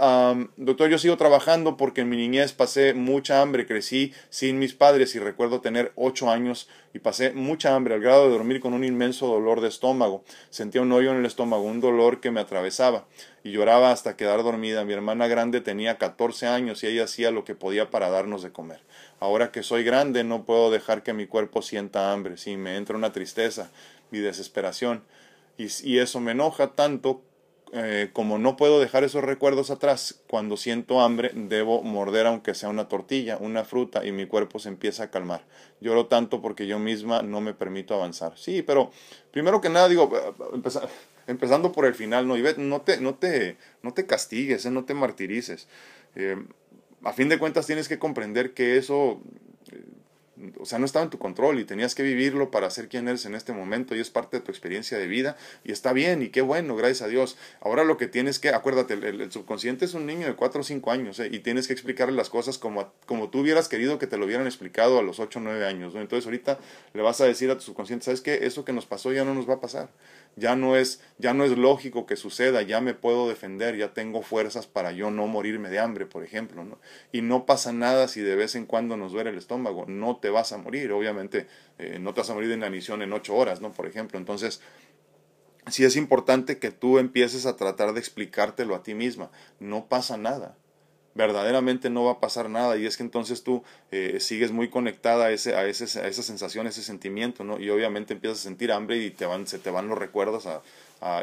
doctor, 0.57 0.89
yo 0.89 0.97
sigo 0.97 1.17
trabajando 1.17 1.77
porque 1.77 2.01
en 2.01 2.09
mi 2.09 2.17
niñez 2.17 2.53
pasé 2.53 2.93
mucha 2.93 3.41
hambre, 3.41 3.65
crecí 3.65 4.13
sin 4.29 4.59
mis 4.59 4.73
padres 4.73 5.15
y 5.15 5.19
recuerdo 5.19 5.61
tener 5.61 5.91
ocho 5.95 6.29
años 6.29 6.69
y 6.93 6.99
pasé 6.99 7.31
mucha 7.31 7.75
hambre 7.75 7.95
al 7.95 8.01
grado 8.01 8.25
de 8.25 8.33
dormir 8.33 8.59
con 8.59 8.73
un 8.73 8.83
inmenso 8.83 9.25
dolor 9.25 9.61
de 9.61 9.67
estómago. 9.67 10.23
Sentía 10.51 10.81
un 10.81 10.91
hoyo 10.91 11.11
en 11.11 11.17
el 11.17 11.25
estómago, 11.25 11.63
un 11.63 11.81
dolor 11.81 12.19
que 12.19 12.29
me 12.29 12.39
atravesaba 12.39 13.05
y 13.43 13.51
lloraba 13.51 13.91
hasta 13.91 14.15
quedar 14.15 14.43
dormida. 14.43 14.85
Mi 14.85 14.93
hermana 14.93 15.27
grande 15.27 15.59
tenía 15.59 15.97
14 15.97 16.45
años 16.45 16.83
y 16.83 16.87
ella 16.87 17.05
hacía 17.05 17.31
lo 17.31 17.45
que 17.45 17.55
podía 17.55 17.89
para 17.89 18.09
darnos 18.09 18.43
de 18.43 18.51
comer. 18.51 18.81
Ahora 19.23 19.53
que 19.53 19.63
soy 19.63 19.85
grande 19.85 20.25
no 20.25 20.43
puedo 20.43 20.69
dejar 20.69 21.01
que 21.01 21.13
mi 21.13 21.27
cuerpo 21.27 21.61
sienta 21.61 22.11
hambre. 22.11 22.35
Sí, 22.35 22.57
me 22.57 22.75
entra 22.75 22.97
una 22.97 23.13
tristeza 23.13 23.71
y 24.11 24.17
desesperación 24.17 25.01
y, 25.57 25.97
eso 25.97 26.19
me 26.19 26.33
enoja 26.33 26.73
tanto 26.73 27.21
eh, 27.71 28.09
como 28.11 28.37
no 28.37 28.57
puedo 28.57 28.81
dejar 28.81 29.05
esos 29.05 29.23
recuerdos 29.23 29.71
atrás, 29.71 30.21
cuando 30.27 30.57
siento 30.57 30.99
hambre 30.99 31.31
debo 31.33 31.83
morder 31.83 32.27
aunque 32.27 32.53
sea 32.53 32.67
una 32.67 32.89
tortilla, 32.89 33.37
una 33.39 33.63
fruta 33.63 34.05
y 34.05 34.11
mi 34.11 34.25
cuerpo 34.25 34.59
se 34.59 34.67
empieza 34.67 35.03
a 35.03 35.09
calmar. 35.09 35.45
Lloro 35.79 36.07
tanto 36.07 36.41
porque 36.41 36.67
yo 36.67 36.77
misma 36.77 37.21
no 37.21 37.39
me 37.39 37.53
permito 37.53 37.95
avanzar. 37.95 38.37
Sí, 38.37 38.61
pero 38.61 38.91
primero 39.31 39.61
que 39.61 39.69
nada 39.69 39.87
digo, 39.87 40.11
empezando 41.27 41.71
por 41.71 41.85
el 41.85 41.95
final, 41.95 42.27
no, 42.27 42.35
no 42.57 42.81
te, 42.81 42.99
no 42.99 43.15
te, 43.15 43.55
no 43.83 43.93
te 43.93 44.05
castigues, 44.05 44.65
eh, 44.65 44.69
no 44.69 44.83
te 44.83 44.93
martirices. 44.93 45.69
Eh, 46.15 46.35
a 47.03 47.13
fin 47.13 47.29
de 47.29 47.39
cuentas 47.39 47.67
tienes 47.67 47.87
que 47.87 47.99
comprender 47.99 48.53
que 48.53 48.77
eso 48.77 49.21
o 50.59 50.65
sea, 50.65 50.79
no 50.79 50.85
estaba 50.85 51.03
en 51.03 51.09
tu 51.09 51.19
control 51.19 51.59
y 51.59 51.65
tenías 51.65 51.95
que 51.95 52.03
vivirlo 52.03 52.51
para 52.51 52.69
ser 52.69 52.89
quien 52.89 53.07
eres 53.07 53.25
en 53.25 53.35
este 53.35 53.53
momento 53.53 53.95
y 53.95 53.99
es 53.99 54.09
parte 54.09 54.37
de 54.37 54.43
tu 54.43 54.51
experiencia 54.51 54.97
de 54.97 55.07
vida 55.07 55.37
y 55.63 55.71
está 55.71 55.93
bien 55.93 56.21
y 56.21 56.29
qué 56.29 56.41
bueno, 56.41 56.75
gracias 56.75 57.03
a 57.03 57.07
Dios. 57.07 57.37
Ahora 57.61 57.83
lo 57.83 57.97
que 57.97 58.07
tienes 58.07 58.39
que, 58.39 58.49
acuérdate, 58.49 58.93
el, 58.93 59.31
subconsciente 59.31 59.85
es 59.85 59.93
un 59.93 60.05
niño 60.05 60.27
de 60.27 60.35
4 60.35 60.61
o 60.61 60.63
5 60.63 60.91
años 60.91 61.19
¿eh? 61.19 61.29
y 61.31 61.39
tienes 61.39 61.67
que 61.67 61.73
explicarle 61.73 62.15
las 62.15 62.29
cosas 62.29 62.57
como, 62.57 62.91
como 63.05 63.29
tú 63.29 63.39
hubieras 63.39 63.67
querido 63.69 63.99
que 63.99 64.07
te 64.07 64.17
lo 64.17 64.25
hubieran 64.25 64.47
explicado 64.47 64.99
a 64.99 65.01
los 65.01 65.19
8 65.19 65.39
o 65.39 65.41
9 65.41 65.65
años. 65.65 65.93
¿no? 65.93 66.01
Entonces 66.01 66.25
ahorita 66.25 66.59
le 66.93 67.01
vas 67.01 67.21
a 67.21 67.25
decir 67.25 67.49
a 67.51 67.55
tu 67.55 67.61
subconsciente, 67.61 68.05
¿sabes 68.05 68.21
qué? 68.21 68.45
Eso 68.45 68.65
que 68.65 68.73
nos 68.73 68.85
pasó 68.85 69.13
ya 69.13 69.23
no 69.23 69.33
nos 69.33 69.47
va 69.49 69.55
a 69.55 69.61
pasar 69.61 69.89
ya 70.35 70.55
no 70.55 70.75
es 70.75 71.01
ya 71.17 71.33
no 71.33 71.43
es 71.43 71.57
lógico 71.57 72.05
que 72.05 72.15
suceda, 72.15 72.61
ya 72.61 72.81
me 72.81 72.93
puedo 72.93 73.27
defender, 73.27 73.77
ya 73.77 73.93
tengo 73.93 74.21
fuerzas 74.21 74.67
para 74.67 74.91
yo 74.91 75.11
no 75.11 75.27
morirme 75.27 75.69
de 75.69 75.79
hambre, 75.79 76.05
por 76.05 76.23
ejemplo, 76.23 76.63
¿no? 76.63 76.79
Y 77.11 77.21
no 77.21 77.45
pasa 77.45 77.71
nada 77.71 78.07
si 78.07 78.21
de 78.21 78.35
vez 78.35 78.55
en 78.55 78.65
cuando 78.65 78.97
nos 78.97 79.11
duele 79.11 79.29
el 79.29 79.37
estómago, 79.37 79.85
no 79.87 80.17
te 80.17 80.29
vas 80.29 80.51
a 80.51 80.57
morir, 80.57 80.91
obviamente 80.91 81.47
eh, 81.77 81.99
no 81.99 82.13
te 82.13 82.21
vas 82.21 82.29
a 82.29 82.33
morir 82.33 82.49
de 82.49 82.55
inanición 82.55 83.01
en 83.01 83.13
ocho 83.13 83.35
horas, 83.35 83.61
¿no? 83.61 83.71
Por 83.71 83.85
ejemplo, 83.85 84.17
entonces 84.17 84.61
sí 85.67 85.85
es 85.85 85.95
importante 85.95 86.59
que 86.59 86.71
tú 86.71 86.99
empieces 86.99 87.45
a 87.45 87.55
tratar 87.55 87.93
de 87.93 87.99
explicártelo 87.99 88.75
a 88.75 88.83
ti 88.83 88.93
misma, 88.93 89.31
no 89.59 89.87
pasa 89.87 90.17
nada 90.17 90.57
verdaderamente 91.15 91.89
no 91.89 92.05
va 92.05 92.13
a 92.13 92.19
pasar 92.19 92.49
nada 92.49 92.77
y 92.77 92.85
es 92.85 92.97
que 92.97 93.03
entonces 93.03 93.43
tú 93.43 93.63
eh, 93.91 94.19
sigues 94.19 94.51
muy 94.51 94.69
conectada 94.69 95.25
a, 95.25 95.31
ese, 95.31 95.55
a, 95.55 95.65
ese, 95.65 95.99
a 95.99 96.07
esa 96.07 96.23
sensación, 96.23 96.65
a 96.65 96.69
ese 96.69 96.81
sentimiento, 96.81 97.43
¿no? 97.43 97.59
Y 97.59 97.69
obviamente 97.69 98.13
empiezas 98.13 98.39
a 98.39 98.43
sentir 98.43 98.71
hambre 98.71 98.97
y 98.97 99.11
te 99.11 99.25
van, 99.25 99.45
se 99.47 99.59
te 99.59 99.69
van 99.69 99.87
los 99.87 99.97
recuerdos 99.97 100.47
a, 100.47 100.61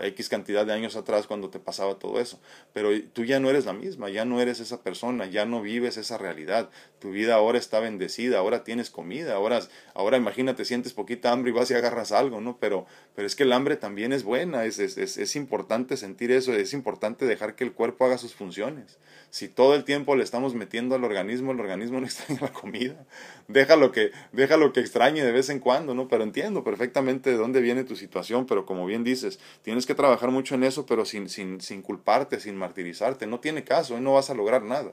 X 0.03 0.29
cantidad 0.29 0.67
de 0.67 0.75
años 0.75 0.95
atrás 0.95 1.27
cuando 1.27 1.49
te 1.49 1.59
pasaba 1.59 1.95
todo 1.95 2.21
eso. 2.21 2.39
Pero 2.75 2.91
tú 3.15 3.25
ya 3.25 3.41
no 3.41 3.49
eres 3.49 3.65
la 3.65 3.73
misma, 3.73 4.11
ya 4.11 4.27
no 4.27 4.39
eres 4.39 4.61
esa 4.61 4.83
persona, 4.83 5.25
ya 5.25 5.47
no 5.47 5.63
vives 5.63 5.97
esa 5.97 6.19
realidad. 6.19 6.69
Tu 6.99 7.13
vida 7.13 7.35
ahora 7.35 7.57
está 7.57 7.81
bendecida, 7.81 8.41
ahora 8.41 8.63
tienes 8.63 8.91
comida, 8.91 9.35
ahora, 9.35 9.61
ahora 9.95 10.19
imagínate, 10.19 10.67
sientes 10.67 10.93
poquita 10.93 11.33
hambre 11.33 11.51
y 11.51 11.55
vas 11.55 11.71
y 11.71 11.75
agarras 11.75 12.13
algo, 12.13 12.43
¿no? 12.43 12.59
Pero, 12.61 12.85
pero 13.15 13.27
es 13.27 13.35
que 13.35 13.45
el 13.45 13.53
hambre 13.53 13.77
también 13.77 14.13
es 14.13 14.23
buena, 14.23 14.67
es, 14.67 14.79
es, 14.79 14.99
es 14.99 15.35
importante 15.35 15.97
sentir 15.97 16.31
eso, 16.31 16.53
es 16.53 16.75
importante 16.75 17.25
dejar 17.25 17.55
que 17.55 17.65
el 17.65 17.73
cuerpo 17.73 18.05
haga 18.05 18.19
sus 18.19 18.35
funciones. 18.35 18.99
Si 19.31 19.49
todo 19.49 19.75
el 19.75 19.85
tiempo 19.85 20.17
le 20.17 20.25
estamos 20.25 20.55
metiendo 20.55 20.95
al 20.95 21.05
organismo, 21.05 21.53
el 21.53 21.61
organismo 21.61 22.01
no 22.01 22.07
extraña 22.07 22.41
la 22.43 22.53
comida. 22.53 23.07
Déjalo 23.49 23.93
que, 23.93 24.11
déjalo 24.33 24.73
que 24.73 24.81
extrañe 24.81 25.23
de 25.23 25.33
vez 25.33 25.51
en 25.51 25.61
cuando, 25.61 25.95
¿no? 25.95 26.09
Pero 26.09 26.25
entiendo 26.25 26.65
perfectamente 26.65 27.31
de 27.31 27.37
dónde 27.37 27.61
viene 27.61 27.85
tu 27.85 27.97
situación, 27.97 28.47
pero 28.47 28.67
como 28.67 28.87
bien 28.87 29.05
dices, 29.05 29.39
Tienes 29.63 29.87
que 29.87 29.95
trabajar 29.95 30.31
mucho 30.31 30.55
en 30.55 30.65
eso, 30.65 30.87
pero 30.87 31.05
sin, 31.05 31.29
sin, 31.29 31.61
sin 31.61 31.83
culparte, 31.83 32.41
sin 32.41 32.57
martirizarte. 32.57 33.27
No 33.27 33.41
tiene 33.41 33.65
caso, 33.65 34.01
no 34.01 34.15
vas 34.15 34.31
a 34.31 34.35
lograr 34.35 34.63
nada. 34.63 34.93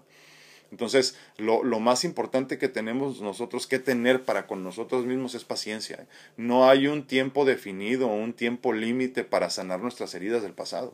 Entonces, 0.71 1.17
lo, 1.37 1.63
lo, 1.63 1.79
más 1.79 2.03
importante 2.03 2.57
que 2.57 2.67
tenemos 2.67 3.21
nosotros 3.21 3.67
que 3.67 3.79
tener 3.79 4.25
para 4.25 4.47
con 4.47 4.63
nosotros 4.63 5.05
mismos 5.05 5.33
es 5.33 5.45
paciencia. 5.45 6.05
No 6.35 6.69
hay 6.69 6.87
un 6.87 7.07
tiempo 7.07 7.45
definido, 7.45 8.07
un 8.07 8.33
tiempo 8.33 8.73
límite 8.73 9.23
para 9.23 9.49
sanar 9.49 9.79
nuestras 9.79 10.13
heridas 10.13 10.43
del 10.43 10.53
pasado. 10.53 10.93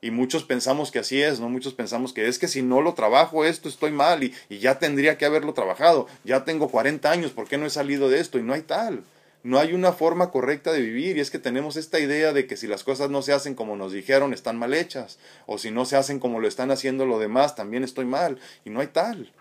Y 0.00 0.10
muchos 0.10 0.44
pensamos 0.44 0.90
que 0.90 0.98
así 0.98 1.22
es, 1.22 1.40
¿no? 1.40 1.48
Muchos 1.48 1.74
pensamos 1.74 2.12
que 2.12 2.28
es 2.28 2.38
que 2.38 2.48
si 2.48 2.62
no 2.62 2.80
lo 2.80 2.94
trabajo 2.94 3.44
esto 3.44 3.68
estoy 3.68 3.90
mal 3.90 4.22
y, 4.22 4.34
y 4.48 4.58
ya 4.58 4.78
tendría 4.78 5.18
que 5.18 5.24
haberlo 5.24 5.54
trabajado. 5.54 6.06
Ya 6.24 6.44
tengo 6.44 6.68
40 6.68 7.10
años, 7.10 7.32
¿por 7.32 7.48
qué 7.48 7.58
no 7.58 7.66
he 7.66 7.70
salido 7.70 8.08
de 8.08 8.20
esto? 8.20 8.38
Y 8.38 8.42
no 8.42 8.52
hay 8.52 8.62
tal. 8.62 9.04
No 9.42 9.60
hay 9.60 9.74
una 9.74 9.92
forma 9.92 10.32
correcta 10.32 10.72
de 10.72 10.80
vivir 10.80 11.16
y 11.16 11.20
es 11.20 11.30
que 11.30 11.38
tenemos 11.38 11.76
esta 11.76 12.00
idea 12.00 12.32
de 12.32 12.48
que 12.48 12.56
si 12.56 12.66
las 12.66 12.82
cosas 12.82 13.10
no 13.10 13.22
se 13.22 13.32
hacen 13.32 13.54
como 13.54 13.76
nos 13.76 13.92
dijeron, 13.92 14.32
están 14.32 14.58
mal 14.58 14.74
hechas. 14.74 15.18
O 15.46 15.58
si 15.58 15.70
no 15.70 15.84
se 15.84 15.96
hacen 15.96 16.18
como 16.18 16.40
lo 16.40 16.48
están 16.48 16.72
haciendo 16.72 17.06
lo 17.06 17.20
demás, 17.20 17.54
también 17.54 17.84
estoy 17.84 18.06
mal. 18.06 18.40
Y 18.64 18.70
no 18.70 18.80
hay 18.80 18.88
tal. 18.88 19.32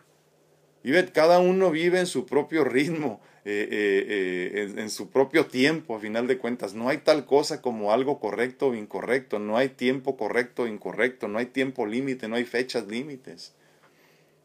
Y 0.83 0.93
cada 1.05 1.39
uno 1.39 1.71
vive 1.71 1.99
en 1.99 2.05
su 2.05 2.27
propio 2.27 2.63
ritmo, 2.63 3.19
eh, 3.47 3.67
eh, 3.69 4.51
eh, 4.55 4.81
en, 4.81 4.89
su 4.89 5.11
propio 5.11 5.45
tiempo, 5.45 5.95
a 5.95 5.99
final 5.99 6.25
de 6.25 6.39
cuentas. 6.39 6.73
No 6.73 6.89
hay 6.89 6.97
tal 6.97 7.27
cosa 7.27 7.61
como 7.61 7.93
algo 7.93 8.19
correcto 8.19 8.69
o 8.69 8.75
incorrecto. 8.75 9.37
No 9.37 9.55
hay 9.55 9.69
tiempo 9.69 10.17
correcto 10.17 10.63
o 10.63 10.67
incorrecto. 10.67 11.27
No 11.27 11.37
hay 11.37 11.45
tiempo 11.45 11.85
límite, 11.85 12.27
no 12.27 12.37
hay 12.37 12.45
fechas 12.45 12.87
límites. 12.87 13.53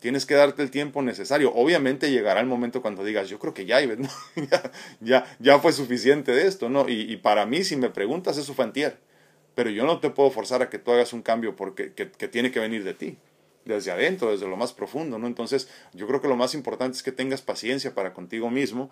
Tienes 0.00 0.26
que 0.26 0.34
darte 0.34 0.62
el 0.62 0.70
tiempo 0.70 1.00
necesario. 1.00 1.50
Obviamente 1.54 2.10
llegará 2.10 2.40
el 2.40 2.46
momento 2.46 2.82
cuando 2.82 3.02
digas, 3.02 3.30
yo 3.30 3.38
creo 3.38 3.54
que 3.54 3.64
ya, 3.64 3.80
ya, 4.36 4.70
ya, 5.00 5.36
ya, 5.38 5.58
fue 5.60 5.72
suficiente 5.72 6.32
de 6.32 6.46
esto, 6.46 6.68
¿no? 6.68 6.86
Y, 6.86 7.16
para 7.16 7.46
mí, 7.46 7.64
si 7.64 7.76
me 7.76 7.88
preguntas, 7.88 8.36
eso 8.36 8.52
fue 8.52 8.66
antier. 8.66 8.98
Pero 9.54 9.70
yo 9.70 9.86
no 9.86 9.98
te 10.00 10.10
puedo 10.10 10.30
forzar 10.30 10.60
a 10.60 10.68
que 10.68 10.78
tú 10.78 10.92
hagas 10.92 11.14
un 11.14 11.22
cambio 11.22 11.56
porque 11.56 11.94
que, 11.94 12.10
que 12.10 12.28
tiene 12.28 12.50
que 12.50 12.60
venir 12.60 12.84
de 12.84 12.92
ti, 12.92 13.16
desde 13.64 13.90
adentro, 13.90 14.30
desde 14.30 14.48
lo 14.48 14.56
más 14.56 14.72
profundo, 14.72 15.18
¿no? 15.18 15.26
Entonces, 15.26 15.68
yo 15.92 16.06
creo 16.06 16.20
que 16.20 16.28
lo 16.28 16.36
más 16.36 16.54
importante 16.54 16.96
es 16.96 17.02
que 17.02 17.12
tengas 17.12 17.42
paciencia 17.42 17.94
para 17.94 18.12
contigo 18.12 18.50
mismo, 18.50 18.90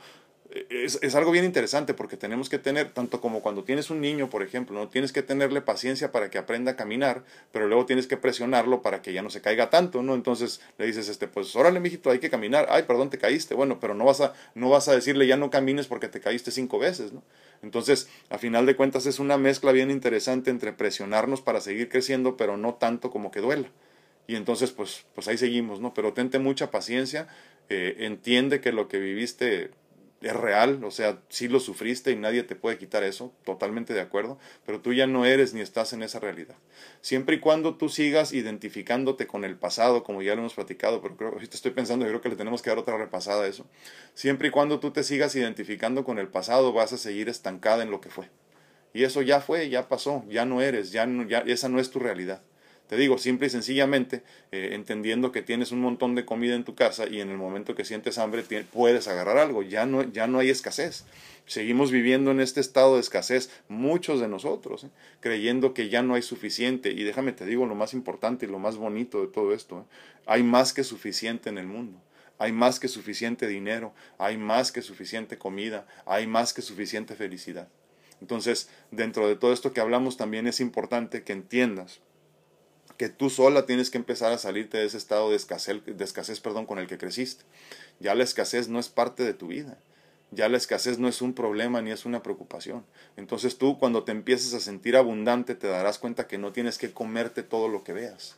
es, 0.70 0.98
es, 1.02 1.14
algo 1.14 1.30
bien 1.30 1.44
interesante 1.44 1.92
porque 1.92 2.16
tenemos 2.16 2.48
que 2.48 2.58
tener, 2.58 2.90
tanto 2.92 3.20
como 3.20 3.42
cuando 3.42 3.64
tienes 3.64 3.90
un 3.90 4.00
niño, 4.00 4.30
por 4.30 4.42
ejemplo, 4.42 4.78
no 4.78 4.88
tienes 4.88 5.12
que 5.12 5.22
tenerle 5.22 5.60
paciencia 5.60 6.10
para 6.10 6.30
que 6.30 6.38
aprenda 6.38 6.72
a 6.72 6.76
caminar, 6.76 7.22
pero 7.52 7.68
luego 7.68 7.84
tienes 7.84 8.06
que 8.06 8.16
presionarlo 8.16 8.80
para 8.80 9.02
que 9.02 9.12
ya 9.12 9.20
no 9.20 9.28
se 9.28 9.42
caiga 9.42 9.68
tanto, 9.68 10.02
¿no? 10.02 10.14
Entonces 10.14 10.62
le 10.78 10.86
dices, 10.86 11.10
este, 11.10 11.28
pues 11.28 11.54
órale, 11.54 11.80
mijito, 11.80 12.10
hay 12.10 12.18
que 12.18 12.30
caminar, 12.30 12.66
ay, 12.70 12.84
perdón, 12.84 13.10
te 13.10 13.18
caíste, 13.18 13.54
bueno, 13.54 13.78
pero 13.78 13.94
no 13.94 14.06
vas 14.06 14.22
a, 14.22 14.32
no 14.54 14.70
vas 14.70 14.88
a 14.88 14.94
decirle 14.94 15.26
ya 15.26 15.36
no 15.36 15.50
camines 15.50 15.86
porque 15.86 16.08
te 16.08 16.20
caíste 16.20 16.50
cinco 16.50 16.78
veces, 16.78 17.12
¿no? 17.12 17.22
Entonces, 17.62 18.08
a 18.30 18.38
final 18.38 18.64
de 18.64 18.74
cuentas 18.74 19.04
es 19.04 19.18
una 19.18 19.36
mezcla 19.36 19.72
bien 19.72 19.90
interesante 19.90 20.50
entre 20.50 20.72
presionarnos 20.72 21.42
para 21.42 21.60
seguir 21.60 21.90
creciendo, 21.90 22.36
pero 22.38 22.56
no 22.56 22.74
tanto 22.74 23.10
como 23.10 23.30
que 23.30 23.40
duela. 23.40 23.68
Y 24.28 24.36
entonces, 24.36 24.70
pues, 24.70 25.06
pues 25.14 25.26
ahí 25.26 25.38
seguimos, 25.38 25.80
¿no? 25.80 25.94
Pero 25.94 26.12
tente 26.12 26.38
mucha 26.38 26.70
paciencia, 26.70 27.26
eh, 27.70 27.96
entiende 28.00 28.60
que 28.60 28.72
lo 28.72 28.86
que 28.86 28.98
viviste 28.98 29.70
es 30.20 30.36
real, 30.36 30.84
o 30.84 30.90
sea, 30.90 31.22
sí 31.30 31.48
lo 31.48 31.60
sufriste 31.60 32.10
y 32.10 32.16
nadie 32.16 32.42
te 32.42 32.54
puede 32.54 32.76
quitar 32.76 33.04
eso, 33.04 33.32
totalmente 33.44 33.94
de 33.94 34.02
acuerdo, 34.02 34.38
pero 34.66 34.82
tú 34.82 34.92
ya 34.92 35.06
no 35.06 35.24
eres 35.24 35.54
ni 35.54 35.62
estás 35.62 35.94
en 35.94 36.02
esa 36.02 36.20
realidad. 36.20 36.56
Siempre 37.00 37.36
y 37.36 37.40
cuando 37.40 37.76
tú 37.76 37.88
sigas 37.88 38.34
identificándote 38.34 39.26
con 39.26 39.44
el 39.44 39.56
pasado, 39.56 40.04
como 40.04 40.20
ya 40.20 40.34
lo 40.34 40.40
hemos 40.40 40.54
platicado, 40.54 41.00
pero 41.00 41.16
creo, 41.16 41.38
estoy 41.40 41.70
pensando, 41.70 42.04
yo 42.04 42.10
creo 42.10 42.20
que 42.20 42.28
le 42.28 42.36
tenemos 42.36 42.60
que 42.60 42.68
dar 42.68 42.78
otra 42.78 42.98
repasada 42.98 43.44
a 43.44 43.46
eso. 43.46 43.64
Siempre 44.12 44.48
y 44.48 44.50
cuando 44.50 44.78
tú 44.78 44.90
te 44.90 45.04
sigas 45.04 45.36
identificando 45.36 46.04
con 46.04 46.18
el 46.18 46.28
pasado, 46.28 46.74
vas 46.74 46.92
a 46.92 46.98
seguir 46.98 47.30
estancada 47.30 47.82
en 47.82 47.90
lo 47.90 48.02
que 48.02 48.10
fue. 48.10 48.28
Y 48.92 49.04
eso 49.04 49.22
ya 49.22 49.40
fue, 49.40 49.70
ya 49.70 49.88
pasó, 49.88 50.24
ya 50.28 50.44
no 50.44 50.60
eres, 50.60 50.92
ya, 50.92 51.08
ya 51.28 51.38
esa 51.46 51.70
no 51.70 51.80
es 51.80 51.90
tu 51.90 51.98
realidad. 51.98 52.42
Te 52.88 52.96
digo, 52.96 53.18
simple 53.18 53.48
y 53.48 53.50
sencillamente, 53.50 54.22
eh, 54.50 54.70
entendiendo 54.72 55.30
que 55.30 55.42
tienes 55.42 55.72
un 55.72 55.80
montón 55.80 56.14
de 56.14 56.24
comida 56.24 56.54
en 56.54 56.64
tu 56.64 56.74
casa 56.74 57.06
y 57.06 57.20
en 57.20 57.28
el 57.28 57.36
momento 57.36 57.74
que 57.74 57.84
sientes 57.84 58.16
hambre 58.16 58.42
puedes 58.72 59.08
agarrar 59.08 59.36
algo, 59.36 59.62
ya 59.62 59.84
no, 59.84 60.02
ya 60.04 60.26
no 60.26 60.38
hay 60.38 60.48
escasez. 60.48 61.04
Seguimos 61.44 61.90
viviendo 61.90 62.30
en 62.30 62.40
este 62.40 62.60
estado 62.60 62.94
de 62.94 63.00
escasez, 63.00 63.50
muchos 63.68 64.20
de 64.20 64.28
nosotros, 64.28 64.84
¿eh? 64.84 64.90
creyendo 65.20 65.74
que 65.74 65.90
ya 65.90 66.02
no 66.02 66.14
hay 66.14 66.22
suficiente. 66.22 66.90
Y 66.90 67.04
déjame 67.04 67.32
te 67.32 67.44
digo 67.44 67.66
lo 67.66 67.74
más 67.74 67.92
importante 67.92 68.46
y 68.46 68.48
lo 68.48 68.58
más 68.58 68.76
bonito 68.76 69.20
de 69.20 69.28
todo 69.28 69.52
esto, 69.52 69.80
¿eh? 69.80 69.94
hay 70.24 70.42
más 70.42 70.72
que 70.72 70.82
suficiente 70.82 71.50
en 71.50 71.58
el 71.58 71.66
mundo. 71.66 72.00
Hay 72.38 72.52
más 72.52 72.80
que 72.80 72.88
suficiente 72.88 73.48
dinero, 73.48 73.92
hay 74.16 74.38
más 74.38 74.72
que 74.72 74.80
suficiente 74.80 75.36
comida, 75.36 75.86
hay 76.06 76.26
más 76.26 76.54
que 76.54 76.62
suficiente 76.62 77.16
felicidad. 77.16 77.68
Entonces, 78.20 78.70
dentro 78.90 79.28
de 79.28 79.36
todo 79.36 79.52
esto 79.52 79.72
que 79.72 79.80
hablamos, 79.80 80.16
también 80.16 80.46
es 80.46 80.60
importante 80.60 81.22
que 81.22 81.32
entiendas 81.32 82.00
que 82.98 83.08
tú 83.08 83.30
sola 83.30 83.64
tienes 83.64 83.90
que 83.90 83.96
empezar 83.96 84.32
a 84.32 84.38
salirte 84.38 84.76
de 84.76 84.84
ese 84.84 84.98
estado 84.98 85.30
de 85.30 85.36
escasez, 85.36 85.80
de 85.86 86.04
escasez 86.04 86.40
perdón, 86.40 86.66
con 86.66 86.78
el 86.78 86.86
que 86.86 86.98
creciste. 86.98 87.44
Ya 88.00 88.14
la 88.14 88.24
escasez 88.24 88.68
no 88.68 88.78
es 88.78 88.90
parte 88.90 89.22
de 89.22 89.32
tu 89.32 89.46
vida. 89.46 89.78
Ya 90.30 90.50
la 90.50 90.58
escasez 90.58 90.98
no 90.98 91.08
es 91.08 91.22
un 91.22 91.32
problema 91.32 91.80
ni 91.80 91.90
es 91.90 92.04
una 92.04 92.22
preocupación. 92.22 92.84
Entonces 93.16 93.56
tú 93.56 93.78
cuando 93.78 94.04
te 94.04 94.12
empieces 94.12 94.52
a 94.52 94.60
sentir 94.60 94.96
abundante 94.96 95.54
te 95.54 95.68
darás 95.68 95.98
cuenta 95.98 96.26
que 96.26 96.36
no 96.36 96.52
tienes 96.52 96.76
que 96.76 96.92
comerte 96.92 97.42
todo 97.42 97.68
lo 97.68 97.82
que 97.84 97.94
veas 97.94 98.36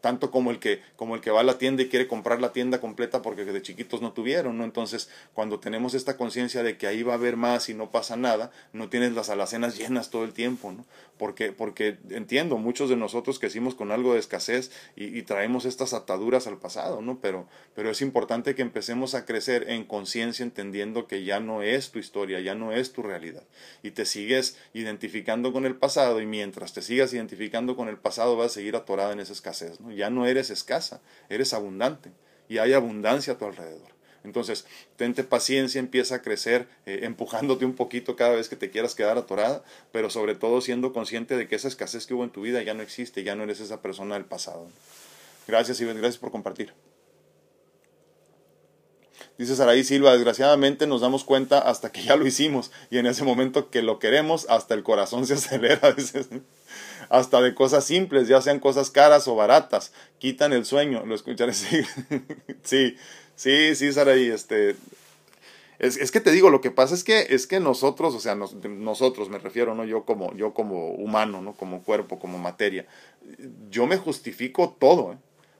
tanto 0.00 0.30
como 0.30 0.50
el 0.50 0.58
que 0.58 0.80
como 0.96 1.14
el 1.14 1.20
que 1.20 1.30
va 1.30 1.40
a 1.40 1.44
la 1.44 1.58
tienda 1.58 1.82
y 1.82 1.88
quiere 1.88 2.06
comprar 2.06 2.40
la 2.40 2.52
tienda 2.52 2.80
completa 2.80 3.22
porque 3.22 3.44
de 3.44 3.62
chiquitos 3.62 4.02
no 4.02 4.12
tuvieron, 4.12 4.58
¿no? 4.58 4.64
Entonces, 4.64 5.08
cuando 5.34 5.60
tenemos 5.60 5.94
esta 5.94 6.16
conciencia 6.16 6.62
de 6.62 6.76
que 6.76 6.86
ahí 6.86 7.02
va 7.02 7.12
a 7.12 7.16
haber 7.16 7.36
más 7.36 7.68
y 7.68 7.74
no 7.74 7.90
pasa 7.90 8.16
nada, 8.16 8.50
no 8.72 8.88
tienes 8.88 9.12
las 9.12 9.30
alacenas 9.30 9.76
llenas 9.76 10.10
todo 10.10 10.24
el 10.24 10.32
tiempo, 10.32 10.72
¿no? 10.72 10.84
Porque, 11.18 11.52
porque 11.52 11.96
entiendo, 12.10 12.58
muchos 12.58 12.90
de 12.90 12.96
nosotros 12.96 13.38
crecimos 13.38 13.74
con 13.74 13.90
algo 13.90 14.12
de 14.12 14.20
escasez 14.20 14.70
y, 14.96 15.22
traemos 15.22 15.64
estas 15.64 15.92
ataduras 15.92 16.46
al 16.46 16.58
pasado, 16.58 17.00
¿no? 17.00 17.18
Pero, 17.20 17.48
pero 17.74 17.90
es 17.90 18.00
importante 18.00 18.54
que 18.54 18.62
empecemos 18.62 19.14
a 19.14 19.24
crecer 19.24 19.70
en 19.70 19.84
conciencia 19.84 20.44
entendiendo 20.44 21.06
que 21.06 21.24
ya 21.24 21.40
no 21.40 21.62
es 21.62 21.90
tu 21.90 21.98
historia, 21.98 22.38
ya 22.40 22.54
no 22.54 22.72
es 22.72 22.92
tu 22.92 23.02
realidad. 23.02 23.42
Y 23.82 23.90
te 23.90 24.04
sigues 24.04 24.56
identificando 24.72 25.52
con 25.52 25.64
el 25.64 25.74
pasado 25.74 26.20
y 26.20 26.26
mientras 26.26 26.74
te 26.74 26.82
sigas 26.82 27.12
identificando 27.12 27.76
con 27.76 27.88
el 27.88 27.96
pasado 27.96 28.36
vas 28.36 28.52
a 28.52 28.54
seguir 28.54 28.76
atorada 28.76 29.12
en 29.12 29.20
esa 29.20 29.32
escasez, 29.32 29.80
¿no? 29.80 29.90
Ya 29.96 30.10
no 30.10 30.26
eres 30.26 30.50
escasa, 30.50 31.00
eres 31.28 31.52
abundante 31.52 32.10
y 32.48 32.58
hay 32.58 32.72
abundancia 32.72 33.34
a 33.34 33.38
tu 33.38 33.46
alrededor. 33.46 33.96
Entonces, 34.24 34.66
tente 34.96 35.22
paciencia, 35.22 35.78
empieza 35.78 36.16
a 36.16 36.22
crecer, 36.22 36.66
eh, 36.84 37.00
empujándote 37.02 37.64
un 37.64 37.74
poquito 37.74 38.16
cada 38.16 38.34
vez 38.34 38.48
que 38.48 38.56
te 38.56 38.70
quieras 38.70 38.96
quedar 38.96 39.16
atorada, 39.16 39.62
pero 39.92 40.10
sobre 40.10 40.34
todo 40.34 40.60
siendo 40.60 40.92
consciente 40.92 41.36
de 41.36 41.46
que 41.46 41.54
esa 41.54 41.68
escasez 41.68 42.06
que 42.06 42.14
hubo 42.14 42.24
en 42.24 42.30
tu 42.30 42.42
vida 42.42 42.60
ya 42.62 42.74
no 42.74 42.82
existe, 42.82 43.22
ya 43.22 43.36
no 43.36 43.44
eres 43.44 43.60
esa 43.60 43.80
persona 43.82 44.14
del 44.14 44.24
pasado. 44.24 44.68
Gracias, 45.46 45.80
Iván, 45.80 45.96
gracias 45.96 46.18
por 46.18 46.32
compartir. 46.32 46.72
Dice 49.38 49.54
Saraí 49.54 49.84
Silva, 49.84 50.12
desgraciadamente 50.12 50.86
nos 50.86 51.02
damos 51.02 51.22
cuenta 51.22 51.58
hasta 51.58 51.92
que 51.92 52.02
ya 52.02 52.16
lo 52.16 52.26
hicimos 52.26 52.72
y 52.90 52.98
en 52.98 53.06
ese 53.06 53.22
momento 53.22 53.70
que 53.70 53.82
lo 53.82 53.98
queremos, 53.98 54.46
hasta 54.48 54.74
el 54.74 54.82
corazón 54.82 55.26
se 55.26 55.34
acelera. 55.34 55.94
Hasta 57.08 57.40
de 57.40 57.54
cosas 57.54 57.84
simples, 57.84 58.28
ya 58.28 58.40
sean 58.40 58.60
cosas 58.60 58.90
caras 58.90 59.28
o 59.28 59.34
baratas, 59.34 59.92
quitan 60.18 60.52
el 60.52 60.64
sueño, 60.64 61.04
lo 61.06 61.14
escucharé, 61.14 61.52
sí, 61.54 61.82
sí, 62.62 62.96
sí, 63.34 63.74
sí, 63.74 63.92
Saraí, 63.92 64.28
este, 64.28 64.76
es, 65.78 65.96
es, 65.96 66.10
que 66.10 66.20
te 66.20 66.30
digo, 66.30 66.50
lo 66.50 66.60
que 66.60 66.70
pasa 66.70 66.94
es 66.94 67.04
que, 67.04 67.26
es 67.30 67.46
que 67.46 67.60
nosotros, 67.60 68.14
o 68.14 68.20
sea, 68.20 68.34
nosotros 68.34 69.28
me 69.28 69.38
refiero, 69.38 69.74
¿no? 69.74 69.84
Yo 69.84 70.04
como, 70.04 70.34
yo 70.34 70.54
como 70.54 70.92
humano, 70.92 71.42
¿no? 71.42 71.52
Como 71.52 71.82
cuerpo, 71.82 72.18
como 72.18 72.38
materia, 72.38 72.86
yo 73.70 73.86
me 73.86 73.98
justifico 73.98 74.74
todo, 74.78 75.12
¿eh? 75.12 75.16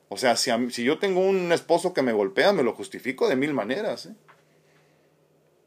O 0.09 0.17
sea, 0.17 0.37
si, 0.37 0.51
si 0.71 0.85
yo 0.85 0.99
tengo 0.99 1.21
un 1.21 1.51
esposo 1.53 1.93
que 1.93 2.03
me 2.03 2.13
golpea, 2.13 2.53
me 2.53 2.63
lo 2.63 2.75
justifico 2.75 3.29
de 3.29 3.37
mil 3.37 3.53
maneras, 3.53 4.07
¿eh? 4.07 4.15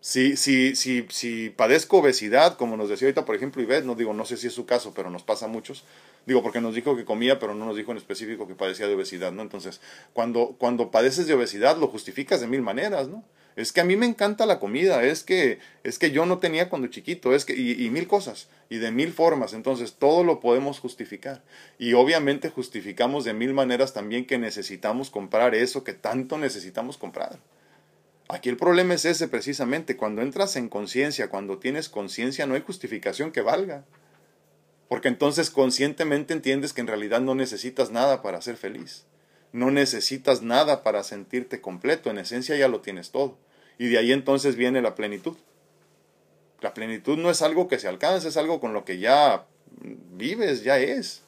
Si, 0.01 0.37
si, 0.37 0.75
si, 0.77 1.05
si 1.09 1.49
padezco 1.49 1.97
obesidad, 1.97 2.55
como 2.55 2.77
nos 2.77 2.87
decía 2.87 3.07
ahorita, 3.07 3.25
por 3.25 3.35
ejemplo, 3.35 3.61
Ivette, 3.61 3.83
no 3.83 3.95
digo, 3.95 4.13
no 4.13 4.25
sé 4.25 4.37
si 4.37 4.47
es 4.47 4.53
su 4.53 4.65
caso, 4.65 4.93
pero 4.95 5.09
nos 5.09 5.23
pasa 5.23 5.45
a 5.45 5.49
muchos. 5.49 5.83
Digo, 6.25 6.41
porque 6.41 6.61
nos 6.61 6.73
dijo 6.73 6.95
que 6.95 7.03
comía, 7.03 7.37
pero 7.37 7.53
no 7.53 7.65
nos 7.65 7.75
dijo 7.75 7.91
en 7.91 7.97
específico 7.97 8.47
que 8.47 8.55
padecía 8.55 8.87
de 8.87 8.95
obesidad, 8.95 9.33
¿no? 9.33 9.41
Entonces, 9.41 9.81
cuando, 10.13 10.55
cuando 10.57 10.89
padeces 10.89 11.27
de 11.27 11.33
obesidad, 11.33 11.77
lo 11.77 11.87
justificas 11.87 12.39
de 12.39 12.47
mil 12.47 12.61
maneras, 12.61 13.09
¿no? 13.09 13.25
Es 13.57 13.73
que 13.73 13.81
a 13.81 13.83
mí 13.83 13.97
me 13.97 14.05
encanta 14.05 14.45
la 14.45 14.57
comida, 14.57 15.03
es 15.03 15.23
que, 15.23 15.59
es 15.83 15.99
que 15.99 16.11
yo 16.11 16.25
no 16.25 16.37
tenía 16.37 16.69
cuando 16.69 16.87
chiquito, 16.87 17.35
es 17.35 17.43
que, 17.43 17.53
y, 17.53 17.83
y 17.83 17.89
mil 17.89 18.07
cosas, 18.07 18.47
y 18.69 18.77
de 18.77 18.91
mil 18.91 19.11
formas. 19.11 19.51
Entonces, 19.51 19.95
todo 19.99 20.23
lo 20.23 20.39
podemos 20.39 20.79
justificar. 20.79 21.41
Y 21.77 21.91
obviamente 21.91 22.49
justificamos 22.49 23.25
de 23.25 23.33
mil 23.33 23.53
maneras 23.53 23.93
también 23.93 24.25
que 24.25 24.37
necesitamos 24.37 25.09
comprar 25.09 25.55
eso 25.55 25.83
que 25.83 25.93
tanto 25.93 26.37
necesitamos 26.37 26.97
comprar. 26.97 27.37
Aquí 28.31 28.47
el 28.47 28.57
problema 28.57 28.93
es 28.93 29.05
ese 29.05 29.27
precisamente, 29.27 29.97
cuando 29.97 30.21
entras 30.21 30.55
en 30.55 30.69
conciencia, 30.69 31.31
cuando 31.31 31.57
tienes 31.57 31.89
conciencia, 31.89 32.45
no 32.45 32.53
hay 32.53 32.61
justificación 32.61 33.31
que 33.31 33.41
valga. 33.41 33.85
Porque 34.87 35.07
entonces 35.07 35.49
conscientemente 35.49 36.33
entiendes 36.35 36.71
que 36.71 36.81
en 36.81 36.87
realidad 36.87 37.21
no 37.21 37.33
necesitas 37.33 37.89
nada 37.89 38.21
para 38.21 38.39
ser 38.43 38.55
feliz. 38.55 39.05
No 39.51 39.71
necesitas 39.71 40.43
nada 40.43 40.83
para 40.83 41.03
sentirte 41.03 41.59
completo, 41.59 42.11
en 42.11 42.19
esencia 42.19 42.55
ya 42.55 42.67
lo 42.67 42.81
tienes 42.81 43.09
todo. 43.09 43.35
Y 43.79 43.87
de 43.87 43.97
ahí 43.97 44.11
entonces 44.11 44.55
viene 44.55 44.83
la 44.83 44.93
plenitud. 44.93 45.35
La 46.61 46.75
plenitud 46.75 47.17
no 47.17 47.31
es 47.31 47.41
algo 47.41 47.67
que 47.67 47.79
se 47.79 47.87
alcanza, 47.87 48.27
es 48.27 48.37
algo 48.37 48.59
con 48.59 48.73
lo 48.73 48.85
que 48.85 48.99
ya 48.99 49.47
vives, 49.81 50.63
ya 50.63 50.77
es. 50.77 51.23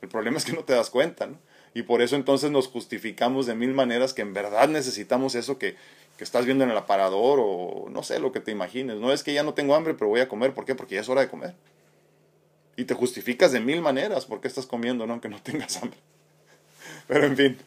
El 0.00 0.08
problema 0.08 0.38
es 0.38 0.46
que 0.46 0.54
no 0.54 0.64
te 0.64 0.72
das 0.72 0.88
cuenta, 0.88 1.26
¿no? 1.26 1.38
Y 1.74 1.82
por 1.82 2.02
eso 2.02 2.16
entonces 2.16 2.50
nos 2.50 2.68
justificamos 2.68 3.46
de 3.46 3.54
mil 3.54 3.72
maneras 3.72 4.12
que 4.12 4.22
en 4.22 4.34
verdad 4.34 4.68
necesitamos 4.68 5.34
eso 5.34 5.58
que, 5.58 5.76
que 6.18 6.24
estás 6.24 6.44
viendo 6.44 6.64
en 6.64 6.70
el 6.70 6.76
aparador 6.76 7.38
o 7.40 7.88
no 7.90 8.02
sé 8.02 8.18
lo 8.18 8.32
que 8.32 8.40
te 8.40 8.50
imagines. 8.50 8.96
No 8.96 9.12
es 9.12 9.22
que 9.22 9.32
ya 9.32 9.42
no 9.42 9.54
tengo 9.54 9.74
hambre, 9.74 9.94
pero 9.94 10.08
voy 10.08 10.20
a 10.20 10.28
comer. 10.28 10.52
¿Por 10.52 10.64
qué? 10.64 10.74
Porque 10.74 10.96
ya 10.96 11.00
es 11.00 11.08
hora 11.08 11.20
de 11.20 11.28
comer. 11.28 11.54
Y 12.76 12.84
te 12.84 12.94
justificas 12.94 13.52
de 13.52 13.60
mil 13.60 13.80
maneras 13.82 14.26
por 14.26 14.40
qué 14.40 14.48
estás 14.48 14.66
comiendo, 14.66 15.06
¿no? 15.06 15.12
Aunque 15.12 15.28
no 15.28 15.40
tengas 15.42 15.76
hambre. 15.82 15.98
Pero 17.06 17.26
en 17.26 17.36
fin, 17.36 17.58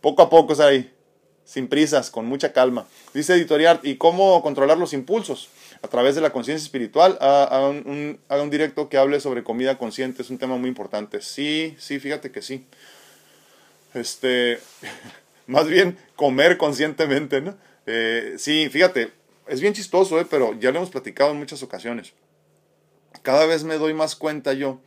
poco 0.00 0.22
a 0.22 0.30
poco 0.30 0.52
es 0.52 0.60
ahí, 0.60 0.92
sin 1.44 1.68
prisas, 1.68 2.10
con 2.10 2.26
mucha 2.26 2.52
calma. 2.52 2.86
Dice 3.14 3.34
Editorial, 3.34 3.80
¿y 3.82 3.96
cómo 3.96 4.42
controlar 4.42 4.78
los 4.78 4.92
impulsos? 4.92 5.48
A 5.82 5.88
través 5.88 6.14
de 6.14 6.20
la 6.20 6.30
conciencia 6.30 6.64
espiritual, 6.64 7.16
haga 7.20 7.68
un, 7.68 8.18
un 8.28 8.50
directo 8.50 8.88
que 8.88 8.98
hable 8.98 9.20
sobre 9.20 9.44
comida 9.44 9.78
consciente, 9.78 10.22
es 10.22 10.30
un 10.30 10.38
tema 10.38 10.56
muy 10.56 10.68
importante. 10.68 11.22
Sí, 11.22 11.76
sí, 11.78 11.98
fíjate 11.98 12.30
que 12.30 12.42
sí. 12.42 12.66
Este, 13.96 14.58
más 15.46 15.66
bien 15.68 15.98
comer 16.16 16.58
conscientemente, 16.58 17.40
¿no? 17.40 17.56
Eh, 17.86 18.34
sí, 18.38 18.68
fíjate, 18.68 19.12
es 19.46 19.60
bien 19.60 19.72
chistoso, 19.72 20.20
¿eh? 20.20 20.26
pero 20.28 20.58
ya 20.58 20.70
lo 20.70 20.78
hemos 20.78 20.90
platicado 20.90 21.30
en 21.30 21.38
muchas 21.38 21.62
ocasiones. 21.62 22.12
Cada 23.22 23.46
vez 23.46 23.64
me 23.64 23.78
doy 23.78 23.94
más 23.94 24.14
cuenta 24.16 24.52
yo 24.52 24.80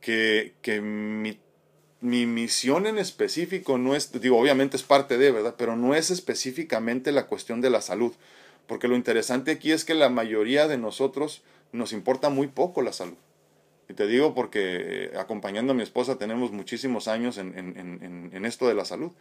que, 0.00 0.54
que 0.62 0.80
mi, 0.80 1.38
mi 2.00 2.26
misión 2.26 2.86
en 2.86 2.98
específico 2.98 3.78
no 3.78 3.94
es, 3.94 4.12
digo, 4.20 4.38
obviamente 4.38 4.76
es 4.76 4.82
parte 4.82 5.18
de, 5.18 5.30
¿verdad? 5.30 5.54
Pero 5.56 5.76
no 5.76 5.94
es 5.94 6.10
específicamente 6.10 7.12
la 7.12 7.26
cuestión 7.26 7.60
de 7.60 7.70
la 7.70 7.80
salud. 7.80 8.12
Porque 8.66 8.88
lo 8.88 8.96
interesante 8.96 9.52
aquí 9.52 9.70
es 9.72 9.84
que 9.84 9.94
la 9.94 10.08
mayoría 10.08 10.66
de 10.66 10.78
nosotros 10.78 11.42
nos 11.72 11.92
importa 11.92 12.28
muy 12.30 12.48
poco 12.48 12.82
la 12.82 12.92
salud. 12.92 13.16
Y 13.88 13.94
te 13.94 14.06
digo 14.06 14.34
porque 14.34 15.12
acompañando 15.16 15.72
a 15.72 15.76
mi 15.76 15.82
esposa 15.82 16.18
tenemos 16.18 16.52
muchísimos 16.52 17.08
años 17.08 17.38
en, 17.38 17.56
en, 17.56 18.30
en 18.32 18.44
esto 18.44 18.68
de 18.68 18.74
la 18.74 18.84
salud. 18.84 19.12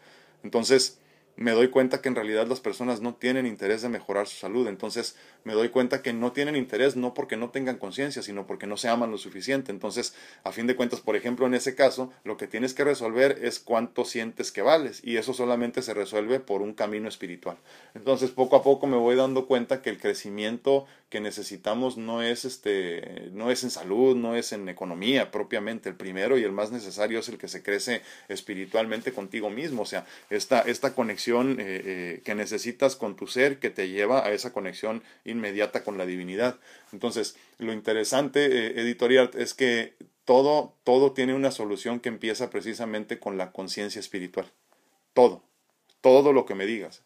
Entonces, 0.43 0.99
me 1.37 1.51
doy 1.51 1.67
cuenta 1.67 2.01
que 2.01 2.07
en 2.07 2.15
realidad 2.15 2.47
las 2.47 2.61
personas 2.61 3.01
no 3.01 3.15
tienen 3.15 3.45
interés 3.45 3.81
de 3.81 3.89
mejorar 3.89 4.27
su 4.27 4.37
salud. 4.37 4.67
Entonces 4.67 5.17
me 5.43 5.53
doy 5.53 5.69
cuenta 5.69 6.01
que 6.01 6.13
no 6.13 6.31
tienen 6.31 6.55
interés 6.55 6.95
no 6.95 7.13
porque 7.13 7.35
no 7.35 7.49
tengan 7.49 7.77
conciencia, 7.77 8.21
sino 8.21 8.47
porque 8.47 8.67
no 8.67 8.77
se 8.77 8.87
aman 8.87 9.11
lo 9.11 9.17
suficiente. 9.17 9.71
Entonces, 9.71 10.15
a 10.43 10.51
fin 10.51 10.67
de 10.67 10.75
cuentas, 10.75 11.01
por 11.01 11.15
ejemplo, 11.15 11.45
en 11.45 11.53
ese 11.53 11.75
caso, 11.75 12.11
lo 12.23 12.37
que 12.37 12.47
tienes 12.47 12.73
que 12.73 12.83
resolver 12.83 13.39
es 13.41 13.59
cuánto 13.59 14.05
sientes 14.05 14.51
que 14.51 14.61
vales. 14.61 15.01
Y 15.03 15.17
eso 15.17 15.33
solamente 15.33 15.81
se 15.81 15.93
resuelve 15.93 16.39
por 16.39 16.61
un 16.61 16.73
camino 16.73 17.09
espiritual. 17.09 17.57
Entonces, 17.93 18.31
poco 18.31 18.55
a 18.55 18.63
poco 18.63 18.87
me 18.87 18.97
voy 18.97 19.15
dando 19.15 19.45
cuenta 19.45 19.81
que 19.81 19.89
el 19.89 19.99
crecimiento 19.99 20.85
que 21.15 21.21
necesitamos 21.21 21.95
no 21.95 22.21
es 22.21 22.43
este 22.43 23.29
no 23.31 23.49
es 23.49 23.63
en 23.63 23.71
salud, 23.71 24.17
no 24.17 24.35
es 24.35 24.51
en 24.51 24.67
economía 24.67 25.31
propiamente, 25.31 25.87
el 25.87 25.95
primero 25.95 26.37
y 26.37 26.43
el 26.43 26.51
más 26.51 26.73
necesario 26.73 27.19
es 27.19 27.29
el 27.29 27.37
que 27.37 27.47
se 27.47 27.63
crece 27.63 28.01
espiritualmente 28.27 29.13
contigo 29.13 29.49
mismo, 29.49 29.83
o 29.83 29.85
sea, 29.85 30.05
esta 30.29 30.59
esta 30.59 30.93
conexión 30.93 31.05
conexión 31.05 31.57
eh, 31.59 32.21
que 32.25 32.35
necesitas 32.35 32.97
con 32.97 33.15
tu 33.15 33.27
ser 33.27 33.59
que 33.59 33.69
te 33.69 33.87
lleva 33.87 34.25
a 34.25 34.31
esa 34.33 34.51
conexión 34.51 35.03
inmediata 35.23 35.85
con 35.85 35.97
la 35.97 36.05
divinidad. 36.05 36.59
Entonces, 36.91 37.37
lo 37.59 37.71
interesante, 37.71 38.81
editorial, 38.81 39.31
es 39.35 39.53
que 39.53 39.93
todo, 40.25 40.75
todo 40.83 41.13
tiene 41.13 41.33
una 41.33 41.51
solución 41.51 42.01
que 42.01 42.09
empieza 42.09 42.49
precisamente 42.49 43.19
con 43.19 43.37
la 43.37 43.53
conciencia 43.53 43.99
espiritual. 43.99 44.51
Todo, 45.13 45.43
todo 46.01 46.33
lo 46.33 46.45
que 46.45 46.55
me 46.55 46.65
digas. 46.65 47.04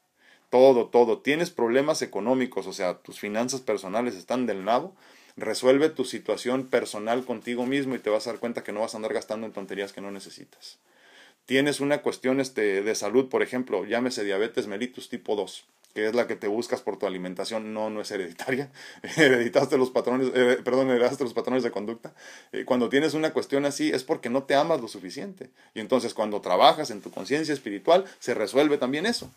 Todo, 0.50 0.88
todo. 0.88 1.20
Tienes 1.20 1.52
problemas 1.52 2.02
económicos, 2.02 2.68
o 2.68 2.74
sea, 2.74 2.96
tus 3.00 3.20
finanzas 3.20 3.62
personales 3.62 4.16
están 4.16 4.46
del 4.46 4.66
lado. 4.66 4.94
Resuelve 5.38 5.90
tu 5.90 6.06
situación 6.06 6.68
personal 6.68 7.24
contigo 7.24 7.66
mismo 7.66 7.96
y 7.96 8.00
te 8.00 8.10
vas 8.10 8.28
a 8.28 8.32
dar 8.32 8.40
cuenta 8.40 8.64
que 8.64 8.72
no 8.72 8.82
vas 8.82 8.94
a 8.94 8.98
andar 8.98 9.14
gastando 9.14 9.46
en 9.46 9.54
tonterías 9.54 9.94
que 9.94 10.02
no 10.02 10.12
necesitas. 10.12 10.80
Tienes 11.46 11.80
una 11.80 12.02
cuestión 12.02 12.40
este, 12.40 12.82
de 12.82 12.96
salud, 12.96 13.30
por 13.30 13.42
ejemplo, 13.42 13.86
llámese 13.86 14.24
diabetes 14.24 14.68
mellitus 14.68 15.10
tipo 15.10 15.36
2 15.36 15.66
que 15.94 16.08
es 16.08 16.16
la 16.16 16.28
que 16.28 16.36
te 16.36 16.48
buscas 16.48 16.82
por 16.82 16.98
tu 16.98 17.08
alimentación, 17.08 17.74
no, 17.74 17.90
no 17.90 18.02
es 18.02 18.12
hereditaria, 18.12 18.70
hereditaste 19.18 19.78
los 19.78 19.90
patrones, 19.90 20.32
eh, 20.34 20.60
perdón, 20.64 20.90
heredaste 20.92 21.24
los 21.24 21.34
patrones 21.34 21.64
de 21.64 21.72
conducta. 21.72 22.14
Eh, 22.52 22.64
cuando 22.66 22.90
tienes 22.90 23.14
una 23.14 23.34
cuestión 23.34 23.66
así 23.66 23.90
es 23.90 24.04
porque 24.04 24.30
no 24.30 24.44
te 24.44 24.56
amas 24.56 24.82
lo 24.82 24.88
suficiente. 24.88 25.50
Y 25.74 25.80
entonces 25.80 26.14
cuando 26.14 26.42
trabajas 26.42 26.92
en 26.92 27.02
tu 27.02 27.10
conciencia 27.12 27.54
espiritual, 27.54 28.06
se 28.20 28.34
resuelve 28.34 28.78
también 28.78 29.06
eso. 29.06 29.32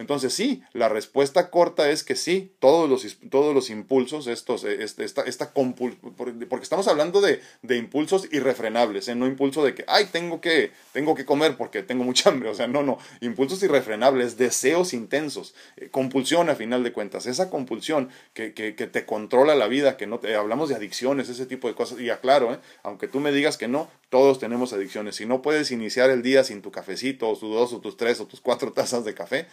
Entonces 0.00 0.32
sí, 0.32 0.62
la 0.74 0.88
respuesta 0.88 1.50
corta 1.50 1.90
es 1.90 2.04
que 2.04 2.14
sí, 2.14 2.52
todos 2.60 2.88
los, 2.88 3.18
todos 3.30 3.52
los 3.52 3.68
impulsos, 3.68 4.28
estos, 4.28 4.62
eh, 4.62 4.84
este, 4.84 5.04
esta, 5.04 5.22
esta 5.22 5.52
porque 5.52 6.62
estamos 6.62 6.86
hablando 6.86 7.20
de, 7.20 7.40
de, 7.62 7.76
impulsos 7.76 8.28
irrefrenables, 8.30 9.08
¿eh? 9.08 9.16
no 9.16 9.26
impulso 9.26 9.64
de 9.64 9.74
que, 9.74 9.84
ay, 9.88 10.06
tengo 10.12 10.40
que, 10.40 10.70
tengo 10.92 11.16
que 11.16 11.24
comer 11.24 11.56
porque 11.56 11.82
tengo 11.82 12.04
mucha 12.04 12.30
hambre, 12.30 12.48
o 12.48 12.54
sea, 12.54 12.68
no, 12.68 12.84
no, 12.84 12.98
impulsos 13.20 13.60
irrefrenables, 13.64 14.38
deseos 14.38 14.94
intensos, 14.94 15.56
eh, 15.76 15.88
compulsión 15.90 16.48
a 16.48 16.54
final 16.54 16.84
de 16.84 16.92
cuentas, 16.92 17.26
esa 17.26 17.50
compulsión 17.50 18.08
que, 18.34 18.54
que, 18.54 18.76
que, 18.76 18.86
te 18.86 19.04
controla 19.04 19.56
la 19.56 19.66
vida, 19.66 19.96
que 19.96 20.06
no 20.06 20.20
te, 20.20 20.36
hablamos 20.36 20.68
de 20.68 20.76
adicciones, 20.76 21.28
ese 21.28 21.44
tipo 21.44 21.66
de 21.66 21.74
cosas, 21.74 21.98
y 21.98 22.10
aclaro, 22.10 22.54
¿eh? 22.54 22.60
aunque 22.84 23.08
tú 23.08 23.18
me 23.18 23.32
digas 23.32 23.58
que 23.58 23.66
no, 23.66 23.90
todos 24.10 24.38
tenemos 24.38 24.72
adicciones, 24.72 25.16
si 25.16 25.26
no 25.26 25.42
puedes 25.42 25.72
iniciar 25.72 26.08
el 26.10 26.22
día 26.22 26.44
sin 26.44 26.62
tu 26.62 26.70
cafecito, 26.70 27.28
o 27.28 27.36
tus 27.36 27.52
dos, 27.52 27.72
o 27.72 27.80
tus 27.80 27.96
tres, 27.96 28.20
o 28.20 28.26
tus 28.26 28.40
cuatro 28.40 28.72
tazas 28.72 29.04
de 29.04 29.14
café, 29.14 29.46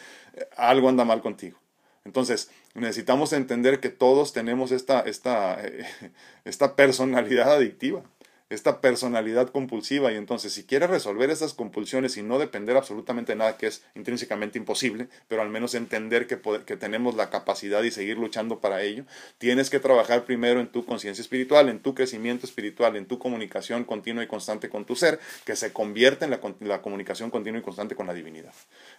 algo 0.55 0.89
anda 0.89 1.05
mal 1.05 1.21
contigo. 1.21 1.59
Entonces, 2.03 2.49
necesitamos 2.75 3.33
entender 3.33 3.79
que 3.79 3.89
todos 3.89 4.31
tenemos 4.33 4.71
esta, 4.71 5.01
esta, 5.01 5.59
esta 6.45 6.75
personalidad 6.75 7.53
adictiva 7.53 8.03
esta 8.49 8.79
personalidad 8.79 9.49
compulsiva 9.49 10.12
y 10.12 10.15
entonces 10.15 10.53
si 10.53 10.65
quieres 10.65 10.89
resolver 10.89 11.31
esas 11.31 11.53
compulsiones 11.53 12.15
y 12.17 12.21
no 12.21 12.38
depender 12.38 12.77
absolutamente 12.77 13.31
de 13.31 13.38
nada 13.38 13.58
que 13.58 13.67
es 13.67 13.84
intrínsecamente 13.95 14.60
imposible, 14.60 15.08
pero 15.27 15.41
al 15.41 15.49
menos 15.49 15.73
entender 15.73 16.27
que, 16.27 16.39
que 16.65 16.77
tenemos 16.77 17.15
la 17.15 17.29
capacidad 17.29 17.81
y 17.84 17.91
seguir 17.91 18.17
luchando 18.17 18.60
para 18.60 18.84
ello, 18.84 19.05
tienes 19.39 19.69
que 19.69 19.79
trabajar 19.79 20.25
primero 20.25 20.60
en 20.60 20.67
tu 20.67 20.86
conciencia 20.86 21.21
espiritual, 21.21 21.69
en 21.69 21.79
tu 21.79 21.95
crecimiento 21.95 22.45
espiritual, 22.45 22.95
en 22.95 23.08
tu 23.08 23.17
comunicación 23.17 23.84
continua 23.84 24.23
y 24.23 24.27
constante 24.27 24.69
con 24.69 24.86
tu 24.86 24.95
ser, 24.95 25.19
que 25.45 25.55
se 25.55 25.73
convierte 25.73 26.25
en 26.25 26.31
la, 26.31 26.39
la 26.60 26.81
comunicación 26.81 27.31
continua 27.31 27.60
y 27.60 27.63
constante 27.63 27.95
con 27.95 28.05
la 28.05 28.13
divinidad. 28.13 28.53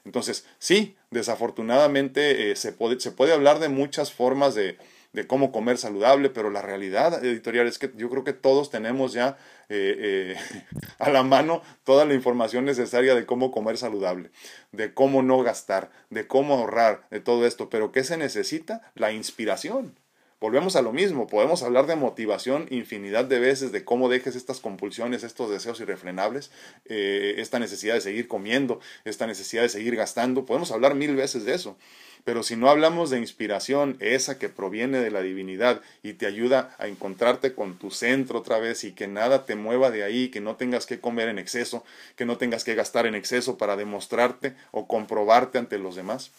Entonces, 0.04 0.44
sí, 0.58 0.96
desafortunadamente 1.10 2.50
eh, 2.50 2.56
se, 2.56 2.72
puede, 2.72 2.98
se 3.00 3.12
puede 3.12 3.32
hablar 3.32 3.60
de 3.60 3.68
muchas 3.68 4.12
formas 4.12 4.54
de, 4.54 4.76
de 5.16 5.26
cómo 5.26 5.50
comer 5.50 5.78
saludable, 5.78 6.28
pero 6.28 6.50
la 6.50 6.60
realidad 6.60 7.24
editorial 7.24 7.66
es 7.66 7.78
que 7.78 7.90
yo 7.96 8.10
creo 8.10 8.22
que 8.22 8.34
todos 8.34 8.70
tenemos 8.70 9.14
ya 9.14 9.38
eh, 9.70 10.36
eh, 10.36 10.62
a 10.98 11.08
la 11.08 11.22
mano 11.22 11.62
toda 11.84 12.04
la 12.04 12.12
información 12.12 12.66
necesaria 12.66 13.14
de 13.14 13.24
cómo 13.24 13.50
comer 13.50 13.78
saludable, 13.78 14.30
de 14.72 14.92
cómo 14.92 15.22
no 15.22 15.42
gastar, 15.42 15.90
de 16.10 16.26
cómo 16.26 16.58
ahorrar, 16.58 17.06
de 17.10 17.20
todo 17.20 17.46
esto, 17.46 17.70
pero 17.70 17.92
¿qué 17.92 18.04
se 18.04 18.18
necesita? 18.18 18.92
La 18.94 19.10
inspiración. 19.10 19.98
Volvemos 20.38 20.76
a 20.76 20.82
lo 20.82 20.92
mismo, 20.92 21.26
podemos 21.26 21.62
hablar 21.62 21.86
de 21.86 21.96
motivación 21.96 22.66
infinidad 22.68 23.24
de 23.24 23.38
veces, 23.38 23.72
de 23.72 23.84
cómo 23.84 24.10
dejes 24.10 24.36
estas 24.36 24.60
compulsiones, 24.60 25.22
estos 25.22 25.48
deseos 25.48 25.80
irrefrenables, 25.80 26.50
eh, 26.84 27.36
esta 27.38 27.58
necesidad 27.58 27.94
de 27.94 28.02
seguir 28.02 28.28
comiendo, 28.28 28.78
esta 29.06 29.26
necesidad 29.26 29.62
de 29.62 29.70
seguir 29.70 29.96
gastando, 29.96 30.44
podemos 30.44 30.72
hablar 30.72 30.94
mil 30.94 31.16
veces 31.16 31.46
de 31.46 31.54
eso. 31.54 31.78
Pero 32.24 32.42
si 32.42 32.54
no 32.54 32.68
hablamos 32.68 33.08
de 33.08 33.18
inspiración, 33.18 33.96
esa 34.00 34.38
que 34.38 34.50
proviene 34.50 34.98
de 34.98 35.10
la 35.10 35.22
divinidad 35.22 35.80
y 36.02 36.14
te 36.14 36.26
ayuda 36.26 36.74
a 36.78 36.88
encontrarte 36.88 37.54
con 37.54 37.78
tu 37.78 37.90
centro 37.90 38.40
otra 38.40 38.58
vez 38.58 38.84
y 38.84 38.92
que 38.92 39.06
nada 39.06 39.46
te 39.46 39.54
mueva 39.54 39.90
de 39.90 40.02
ahí, 40.02 40.28
que 40.28 40.40
no 40.40 40.56
tengas 40.56 40.84
que 40.84 41.00
comer 41.00 41.28
en 41.28 41.38
exceso, 41.38 41.82
que 42.14 42.26
no 42.26 42.36
tengas 42.36 42.64
que 42.64 42.74
gastar 42.74 43.06
en 43.06 43.14
exceso 43.14 43.56
para 43.56 43.76
demostrarte 43.76 44.54
o 44.72 44.86
comprobarte 44.86 45.56
ante 45.56 45.78
los 45.78 45.94
demás, 45.94 46.32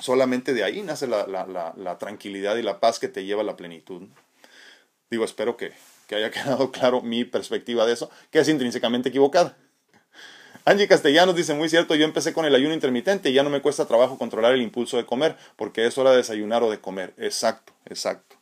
solamente 0.00 0.54
de 0.54 0.64
ahí 0.64 0.82
nace 0.82 1.06
la, 1.06 1.96
tranquilidad 1.98 2.56
y 2.56 2.62
la 2.62 2.80
paz 2.80 2.98
que 2.98 3.08
te 3.08 3.24
lleva 3.24 3.42
a 3.42 3.44
la 3.44 3.56
plenitud. 3.56 4.08
Digo, 5.10 5.24
espero 5.24 5.56
que, 5.56 5.72
que 6.06 6.14
haya 6.14 6.30
quedado 6.32 6.70
claro 6.70 7.02
mi 7.02 7.24
perspectiva 7.24 7.86
de 7.86 7.92
eso, 7.92 8.10
que 8.30 8.40
es 8.40 8.48
intrínsecamente 8.48 9.10
equivocada. 9.10 9.56
Angie 10.64 10.86
Castellanos 10.86 11.34
dice, 11.34 11.54
muy 11.54 11.68
cierto, 11.68 11.96
yo 11.96 12.04
empecé 12.04 12.32
con 12.32 12.44
el 12.44 12.54
ayuno 12.54 12.72
intermitente 12.72 13.30
y 13.30 13.32
ya 13.32 13.42
no 13.42 13.50
me 13.50 13.60
cuesta 13.60 13.86
trabajo 13.86 14.16
controlar 14.16 14.52
el 14.52 14.62
impulso 14.62 14.96
de 14.96 15.04
comer, 15.04 15.36
porque 15.56 15.86
es 15.86 15.98
hora 15.98 16.12
de 16.12 16.18
desayunar 16.18 16.62
o 16.62 16.70
de 16.70 16.78
comer. 16.78 17.14
Exacto, 17.18 17.72
exacto. 17.86 18.36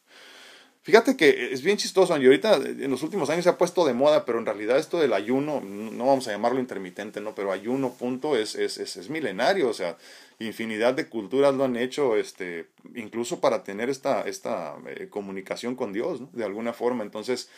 Fíjate 0.82 1.16
que 1.16 1.52
es 1.52 1.62
bien 1.62 1.76
chistoso, 1.76 2.14
Angie. 2.14 2.28
Ahorita 2.28 2.56
en 2.56 2.90
los 2.90 3.02
últimos 3.02 3.28
años 3.28 3.44
se 3.44 3.50
ha 3.50 3.58
puesto 3.58 3.86
de 3.86 3.92
moda, 3.92 4.24
pero 4.24 4.38
en 4.38 4.46
realidad 4.46 4.78
esto 4.78 4.98
del 4.98 5.12
ayuno, 5.12 5.60
no 5.60 6.06
vamos 6.06 6.26
a 6.26 6.32
llamarlo 6.32 6.58
intermitente, 6.58 7.20
¿no? 7.20 7.34
Pero 7.34 7.52
ayuno, 7.52 7.92
punto, 7.92 8.36
es, 8.36 8.54
es, 8.54 8.78
es, 8.78 9.10
milenario. 9.10 9.68
O 9.68 9.74
sea, 9.74 9.98
infinidad 10.40 10.94
de 10.94 11.08
culturas 11.08 11.54
lo 11.54 11.64
han 11.64 11.76
hecho, 11.76 12.16
este, 12.16 12.66
incluso 12.94 13.40
para 13.40 13.62
tener 13.62 13.90
esta, 13.90 14.22
esta 14.22 14.76
eh, 14.86 15.08
comunicación 15.08 15.76
con 15.76 15.92
Dios. 15.92 16.32
De 16.32 16.44
alguna 16.44 16.72
forma. 16.72 17.04
Entonces, 17.04 17.50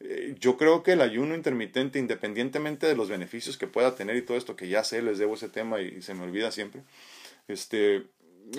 eh, 0.00 0.34
yo 0.40 0.56
creo 0.56 0.82
que 0.82 0.92
el 0.92 1.02
ayuno 1.02 1.34
intermitente, 1.34 1.98
independientemente 1.98 2.86
de 2.86 2.96
los 2.96 3.10
beneficios 3.10 3.58
que 3.58 3.66
pueda 3.66 3.94
tener 3.94 4.16
y 4.16 4.22
todo 4.22 4.38
esto, 4.38 4.56
que 4.56 4.68
ya 4.68 4.82
sé, 4.82 5.02
les 5.02 5.18
debo 5.18 5.34
ese 5.34 5.50
tema 5.50 5.80
y, 5.80 6.00
se 6.00 6.14
me 6.14 6.24
olvida 6.24 6.50
siempre, 6.50 6.82
este, 7.48 8.06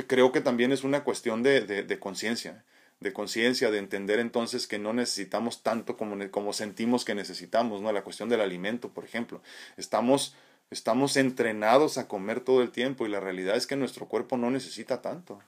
creo 0.06 0.32
que 0.32 0.42
también 0.42 0.72
es 0.72 0.84
una 0.84 1.04
cuestión 1.04 1.42
de, 1.42 1.62
de, 1.62 2.00
conciencia, 2.00 2.64
de 3.00 3.12
conciencia, 3.12 3.72
de 3.72 3.80
entender 3.80 4.20
entonces 4.20 4.68
que 4.68 4.78
no 4.78 4.94
necesitamos 4.94 5.64
tanto 5.64 5.98
como, 5.98 6.30
como 6.30 6.54
sentimos 6.54 7.06
que 7.06 7.16
necesitamos, 7.16 7.82
¿no? 7.82 7.92
La 7.92 8.04
cuestión 8.04 8.30
del 8.30 8.42
alimento, 8.42 8.90
por 8.90 9.04
ejemplo. 9.04 9.42
Estamos, 9.78 10.36
estamos 10.72 11.18
entrenados 11.18 11.98
a 11.98 12.08
comer 12.08 12.40
todo 12.40 12.62
el 12.64 12.72
tiempo 12.72 13.06
y 13.06 13.10
la 13.10 13.20
realidad 13.20 13.56
es 13.56 13.68
que 13.68 13.76
nuestro 13.76 14.08
cuerpo 14.08 14.38
no 14.38 14.50
necesita 14.50 15.02
tanto 15.02 15.40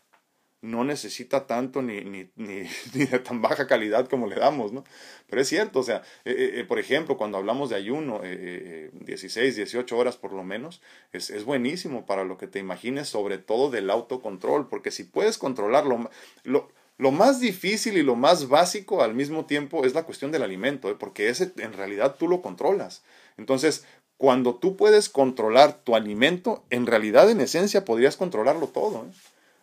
no 0.63 0.85
necesita 0.85 1.45
tanto 1.45 1.81
ni, 1.81 2.01
ni, 2.05 2.29
ni, 2.37 2.63
de 2.93 3.19
tan 3.19 3.41
baja 3.41 3.67
calidad 3.67 4.07
como 4.07 4.27
le 4.27 4.37
damos, 4.37 4.71
¿no? 4.71 4.85
Pero 5.29 5.41
es 5.41 5.49
cierto, 5.49 5.79
o 5.79 5.83
sea, 5.83 5.97
eh, 6.23 6.31
eh, 6.31 6.51
eh, 6.59 6.63
por 6.63 6.79
ejemplo, 6.79 7.17
cuando 7.17 7.37
hablamos 7.37 7.69
de 7.69 7.75
ayuno, 7.75 8.21
16, 8.23 9.57
18 9.57 9.97
horas 9.97 10.15
por 10.15 10.31
lo 10.31 10.43
menos, 10.43 10.81
es, 11.11 11.29
es, 11.29 11.43
buenísimo 11.43 12.05
para 12.05 12.23
lo 12.23 12.37
que 12.37 12.47
te 12.47 12.59
imagines, 12.59 13.09
sobre 13.09 13.37
todo 13.37 13.69
del 13.69 13.89
autocontrol, 13.89 14.69
porque 14.69 14.91
si 14.91 15.03
puedes 15.03 15.37
controlarlo, 15.37 16.09
lo, 16.43 16.71
lo 16.97 17.11
más 17.11 17.41
difícil 17.41 17.97
y 17.97 18.03
lo 18.03 18.15
más 18.15 18.47
básico 18.47 19.03
al 19.03 19.13
mismo 19.13 19.45
tiempo 19.45 19.83
es 19.83 19.93
la 19.93 20.03
cuestión 20.03 20.31
del 20.31 20.43
alimento, 20.43 20.97
porque 20.97 21.27
ese 21.27 21.51
en 21.57 21.73
realidad 21.73 22.15
tú 22.17 22.29
lo 22.29 22.41
controlas. 22.41 23.03
Entonces, 23.35 23.85
cuando 24.17 24.55
tú 24.55 24.77
puedes 24.77 25.09
controlar 25.09 25.73
tu 25.83 25.95
alimento, 25.95 26.63
en 26.69 26.85
realidad 26.85 27.29
en 27.29 27.41
esencia 27.41 27.85
podrías 27.85 28.17
controlarlo 28.17 28.67
todo. 28.67 29.05
¿eh? 29.05 29.13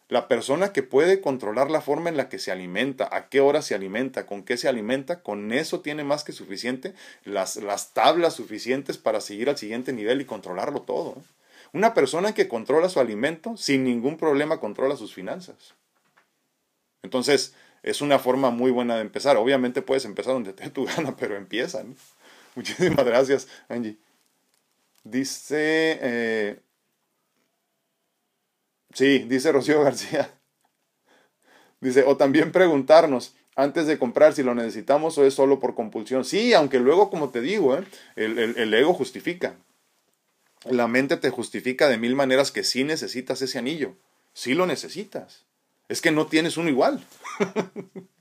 La 0.09 0.29
persona 0.29 0.73
que 0.73 0.83
puede 0.83 1.21
controlar 1.21 1.71
la 1.71 1.81
forma 1.81 2.09
en 2.11 2.17
la 2.17 2.29
que 2.29 2.39
se 2.39 2.51
alimenta, 2.51 3.09
a 3.13 3.29
qué 3.29 3.41
hora 3.41 3.63
se 3.63 3.75
alimenta, 3.75 4.27
con 4.27 4.43
qué 4.43 4.57
se 4.57 4.69
alimenta, 4.69 5.23
con 5.23 5.53
eso 5.53 5.81
tiene 5.81 6.05
más 6.05 6.25
que 6.25 6.33
suficiente 6.33 6.95
las, 7.25 7.57
las 7.57 7.93
tablas 7.93 8.35
suficientes 8.35 8.99
para 8.99 9.21
seguir 9.21 9.49
al 9.49 9.57
siguiente 9.57 9.93
nivel 9.93 10.21
y 10.21 10.25
controlarlo 10.25 10.83
todo. 10.83 11.15
¿eh? 11.19 11.23
Una 11.73 11.95
persona 11.95 12.35
que 12.35 12.49
controla 12.49 12.89
su 12.89 12.99
alimento 12.99 13.57
sin 13.57 13.85
ningún 13.85 14.17
problema 14.17 14.59
controla 14.59 14.97
sus 14.97 15.15
finanzas. 15.15 15.75
Entonces, 17.03 17.55
es 17.83 18.01
una 18.01 18.19
forma 18.19 18.51
muy 18.51 18.71
buena 18.71 18.97
de 18.97 19.03
empezar. 19.03 19.37
Obviamente 19.37 19.83
puedes 19.83 20.05
empezar 20.05 20.35
donde 20.35 20.53
te 20.55 20.65
dé 20.65 20.71
tu 20.71 20.85
gana, 20.85 21.17
pero 21.17 21.37
empieza. 21.37 21.85
Muchísimas 22.55 23.05
gracias, 23.05 23.49
Angie. 23.69 23.97
Dice... 25.05 25.99
Eh, 26.01 26.61
Sí, 28.93 29.21
dice 29.21 29.53
Rocío 29.53 29.83
García. 29.83 30.31
Dice, 31.81 32.05
o 32.05 32.17
también 32.17 32.53
preguntarnos 32.53 33.35
antes 33.57 33.87
de 33.87 33.99
comprar 33.99 34.35
si 34.35 34.43
lo 34.43 34.55
necesitamos 34.55 35.17
o 35.17 35.25
es 35.25 35.35
solo 35.35 35.61
por 35.61 35.75
compulsión. 35.75 36.25
Sí, 36.25 36.53
aunque 36.53 36.79
luego, 36.79 37.09
como 37.09 37.31
te 37.31 37.41
digo, 37.41 37.77
¿eh? 37.77 37.85
el, 38.17 38.39
el, 38.39 38.75
ego 38.75 38.93
justifica. 38.93 39.57
La 40.69 40.89
mente 40.89 41.17
te 41.17 41.31
justifica 41.31 41.89
de 41.89 41.97
mil 41.97 42.15
maneras 42.15 42.53
que 42.53 42.65
sí 42.65 42.85
necesitas 42.85 43.41
ese 43.41 43.59
anillo. 43.59 43.97
Sí 44.35 44.55
lo 44.55 44.67
necesitas. 44.67 45.47
Es 45.89 46.03
que 46.03 46.11
no 46.11 46.27
tienes 46.27 46.59
uno 46.59 46.69
igual. 46.69 47.03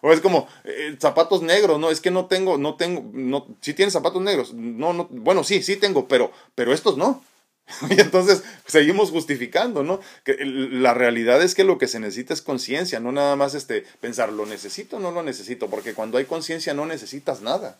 o 0.00 0.12
es 0.12 0.20
como 0.20 0.48
eh, 0.64 0.96
zapatos 1.00 1.42
negros, 1.42 1.78
no, 1.78 1.90
es 1.90 2.00
que 2.00 2.10
no 2.10 2.26
tengo, 2.26 2.58
no 2.58 2.76
tengo, 2.76 3.04
no, 3.12 3.46
sí 3.60 3.74
tienes 3.74 3.92
zapatos 3.92 4.22
negros, 4.22 4.54
no, 4.54 4.92
no, 4.92 5.08
bueno, 5.10 5.44
sí, 5.44 5.62
sí 5.62 5.76
tengo, 5.76 6.08
pero, 6.08 6.32
pero 6.54 6.72
estos 6.72 6.96
no. 6.96 7.22
Y 7.90 8.00
entonces 8.00 8.42
seguimos 8.66 9.10
justificando, 9.10 9.82
¿no? 9.82 10.00
Que 10.24 10.36
la 10.42 10.94
realidad 10.94 11.42
es 11.42 11.54
que 11.54 11.64
lo 11.64 11.78
que 11.78 11.86
se 11.86 12.00
necesita 12.00 12.34
es 12.34 12.42
conciencia, 12.42 13.00
no 13.00 13.12
nada 13.12 13.36
más 13.36 13.54
este, 13.54 13.84
pensar, 14.00 14.32
¿lo 14.32 14.46
necesito 14.46 14.96
o 14.96 15.00
no 15.00 15.10
lo 15.10 15.22
necesito? 15.22 15.68
Porque 15.68 15.94
cuando 15.94 16.18
hay 16.18 16.24
conciencia 16.24 16.74
no 16.74 16.86
necesitas 16.86 17.42
nada. 17.42 17.78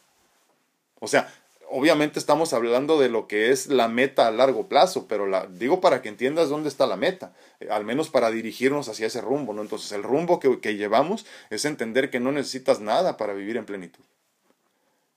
O 1.00 1.08
sea, 1.08 1.32
obviamente 1.70 2.18
estamos 2.18 2.52
hablando 2.52 2.98
de 2.98 3.08
lo 3.08 3.26
que 3.26 3.50
es 3.50 3.66
la 3.68 3.88
meta 3.88 4.26
a 4.26 4.30
largo 4.30 4.68
plazo, 4.68 5.06
pero 5.08 5.26
la, 5.26 5.46
digo 5.46 5.80
para 5.80 6.02
que 6.02 6.08
entiendas 6.08 6.48
dónde 6.48 6.68
está 6.68 6.86
la 6.86 6.96
meta, 6.96 7.32
eh, 7.60 7.68
al 7.70 7.84
menos 7.84 8.08
para 8.10 8.30
dirigirnos 8.30 8.88
hacia 8.88 9.06
ese 9.06 9.20
rumbo, 9.20 9.52
¿no? 9.52 9.62
Entonces 9.62 9.92
el 9.92 10.02
rumbo 10.02 10.40
que, 10.40 10.60
que 10.60 10.76
llevamos 10.76 11.26
es 11.50 11.64
entender 11.64 12.10
que 12.10 12.20
no 12.20 12.32
necesitas 12.32 12.80
nada 12.80 13.16
para 13.16 13.34
vivir 13.34 13.56
en 13.56 13.66
plenitud. 13.66 14.04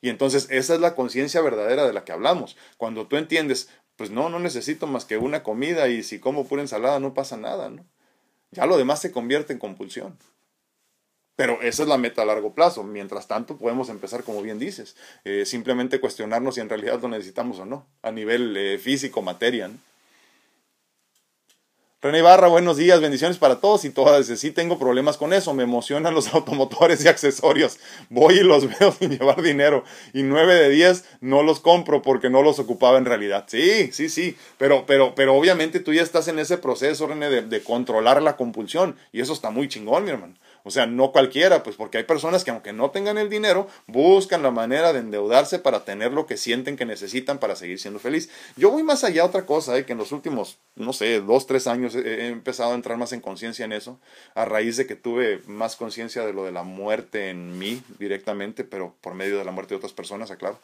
Y 0.02 0.10
entonces 0.10 0.48
esa 0.50 0.74
es 0.74 0.80
la 0.80 0.96
conciencia 0.96 1.42
verdadera 1.42 1.86
de 1.86 1.94
la 1.94 2.04
que 2.04 2.12
hablamos. 2.12 2.58
Cuando 2.78 3.08
tú 3.08 3.18
entiendes, 3.18 3.70
pues 3.96 4.10
no, 4.10 4.30
no 4.30 4.40
necesito 4.40 4.88
más 4.88 5.06
que 5.06 5.18
una 5.18 5.44
comida 5.44 5.88
y 5.88 6.04
si 6.04 6.20
como 6.20 6.48
pura 6.48 6.62
ensalada 6.62 7.00
no 7.00 7.14
pasa 7.14 7.38
nada, 7.38 7.70
¿no? 7.70 7.86
Ya 8.52 8.66
lo 8.66 8.78
demás 8.78 9.00
se 9.00 9.12
convierte 9.12 9.54
en 9.54 9.60
compulsión. 9.60 10.18
Pero 11.42 11.60
esa 11.64 11.82
es 11.82 11.90
la 11.90 11.98
meta 11.98 12.22
a 12.22 12.26
largo 12.26 12.54
plazo. 12.54 12.84
Mientras 12.84 13.28
tanto, 13.28 13.58
podemos 13.58 13.90
empezar, 13.90 14.24
como 14.24 14.44
bien 14.44 14.60
dices, 14.60 14.96
eh, 15.26 15.44
simplemente 15.48 16.00
cuestionarnos 16.00 16.54
si 16.54 16.62
en 16.62 16.70
realidad 16.70 17.02
lo 17.02 17.08
necesitamos 17.08 17.58
o 17.58 17.66
no, 17.66 17.88
a 18.04 18.12
nivel 18.12 18.56
eh, 18.56 18.78
físico, 18.78 19.24
materia. 19.24 19.68
¿no? 19.68 19.74
René 22.00 22.22
Barra, 22.22 22.48
buenos 22.48 22.78
días, 22.78 23.02
bendiciones 23.02 23.40
para 23.40 23.60
todos 23.60 23.86
y 23.86 23.90
todas. 23.90 24.28
Sí 24.28 24.52
tengo 24.52 24.78
problemas 24.78 25.18
con 25.18 25.34
eso, 25.34 25.56
me 25.56 25.64
emocionan 25.64 26.14
los 26.14 26.28
automotores 26.36 27.04
y 27.04 27.08
accesorios. 27.08 27.80
Voy 28.10 28.36
y 28.36 28.44
los 28.44 28.68
veo 28.68 28.92
sin 29.00 29.10
llevar 29.10 29.42
dinero 29.42 29.84
y 30.14 30.22
nueve 30.22 30.54
de 30.54 30.70
diez 30.70 31.06
no 31.22 31.42
los 31.42 31.60
compro 31.60 32.04
porque 32.04 32.30
no 32.30 32.44
los 32.44 32.60
ocupaba 32.60 33.00
en 33.00 33.06
realidad. 33.06 33.46
Sí, 33.48 33.92
sí, 33.94 34.10
sí, 34.10 34.38
pero, 34.60 34.86
pero, 34.86 35.16
pero 35.16 35.34
obviamente 35.34 35.80
tú 35.80 35.92
ya 35.92 36.04
estás 36.04 36.28
en 36.28 36.38
ese 36.38 36.60
proceso, 36.60 37.08
René, 37.08 37.30
de 37.30 37.64
controlar 37.64 38.22
la 38.22 38.38
compulsión 38.38 38.96
y 39.12 39.22
eso 39.22 39.34
está 39.34 39.50
muy 39.50 39.68
chingón, 39.68 40.04
mi 40.04 40.12
hermano. 40.12 40.36
O 40.64 40.72
sea, 40.72 40.86
no 40.86 41.12
cualquiera, 41.12 41.64
pues 41.64 41.76
porque 41.76 41.98
hay 41.98 42.04
personas 42.04 42.44
que 42.44 42.52
aunque 42.52 42.74
no 42.74 42.92
tengan 42.92 43.18
el 43.18 43.30
dinero, 43.30 43.68
buscan 43.88 44.44
la 44.44 44.52
manera 44.52 44.94
de 44.94 45.00
endeudarse 45.00 45.60
para 45.60 45.84
tener 45.86 46.12
lo 46.12 46.26
que 46.26 46.38
sienten 46.38 46.78
que 46.78 46.86
necesitan 46.86 47.40
para 47.40 47.56
seguir 47.56 47.80
siendo 47.80 48.00
feliz. 48.00 48.30
Yo 48.56 48.70
voy 48.72 48.84
más 48.84 49.04
allá 49.04 49.24
a 49.24 49.26
otra 49.26 49.46
cosa, 49.46 49.78
eh, 49.78 49.86
que 49.86 49.94
en 49.94 49.98
los 49.98 50.12
últimos, 50.12 50.58
no 50.76 50.94
sé, 50.94 51.20
dos, 51.22 51.48
tres 51.48 51.68
años 51.68 51.96
he, 51.96 52.28
empezado 52.28 52.72
a 52.72 52.76
entrar 52.76 52.98
más 52.98 53.14
en 53.14 53.22
conciencia 53.22 53.66
en 53.66 53.74
eso, 53.74 54.00
a 54.36 54.46
raíz 54.46 54.78
de 54.78 54.86
que 54.86 54.96
tuve 54.96 55.42
más 55.48 55.76
conciencia 55.76 56.26
de 56.26 56.34
lo 56.34 56.46
de 56.46 56.52
la 56.52 56.64
muerte 56.64 57.30
en 57.30 57.58
mí 57.58 57.82
directamente, 58.00 58.64
pero 58.64 58.96
por 59.02 59.14
medio 59.14 59.38
de 59.38 59.46
la 59.46 59.52
muerte 59.52 59.74
de 59.74 59.78
otras 59.78 59.94
personas, 59.94 60.32
aclaro. 60.32 60.60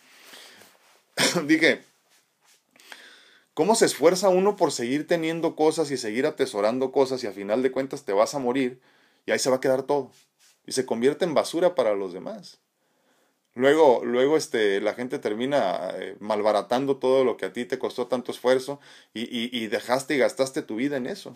Dije, 1.46 1.82
¿Cómo 3.58 3.74
se 3.74 3.86
esfuerza 3.86 4.30
uno 4.30 4.56
por 4.56 4.72
seguir 4.72 5.08
teniendo 5.08 5.56
cosas 5.56 5.90
y 5.90 5.98
seguir 5.98 6.28
atesorando 6.28 6.92
cosas 6.92 7.24
y 7.24 7.28
a 7.28 7.32
final 7.32 7.64
de 7.64 7.72
cuentas 7.72 8.04
te 8.04 8.14
vas 8.14 8.36
a 8.36 8.38
morir? 8.38 8.80
Y 9.28 9.32
ahí 9.32 9.38
se 9.40 9.52
va 9.52 9.58
a 9.58 9.62
quedar 9.62 9.84
todo. 9.84 10.12
Y 10.66 10.72
se 10.72 10.88
convierte 10.88 11.26
en 11.26 11.36
basura 11.36 11.76
para 11.76 11.94
los 11.94 12.14
demás. 12.14 12.60
Luego, 13.54 14.04
luego 14.04 14.38
este, 14.38 14.82
la 14.82 14.94
gente 14.94 15.20
termina 15.20 15.92
eh, 15.96 16.16
malbaratando 16.20 16.98
todo 16.98 17.24
lo 17.24 17.38
que 17.38 17.46
a 17.46 17.54
ti 17.54 17.66
te 17.66 17.78
costó 17.78 18.08
tanto 18.08 18.32
esfuerzo 18.32 18.80
y, 19.14 19.24
y, 19.24 19.50
y 19.52 19.68
dejaste 19.68 20.16
y 20.16 20.20
gastaste 20.20 20.62
tu 20.62 20.78
vida 20.78 20.98
en 20.98 21.08
eso. 21.08 21.36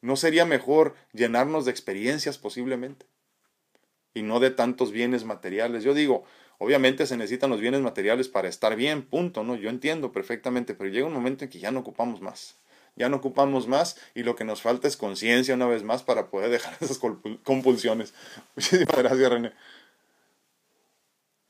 ¿No 0.00 0.16
sería 0.16 0.44
mejor 0.44 0.94
llenarnos 1.12 1.64
de 1.64 1.70
experiencias 1.70 2.38
posiblemente? 2.38 3.06
Y 4.14 4.22
no 4.22 4.40
de 4.40 4.50
tantos 4.50 4.92
bienes 4.92 5.24
materiales. 5.24 5.84
Yo 5.84 5.94
digo, 5.94 6.24
obviamente 6.58 7.06
se 7.06 7.16
necesitan 7.16 7.50
los 7.50 7.60
bienes 7.60 7.80
materiales 7.80 8.28
para 8.28 8.48
estar 8.48 8.76
bien, 8.76 9.02
punto, 9.02 9.42
¿no? 9.42 9.56
Yo 9.56 9.70
entiendo 9.70 10.12
perfectamente, 10.12 10.74
pero 10.74 10.90
llega 10.90 11.06
un 11.06 11.14
momento 11.14 11.44
en 11.44 11.50
que 11.50 11.58
ya 11.58 11.70
no 11.70 11.80
ocupamos 11.80 12.20
más 12.20 12.61
ya 12.96 13.08
no 13.08 13.16
ocupamos 13.16 13.66
más 13.66 13.96
y 14.14 14.22
lo 14.22 14.36
que 14.36 14.44
nos 14.44 14.62
falta 14.62 14.88
es 14.88 14.96
conciencia 14.96 15.54
una 15.54 15.66
vez 15.66 15.82
más 15.82 16.02
para 16.02 16.26
poder 16.26 16.50
dejar 16.50 16.76
esas 16.80 16.98
compulsiones. 17.42 18.14
Muchísimas 18.56 18.96
gracias, 18.96 19.30
René. 19.30 19.52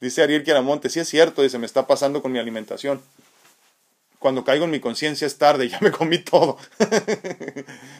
Dice 0.01 0.22
Ariel 0.22 0.43
Quiaramonte, 0.43 0.88
sí 0.88 0.99
es 0.99 1.09
cierto, 1.09 1.43
dice, 1.43 1.59
me 1.59 1.66
está 1.66 1.86
pasando 1.86 2.22
con 2.22 2.32
mi 2.32 2.40
alimentación. 2.40 3.01
Cuando 4.18 4.45
caigo 4.45 4.64
en 4.64 4.70
mi 4.70 4.80
conciencia 4.80 5.26
es 5.26 5.38
tarde, 5.38 5.68
ya 5.68 5.78
me 5.80 5.90
comí 5.90 6.18
todo. 6.18 6.59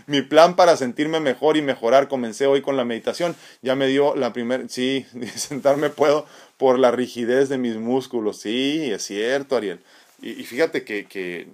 mi 0.07 0.23
plan 0.23 0.57
para 0.57 0.77
sentirme 0.77 1.21
mejor 1.21 1.57
y 1.57 1.63
mejorar 1.63 2.09
comencé 2.09 2.47
hoy 2.47 2.63
con 2.63 2.77
la 2.77 2.85
meditación. 2.85 3.37
Ya 3.61 3.77
me 3.77 3.87
dio 3.87 4.17
la 4.17 4.33
primera, 4.33 4.69
sí, 4.69 5.07
sentarme 5.35 5.91
puedo 5.91 6.27
por 6.57 6.79
la 6.79 6.91
rigidez 6.91 7.49
de 7.49 7.59
mis 7.59 7.77
músculos. 7.77 8.39
Sí, 8.39 8.91
es 8.91 9.03
cierto, 9.05 9.57
Ariel. 9.57 9.81
Y, 10.21 10.45
fíjate 10.45 10.85
que, 10.85 11.07
que 11.07 11.49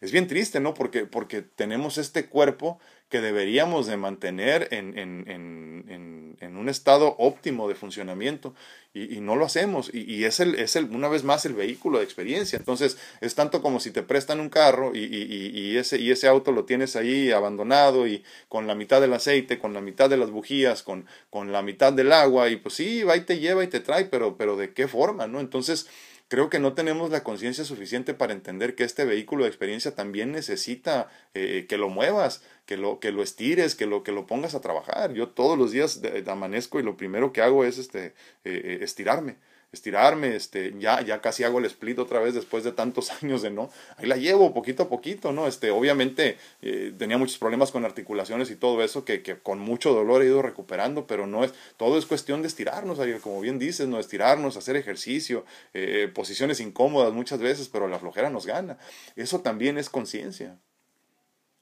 es 0.00 0.12
bien 0.12 0.26
triste, 0.26 0.60
¿no? 0.60 0.74
Porque, 0.74 1.06
porque 1.06 1.42
tenemos 1.42 1.98
este 1.98 2.26
cuerpo 2.26 2.78
que 3.08 3.20
deberíamos 3.20 3.86
de 3.86 3.96
mantener 3.96 4.68
en, 4.72 4.98
en, 4.98 5.24
en, 5.28 6.36
en 6.40 6.56
un 6.56 6.68
estado 6.68 7.14
óptimo 7.18 7.68
de 7.68 7.74
funcionamiento 7.74 8.54
y, 8.94 9.20
no 9.20 9.36
lo 9.36 9.44
hacemos. 9.44 9.90
Y, 9.92 10.10
y, 10.10 10.24
es, 10.24 10.40
el, 10.40 10.54
es 10.54 10.74
el, 10.76 10.86
una 10.86 11.08
vez 11.08 11.22
más 11.22 11.44
el 11.44 11.54
vehículo 11.54 11.98
de 11.98 12.04
experiencia. 12.04 12.58
Entonces 12.58 12.96
es 13.20 13.34
tanto 13.34 13.60
como 13.60 13.78
si 13.78 13.90
te 13.90 14.02
prestan 14.02 14.40
un 14.40 14.48
carro 14.48 14.92
y, 14.94 15.04
y, 15.04 15.76
ese, 15.76 15.98
y 15.98 16.10
ese 16.10 16.28
auto 16.28 16.52
lo 16.52 16.64
tienes 16.64 16.96
ahí 16.96 17.30
abandonado 17.30 18.06
y 18.06 18.24
con 18.48 18.66
la 18.66 18.74
mitad 18.74 19.00
del 19.00 19.12
aceite, 19.12 19.58
con 19.58 19.74
la 19.74 19.80
mitad 19.80 20.08
de 20.08 20.16
las 20.16 20.30
bujías, 20.30 20.82
con, 20.82 21.06
con 21.30 21.52
la 21.52 21.62
mitad 21.62 21.92
del 21.92 22.12
agua 22.12 22.48
y 22.48 22.56
pues 22.56 22.74
sí, 22.74 23.02
va 23.02 23.16
y 23.16 23.20
te 23.22 23.38
lleva 23.38 23.62
y 23.64 23.68
te 23.68 23.80
trae, 23.80 24.06
pero, 24.06 24.36
pero 24.36 24.56
¿de 24.56 24.72
qué 24.72 24.88
forma? 24.88 25.26
¿no? 25.26 25.40
Entonces 25.40 25.88
creo 26.28 26.50
que 26.50 26.58
no 26.58 26.74
tenemos 26.74 27.10
la 27.10 27.22
conciencia 27.22 27.64
suficiente 27.64 28.14
para 28.14 28.32
entender 28.32 28.74
que 28.74 28.84
este 28.84 29.04
vehículo 29.04 29.44
de 29.44 29.48
experiencia 29.50 29.94
también 29.94 30.32
necesita 30.32 31.08
eh, 31.34 31.66
que 31.68 31.78
lo 31.78 31.88
muevas, 31.88 32.42
que 32.66 32.76
lo, 32.76 32.98
que 33.00 33.12
lo 33.12 33.22
estires, 33.22 33.74
que 33.74 33.86
lo, 33.86 34.02
que 34.02 34.12
lo 34.12 34.26
pongas 34.26 34.54
a 34.54 34.60
trabajar. 34.60 35.12
Yo 35.12 35.28
todos 35.28 35.56
los 35.56 35.72
días 35.72 36.00
amanezco 36.26 36.80
y 36.80 36.82
lo 36.82 36.96
primero 36.96 37.32
que 37.32 37.42
hago 37.42 37.64
es 37.64 37.78
este, 37.78 38.06
eh, 38.06 38.12
eh, 38.44 38.78
estirarme 38.82 39.36
estirarme, 39.76 40.34
este, 40.34 40.74
ya, 40.78 41.00
ya 41.02 41.20
casi 41.20 41.44
hago 41.44 41.58
el 41.58 41.66
split 41.66 41.98
otra 41.98 42.20
vez 42.20 42.34
después 42.34 42.64
de 42.64 42.72
tantos 42.72 43.10
años 43.22 43.42
de 43.42 43.50
no, 43.50 43.70
ahí 43.96 44.06
la 44.06 44.16
llevo 44.16 44.52
poquito 44.52 44.84
a 44.84 44.88
poquito, 44.88 45.32
¿no? 45.32 45.46
Este, 45.46 45.70
obviamente 45.70 46.38
eh, 46.62 46.92
tenía 46.98 47.18
muchos 47.18 47.38
problemas 47.38 47.70
con 47.70 47.84
articulaciones 47.84 48.50
y 48.50 48.56
todo 48.56 48.82
eso 48.82 49.04
que, 49.04 49.22
que, 49.22 49.38
con 49.38 49.58
mucho 49.58 49.92
dolor 49.92 50.22
he 50.22 50.26
ido 50.26 50.42
recuperando, 50.42 51.06
pero 51.06 51.26
no 51.26 51.44
es, 51.44 51.52
todo 51.76 51.98
es 51.98 52.06
cuestión 52.06 52.42
de 52.42 52.48
estirarnos, 52.48 52.98
como 53.20 53.40
bien 53.40 53.58
dices, 53.58 53.86
¿no? 53.86 54.00
Estirarnos, 54.00 54.56
hacer 54.56 54.76
ejercicio, 54.76 55.44
eh, 55.74 56.10
posiciones 56.12 56.60
incómodas 56.60 57.12
muchas 57.12 57.38
veces, 57.38 57.68
pero 57.68 57.88
la 57.88 57.98
flojera 57.98 58.30
nos 58.30 58.46
gana. 58.46 58.78
Eso 59.14 59.40
también 59.40 59.78
es 59.78 59.88
conciencia. 59.90 60.58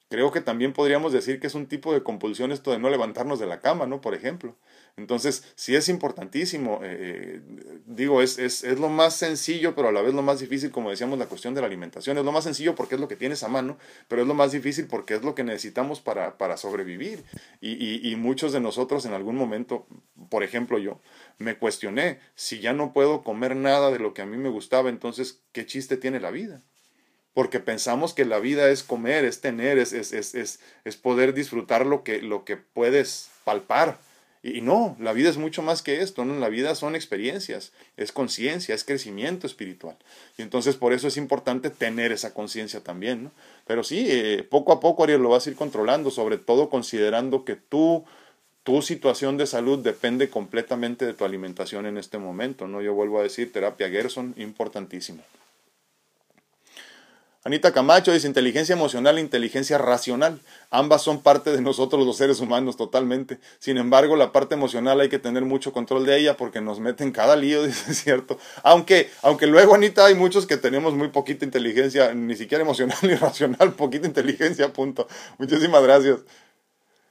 Creo 0.09 0.31
que 0.31 0.41
también 0.41 0.73
podríamos 0.73 1.13
decir 1.13 1.41
que 1.41 1.47
es 1.47 1.55
un 1.55 1.67
tipo 1.67 1.93
de 1.93 2.03
compulsión 2.03 2.53
esto 2.53 2.71
de 2.71 2.79
no 2.79 2.91
levantarnos 2.91 3.39
de 3.41 3.47
la 3.47 3.61
cama, 3.61 3.87
¿no? 3.87 4.01
Por 4.01 4.15
ejemplo. 4.15 4.57
Entonces, 4.97 5.43
sí 5.57 5.75
es 5.75 5.89
importantísimo, 5.89 6.79
eh, 6.85 7.41
eh, 7.41 7.41
digo, 7.85 8.23
es, 8.23 8.39
es, 8.39 8.63
es, 8.63 8.79
lo 8.79 8.89
más 8.89 9.17
sencillo, 9.17 9.75
pero 9.75 9.89
a 9.89 9.93
la 9.93 10.03
vez 10.03 10.15
lo 10.15 10.23
más 10.23 10.39
difícil, 10.39 10.71
como 10.71 10.91
decíamos, 10.91 11.19
la 11.19 11.27
cuestión 11.27 11.53
de 11.53 11.61
la 11.61 11.67
alimentación. 11.67 12.17
Es 12.17 12.25
lo 12.25 12.31
más 12.31 12.45
sencillo 12.45 12.77
porque 12.77 12.95
es 12.95 13.01
lo 13.01 13.09
que 13.09 13.17
tienes 13.17 13.43
a 13.43 13.49
mano, 13.49 13.77
pero 14.07 14.23
es 14.23 14.29
lo 14.29 14.35
más 14.35 14.53
difícil 14.53 14.87
porque 14.87 15.15
es 15.15 15.23
lo 15.23 15.35
que 15.35 15.43
necesitamos 15.43 16.01
para, 16.01 16.39
para 16.39 16.57
sobrevivir. 16.57 17.25
Y, 17.61 18.09
y, 18.09 18.15
muchos 18.15 18.53
de 18.53 18.61
nosotros 18.61 19.05
en 19.05 19.15
algún 19.15 19.37
momento, 19.37 19.87
por 20.31 20.45
ejemplo 20.45 20.79
yo, 20.79 21.01
me 21.39 21.59
cuestioné, 21.59 22.21
si 22.37 22.61
ya 22.61 22.73
no 22.73 22.93
puedo 22.93 23.25
comer 23.25 23.57
nada 23.57 23.91
de 23.91 23.99
lo 23.99 24.15
que 24.15 24.23
a 24.23 24.27
mí 24.27 24.37
me 24.37 24.49
gustaba, 24.49 24.91
entonces, 24.91 25.43
¿qué 25.51 25.67
chiste 25.67 25.97
tiene 25.97 26.21
la 26.21 26.31
vida? 26.31 26.63
porque 27.33 27.59
pensamos 27.59 28.15
que 28.15 28.25
la 28.25 28.39
vida 28.39 28.71
es 28.71 28.85
comer, 28.85 29.25
es 29.25 29.41
tener, 29.41 29.77
es, 29.77 29.93
es, 29.93 30.13
es, 30.13 30.61
es, 30.85 30.97
poder 30.97 31.35
disfrutar 31.35 31.85
lo 31.85 32.05
que, 32.05 32.23
lo 32.23 32.45
que 32.45 32.57
puedes 32.57 33.29
palpar. 33.43 33.99
Y 34.47 34.61
no, 34.61 34.95
la 35.01 35.15
vida 35.15 35.31
es 35.31 35.39
mucho 35.39 35.63
más 35.63 35.81
que 35.81 36.03
esto, 36.03 36.27
¿no? 36.27 36.39
La 36.39 36.51
vida 36.51 36.75
son 36.75 36.95
experiencias, 36.95 37.73
es 37.97 38.13
conciencia, 38.13 38.75
es 38.75 38.85
crecimiento 38.85 39.47
espiritual. 39.47 39.97
Y 40.37 40.43
entonces 40.43 40.77
por 40.77 40.93
eso 40.93 41.09
es 41.09 41.17
importante 41.17 41.71
tener 41.71 42.13
esa 42.13 42.35
conciencia 42.35 42.81
también, 42.81 43.25
¿no? 43.25 43.31
Pero 43.67 43.83
sí, 43.83 44.07
eh, 44.07 44.47
poco 44.47 44.73
a 44.73 44.81
poco, 44.81 45.03
Ariel, 45.03 45.23
lo 45.23 45.31
vas 45.31 45.47
a 45.47 45.51
ir 45.51 45.57
controlando, 45.57 46.11
sobre 46.11 46.37
todo 46.37 46.69
considerando 46.69 47.47
que 47.47 47.57
tú, 47.57 48.05
tu 48.65 48.83
situación 48.83 49.39
de 49.39 49.47
salud 49.47 49.79
depende 49.79 50.29
completamente 50.29 51.07
de 51.07 51.15
tu 51.15 51.25
alimentación 51.25 51.87
en 51.87 51.97
este 51.97 52.19
momento, 52.19 52.69
¿no? 52.69 52.83
Yo 52.83 52.93
vuelvo 52.93 53.21
a 53.21 53.23
decir, 53.23 53.51
terapia 53.51 53.89
Gerson, 53.89 54.35
importantísimo. 54.37 55.23
Anita 57.47 57.73
Camacho 57.73 58.11
dice 58.11 58.27
inteligencia 58.27 58.73
emocional 58.73 59.19
e 59.19 59.21
inteligencia 59.21 59.77
racional. 59.77 60.41
Ambas 60.71 61.03
son 61.03 61.21
parte 61.21 61.53
de 61.53 61.61
nosotros 61.61 62.07
los 62.07 62.17
seres 62.17 62.41
humanos 62.41 62.79
totalmente. 62.79 63.39
Sin 63.59 63.77
embargo, 63.77 64.17
la 64.17 64.33
parte 64.33 64.55
emocional 64.55 64.99
hay 64.99 65.11
que 65.11 65.19
tener 65.19 65.45
mucho 65.45 65.71
control 65.71 66.07
de 66.07 66.17
ella 66.19 66.39
porque 66.39 66.63
nos 66.63 66.81
mete 66.81 67.05
en 67.05 67.13
cada 67.13 67.37
lío, 67.37 67.63
dice 67.67 67.93
cierto. 67.93 68.39
Aunque, 68.63 69.11
aunque 69.21 69.47
luego, 69.47 69.75
Anita, 69.75 70.07
hay 70.07 70.15
muchos 70.15 70.47
que 70.47 70.57
tenemos 70.57 70.95
muy 70.95 71.09
poquita 71.09 71.45
inteligencia, 71.45 72.15
ni 72.15 72.35
siquiera 72.35 72.65
emocional 72.65 72.97
ni 73.03 73.15
racional, 73.15 73.75
poquita 73.75 74.07
inteligencia, 74.07 74.73
punto. 74.73 75.07
Muchísimas 75.37 75.83
gracias. 75.83 76.21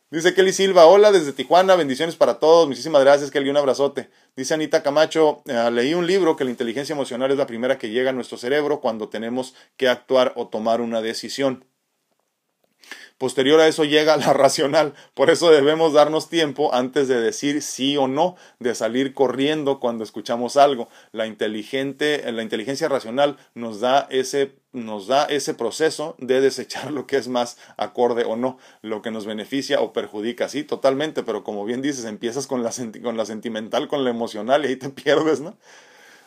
Dice 0.10 0.34
Kelly 0.34 0.54
Silva, 0.54 0.88
hola 0.88 1.12
desde 1.12 1.34
Tijuana, 1.34 1.76
bendiciones 1.76 2.16
para 2.16 2.40
todos. 2.40 2.68
Muchísimas 2.68 3.04
gracias, 3.04 3.30
Kelly, 3.30 3.52
un 3.52 3.58
abrazote. 3.58 4.10
Dice 4.36 4.56
Anita 4.56 4.82
Camacho, 4.82 5.44
eh, 5.46 5.70
leí 5.72 5.94
un 5.94 6.08
libro 6.08 6.36
que 6.36 6.44
la 6.44 6.50
inteligencia 6.50 6.94
emocional 6.94 7.30
es 7.30 7.38
la 7.38 7.46
primera 7.46 7.78
que 7.78 7.92
llega 7.92 8.10
a 8.10 8.14
nuestro 8.14 8.38
cerebro 8.40 8.82
cuando 8.82 9.08
tenemos 9.08 9.54
que 9.78 9.88
actuar 9.88 10.34
o 10.36 10.48
tomar 10.48 10.82
una 10.82 11.02
decisión. 11.02 11.66
Posterior 13.18 13.60
a 13.60 13.68
eso 13.68 13.84
llega 13.84 14.18
la 14.18 14.34
racional. 14.34 14.94
Por 15.14 15.30
eso 15.30 15.50
debemos 15.50 15.94
darnos 15.94 16.30
tiempo 16.30 16.74
antes 16.74 17.08
de 17.08 17.20
decir 17.22 17.62
sí 17.62 17.98
o 17.98 18.08
no, 18.08 18.36
de 18.60 18.76
salir 18.76 19.14
corriendo 19.14 19.80
cuando 19.80 20.04
escuchamos 20.04 20.58
algo. 20.58 20.90
La, 21.12 21.28
inteligente, 21.28 22.30
la 22.32 22.44
inteligencia 22.44 22.90
racional 22.90 23.38
nos 23.54 23.80
da 23.80 24.08
ese 24.10 24.56
nos 24.74 25.06
da 25.06 25.26
ese 25.26 25.54
proceso 25.54 26.16
de 26.18 26.42
desechar 26.42 26.92
lo 26.92 27.06
que 27.06 27.18
es 27.18 27.28
más 27.28 27.58
acorde 27.78 28.26
o 28.26 28.36
no, 28.36 28.58
lo 28.82 29.04
que 29.04 29.12
nos 29.12 29.28
beneficia 29.28 29.80
o 29.80 29.94
perjudica, 29.94 30.50
sí, 30.50 30.64
totalmente, 30.64 31.22
pero 31.22 31.44
como 31.44 31.64
bien 31.64 31.84
dices, 31.84 32.06
empiezas 32.06 32.48
con 32.48 32.64
la, 32.64 32.72
con 33.04 33.16
la 33.16 33.26
sentimental, 33.26 33.88
con 33.88 34.04
la 34.04 34.10
emocional 34.10 34.66
y 34.66 34.70
ahí 34.70 34.76
te 34.76 34.90
pierdes, 34.90 35.42
¿no? 35.42 35.56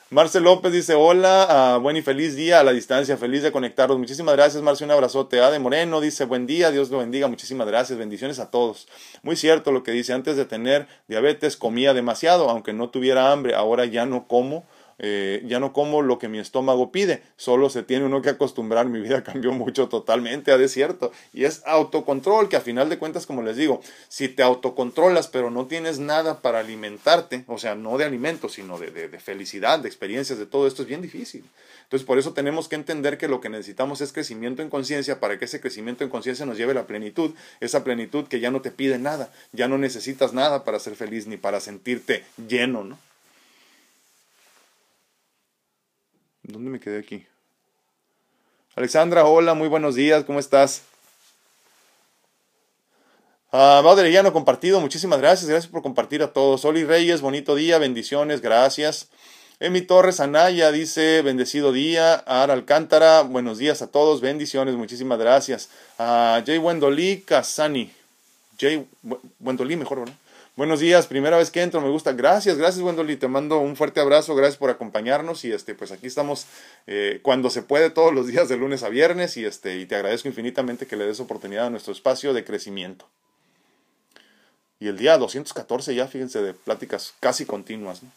Marcel 0.08 0.44
López 0.44 0.72
dice, 0.72 0.94
hola, 0.94 1.76
uh, 1.76 1.80
buen 1.80 1.96
y 1.96 2.02
feliz 2.02 2.36
día 2.36 2.60
a 2.60 2.62
la 2.62 2.72
distancia, 2.72 3.16
feliz 3.16 3.42
de 3.42 3.50
conectarnos. 3.50 3.98
Muchísimas 3.98 4.36
gracias, 4.36 4.62
Marce, 4.62 4.84
un 4.84 4.92
abrazote. 4.92 5.40
Ade 5.40 5.58
Moreno 5.58 6.00
dice, 6.00 6.26
buen 6.26 6.46
día, 6.46 6.70
Dios 6.70 6.90
lo 6.90 6.98
bendiga, 6.98 7.26
muchísimas 7.26 7.66
gracias, 7.66 7.98
bendiciones 7.98 8.38
a 8.38 8.48
todos. 8.48 8.86
Muy 9.24 9.34
cierto 9.34 9.72
lo 9.72 9.82
que 9.82 9.90
dice, 9.90 10.12
antes 10.12 10.36
de 10.36 10.44
tener 10.44 10.86
diabetes 11.08 11.56
comía 11.56 11.92
demasiado, 11.92 12.48
aunque 12.48 12.72
no 12.72 12.88
tuviera 12.88 13.32
hambre, 13.32 13.56
ahora 13.56 13.84
ya 13.84 14.06
no 14.06 14.28
como 14.28 14.64
eh, 14.98 15.42
ya 15.46 15.60
no 15.60 15.72
como 15.72 16.02
lo 16.02 16.18
que 16.18 16.28
mi 16.28 16.38
estómago 16.38 16.90
pide, 16.90 17.22
solo 17.36 17.70
se 17.70 17.82
tiene 17.82 18.06
uno 18.06 18.22
que 18.22 18.30
acostumbrar, 18.30 18.86
mi 18.86 19.00
vida 19.00 19.22
cambió 19.24 19.52
mucho 19.52 19.88
totalmente 19.88 20.52
a 20.52 20.58
desierto 20.58 21.12
y 21.32 21.44
es 21.44 21.62
autocontrol 21.66 22.48
que 22.48 22.56
a 22.56 22.60
final 22.60 22.88
de 22.88 22.98
cuentas, 22.98 23.26
como 23.26 23.42
les 23.42 23.56
digo, 23.56 23.80
si 24.08 24.28
te 24.28 24.42
autocontrolas 24.42 25.28
pero 25.28 25.50
no 25.50 25.66
tienes 25.66 25.98
nada 25.98 26.40
para 26.40 26.60
alimentarte, 26.60 27.44
o 27.46 27.58
sea, 27.58 27.74
no 27.74 27.98
de 27.98 28.04
alimentos, 28.04 28.54
sino 28.54 28.78
de, 28.78 28.90
de, 28.90 29.08
de 29.08 29.18
felicidad, 29.18 29.78
de 29.78 29.88
experiencias, 29.88 30.38
de 30.38 30.46
todo 30.46 30.66
esto, 30.66 30.82
es 30.82 30.88
bien 30.88 31.02
difícil. 31.02 31.44
Entonces, 31.86 32.04
por 32.04 32.18
eso 32.18 32.32
tenemos 32.32 32.66
que 32.66 32.74
entender 32.74 33.16
que 33.16 33.28
lo 33.28 33.40
que 33.40 33.48
necesitamos 33.48 34.00
es 34.00 34.12
crecimiento 34.12 34.60
en 34.60 34.70
conciencia 34.70 35.20
para 35.20 35.38
que 35.38 35.44
ese 35.44 35.60
crecimiento 35.60 36.02
en 36.02 36.10
conciencia 36.10 36.44
nos 36.44 36.58
lleve 36.58 36.72
a 36.72 36.74
la 36.74 36.86
plenitud, 36.88 37.32
esa 37.60 37.84
plenitud 37.84 38.26
que 38.26 38.40
ya 38.40 38.50
no 38.50 38.60
te 38.60 38.72
pide 38.72 38.98
nada, 38.98 39.32
ya 39.52 39.68
no 39.68 39.78
necesitas 39.78 40.32
nada 40.32 40.64
para 40.64 40.80
ser 40.80 40.96
feliz 40.96 41.28
ni 41.28 41.36
para 41.36 41.60
sentirte 41.60 42.24
lleno, 42.48 42.82
¿no? 42.82 42.98
¿Dónde 46.48 46.70
me 46.70 46.78
quedé 46.78 47.00
aquí? 47.00 47.26
Alexandra, 48.76 49.24
hola, 49.24 49.54
muy 49.54 49.66
buenos 49.66 49.96
días, 49.96 50.22
¿cómo 50.24 50.38
estás? 50.38 50.82
Uh, 53.50 53.82
no 54.22 54.32
compartido, 54.32 54.80
muchísimas 54.80 55.18
gracias, 55.18 55.50
gracias 55.50 55.72
por 55.72 55.82
compartir 55.82 56.22
a 56.22 56.32
todos. 56.32 56.64
Oli 56.64 56.84
Reyes, 56.84 57.20
bonito 57.20 57.56
día, 57.56 57.78
bendiciones, 57.78 58.42
gracias. 58.42 59.08
Emi 59.58 59.80
Torres 59.80 60.20
Anaya 60.20 60.70
dice, 60.70 61.22
bendecido 61.22 61.72
día. 61.72 62.14
Ara 62.14 62.52
Alcántara, 62.52 63.22
buenos 63.22 63.58
días 63.58 63.82
a 63.82 63.88
todos, 63.88 64.20
bendiciones, 64.20 64.76
muchísimas 64.76 65.18
gracias. 65.18 65.68
Uh, 65.98 66.44
Jay 66.46 66.58
Wendolí 66.58 67.22
Casani, 67.22 67.90
Jay 68.56 68.86
Wendolí, 69.40 69.74
mejor, 69.74 70.00
¿verdad? 70.00 70.14
Buenos 70.56 70.80
días, 70.80 71.06
primera 71.06 71.36
vez 71.36 71.50
que 71.50 71.60
entro, 71.60 71.82
me 71.82 71.90
gusta. 71.90 72.14
Gracias, 72.14 72.56
gracias 72.56 72.82
Wendoli, 72.82 73.18
te 73.18 73.28
mando 73.28 73.58
un 73.58 73.76
fuerte 73.76 74.00
abrazo, 74.00 74.34
gracias 74.34 74.56
por 74.56 74.70
acompañarnos 74.70 75.44
y 75.44 75.52
este, 75.52 75.74
pues 75.74 75.92
aquí 75.92 76.06
estamos 76.06 76.46
eh, 76.86 77.20
cuando 77.20 77.50
se 77.50 77.60
puede 77.60 77.90
todos 77.90 78.14
los 78.14 78.26
días 78.26 78.48
de 78.48 78.56
lunes 78.56 78.82
a 78.82 78.88
viernes 78.88 79.36
y 79.36 79.44
este, 79.44 79.76
y 79.76 79.84
te 79.84 79.96
agradezco 79.96 80.28
infinitamente 80.28 80.86
que 80.86 80.96
le 80.96 81.04
des 81.04 81.20
oportunidad 81.20 81.66
a 81.66 81.70
nuestro 81.70 81.92
espacio 81.92 82.32
de 82.32 82.42
crecimiento. 82.42 83.06
Y 84.80 84.88
el 84.88 84.96
día 84.96 85.18
214 85.18 85.94
ya, 85.94 86.08
fíjense, 86.08 86.40
de 86.40 86.54
pláticas 86.54 87.12
casi 87.20 87.44
continuas. 87.44 88.02
¿no? 88.02 88.10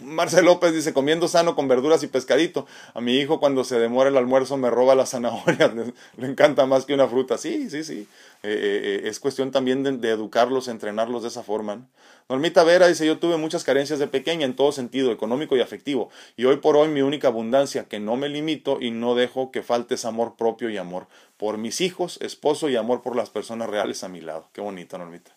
Marcel 0.00 0.44
López 0.44 0.72
dice, 0.72 0.92
comiendo 0.92 1.28
sano 1.28 1.54
con 1.54 1.68
verduras 1.68 2.02
y 2.02 2.06
pescadito. 2.06 2.66
A 2.94 3.00
mi 3.00 3.16
hijo 3.16 3.40
cuando 3.40 3.64
se 3.64 3.78
demora 3.78 4.10
el 4.10 4.16
almuerzo 4.16 4.56
me 4.56 4.70
roba 4.70 4.94
las 4.94 5.10
zanahorias, 5.10 5.72
le, 6.16 6.26
encanta 6.26 6.66
más 6.66 6.84
que 6.84 6.94
una 6.94 7.08
fruta. 7.08 7.38
Sí, 7.38 7.70
sí, 7.70 7.84
sí. 7.84 8.06
Eh, 8.42 8.50
eh, 8.52 8.80
eh, 9.04 9.08
es 9.08 9.20
cuestión 9.20 9.50
también 9.50 10.00
de, 10.00 10.10
educarlos, 10.10 10.68
entrenarlos 10.68 11.22
de 11.22 11.28
esa 11.28 11.42
forma. 11.42 11.86
Normita 12.28 12.64
Vera 12.64 12.88
dice, 12.88 13.06
yo 13.06 13.18
tuve 13.18 13.36
muchas 13.36 13.64
carencias 13.64 13.98
de 13.98 14.08
pequeña 14.08 14.44
en 14.44 14.56
todo 14.56 14.72
sentido, 14.72 15.12
económico 15.12 15.56
y 15.56 15.60
afectivo. 15.60 16.10
Y 16.36 16.44
hoy 16.44 16.56
por 16.56 16.76
hoy 16.76 16.88
mi 16.88 17.02
única 17.02 17.28
abundancia, 17.28 17.84
que 17.84 18.00
no 18.00 18.16
me 18.16 18.28
limito 18.28 18.78
y 18.80 18.90
no 18.90 19.14
dejo 19.14 19.50
que 19.52 19.62
falte 19.62 19.94
es 19.94 20.04
amor 20.04 20.34
propio 20.36 20.70
y 20.70 20.76
amor 20.76 21.06
por 21.36 21.58
mis 21.58 21.80
hijos, 21.80 22.18
esposo 22.20 22.68
y 22.68 22.76
amor 22.76 23.02
por 23.02 23.14
las 23.14 23.30
personas 23.30 23.68
reales 23.68 24.02
a 24.02 24.08
mi 24.08 24.20
lado. 24.20 24.48
Qué 24.52 24.60
bonito, 24.60 24.98
Normita. 24.98 25.35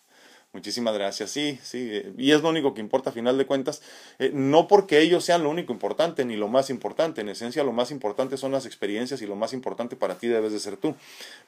Muchísimas 0.52 0.94
gracias. 0.94 1.30
Sí, 1.30 1.60
sí, 1.62 2.02
y 2.18 2.32
es 2.32 2.42
lo 2.42 2.48
único 2.48 2.74
que 2.74 2.80
importa 2.80 3.10
a 3.10 3.12
final 3.12 3.38
de 3.38 3.46
cuentas. 3.46 3.82
Eh, 4.18 4.32
no 4.34 4.66
porque 4.66 5.00
ellos 5.00 5.24
sean 5.24 5.44
lo 5.44 5.50
único 5.50 5.72
importante 5.72 6.24
ni 6.24 6.36
lo 6.36 6.48
más 6.48 6.70
importante. 6.70 7.20
En 7.20 7.28
esencia, 7.28 7.62
lo 7.62 7.72
más 7.72 7.92
importante 7.92 8.36
son 8.36 8.50
las 8.50 8.66
experiencias 8.66 9.22
y 9.22 9.26
lo 9.26 9.36
más 9.36 9.52
importante 9.52 9.94
para 9.94 10.18
ti 10.18 10.26
debes 10.26 10.52
de 10.52 10.58
ser 10.58 10.76
tú. 10.76 10.96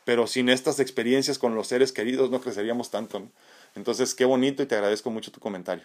Pero 0.05 0.29
sin 0.29 0.49
estas 0.49 0.79
experiencias 0.79 1.39
con 1.39 1.57
los 1.57 1.67
seres 1.67 1.93
queridos 1.93 2.31
no 2.31 2.41
creceríamos 2.41 2.91
tanto. 2.93 3.23
Entonces, 3.75 4.15
qué 4.15 4.25
bonito 4.25 4.63
y 4.63 4.67
te 4.67 4.77
agradezco 4.77 5.11
mucho 5.11 5.33
tu 5.33 5.41
comentario. 5.41 5.85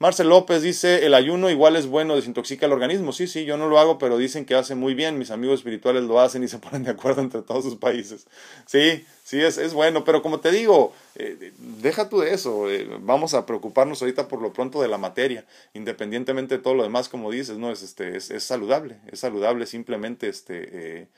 Marcel 0.00 0.28
López 0.28 0.62
dice, 0.62 1.06
el 1.06 1.14
ayuno 1.14 1.50
igual 1.50 1.74
es 1.74 1.86
bueno, 1.86 2.14
desintoxica 2.14 2.66
el 2.66 2.72
organismo. 2.72 3.12
Sí, 3.12 3.26
sí, 3.26 3.44
yo 3.44 3.56
no 3.56 3.68
lo 3.68 3.80
hago, 3.80 3.98
pero 3.98 4.16
dicen 4.16 4.44
que 4.44 4.54
hace 4.54 4.76
muy 4.76 4.94
bien. 4.94 5.18
Mis 5.18 5.32
amigos 5.32 5.58
espirituales 5.58 6.04
lo 6.04 6.20
hacen 6.20 6.44
y 6.44 6.48
se 6.48 6.58
ponen 6.60 6.84
de 6.84 6.92
acuerdo 6.92 7.20
entre 7.20 7.42
todos 7.42 7.64
sus 7.64 7.74
países. 7.74 8.28
Sí, 8.64 9.04
sí, 9.24 9.40
es, 9.40 9.58
es 9.58 9.74
bueno, 9.74 10.04
pero 10.04 10.22
como 10.22 10.38
te 10.38 10.52
digo, 10.52 10.92
eh, 11.16 11.52
deja 11.82 12.08
tú 12.08 12.20
de 12.20 12.32
eso. 12.32 12.70
Eh, 12.70 12.88
vamos 13.00 13.34
a 13.34 13.44
preocuparnos 13.44 14.00
ahorita 14.00 14.28
por 14.28 14.40
lo 14.40 14.52
pronto 14.52 14.80
de 14.80 14.86
la 14.86 14.98
materia, 14.98 15.44
independientemente 15.74 16.58
de 16.58 16.62
todo 16.62 16.74
lo 16.74 16.84
demás, 16.84 17.08
como 17.08 17.32
dices, 17.32 17.58
¿no? 17.58 17.72
Es, 17.72 17.82
este, 17.82 18.16
es, 18.16 18.30
es 18.30 18.44
saludable, 18.44 18.98
es 19.10 19.18
saludable, 19.18 19.66
simplemente 19.66 20.28
este, 20.28 21.00
eh, 21.00 21.08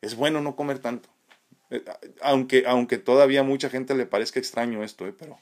es 0.00 0.14
bueno 0.14 0.40
no 0.40 0.54
comer 0.54 0.78
tanto. 0.78 1.08
aunque, 2.20 2.64
aunque 2.68 2.98
todavía 2.98 3.42
mucha 3.42 3.68
gente 3.68 3.96
le 3.96 4.06
parezca 4.06 4.38
extraño 4.38 4.84
esto, 4.84 5.12
pero, 5.18 5.38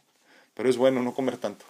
pero 0.55 0.71
es 0.71 0.79
bueno 0.79 1.03
no 1.03 1.13
comer 1.13 1.37
tanto. 1.37 1.67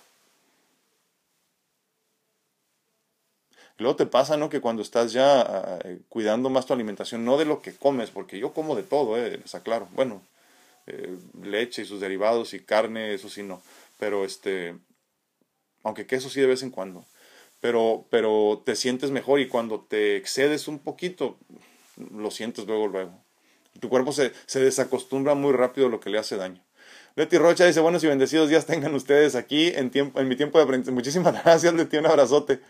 Luego 3.81 3.97
te 3.97 4.05
pasa, 4.05 4.37
¿no? 4.37 4.51
Que 4.51 4.61
cuando 4.61 4.83
estás 4.83 5.13
ya 5.13 5.41
ah, 5.41 5.79
cuidando 6.11 6.51
más 6.51 6.67
tu 6.67 6.75
alimentación, 6.75 7.25
no 7.25 7.39
de 7.39 7.47
lo 7.47 7.63
que 7.63 7.75
comes, 7.75 8.11
porque 8.11 8.39
yo 8.39 8.53
como 8.53 8.77
de 8.77 8.83
todo, 8.83 9.17
¿eh? 9.17 9.41
Les. 9.47 9.89
Bueno, 9.95 10.23
eh, 10.87 11.17
leche 11.43 11.83
y 11.83 11.85
sus 11.87 11.99
derivados 11.99 12.53
y 12.53 12.61
carne, 12.61 13.15
eso 13.15 13.31
sí 13.31 13.43
no. 13.43 13.63
Pero 13.99 14.27
este, 14.27 14.77
aunque 15.83 16.07
queso 16.07 16.29
sí 16.29 16.41
de 16.43 16.47
vez 16.47 16.63
en 16.63 16.71
cuando. 16.71 17.07
Pero, 17.61 18.07
pero 18.11 18.63
te 18.67 18.77
sientes 18.77 19.11
mejor 19.11 19.41
y 19.41 19.49
cuando 19.49 19.81
te 19.81 20.17
excedes 20.17 20.69
un 20.69 20.79
poquito, 20.79 21.39
lo 21.97 22.31
sientes 22.31 22.67
luego, 22.67 22.87
luego. 22.87 23.13
Tu 23.81 23.89
cuerpo 23.89 24.13
se, 24.13 24.33
se 24.45 24.61
desacostumbra 24.61 25.35
muy 25.35 25.53
rápido 25.55 25.87
a 25.87 25.91
lo 25.91 26.01
que 26.01 26.11
le 26.11 26.19
hace 26.19 26.37
daño. 26.37 26.63
Leti 27.17 27.39
Rocha 27.39 27.65
dice, 27.65 27.81
buenos 27.81 28.05
y 28.05 28.09
bendecidos 28.09 28.51
días 28.51 28.67
tengan 28.67 28.95
ustedes 28.95 29.35
aquí 29.35 29.69
en, 29.69 29.91
tiempo, 29.91 30.21
en 30.21 30.29
mi 30.29 30.37
tiempo 30.37 30.59
de 30.59 30.65
aprendizaje. 30.65 30.95
Muchísimas 30.95 31.33
gracias, 31.45 31.73
Leti, 31.73 31.97
un 31.97 32.07
abrazote. 32.07 32.61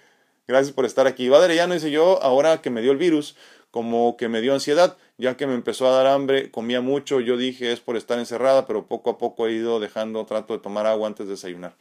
Gracias 0.46 0.74
por 0.74 0.84
estar 0.84 1.06
aquí. 1.06 1.28
no 1.28 1.74
dice 1.74 1.90
yo, 1.90 2.22
ahora 2.22 2.60
que 2.60 2.70
me 2.70 2.82
dio 2.82 2.92
el 2.92 2.98
virus, 2.98 3.36
como 3.70 4.16
que 4.16 4.28
me 4.28 4.40
dio 4.40 4.52
ansiedad, 4.52 4.96
ya 5.16 5.36
que 5.36 5.46
me 5.46 5.54
empezó 5.54 5.86
a 5.86 5.92
dar 5.92 6.06
hambre, 6.06 6.50
comía 6.50 6.80
mucho, 6.80 7.20
yo 7.20 7.36
dije 7.36 7.72
es 7.72 7.80
por 7.80 7.96
estar 7.96 8.18
encerrada, 8.18 8.66
pero 8.66 8.86
poco 8.86 9.10
a 9.10 9.18
poco 9.18 9.46
he 9.46 9.52
ido 9.52 9.80
dejando, 9.80 10.26
trato 10.26 10.54
de 10.54 10.62
tomar 10.62 10.86
agua 10.86 11.06
antes 11.06 11.26
de 11.26 11.32
desayunar. 11.32 11.74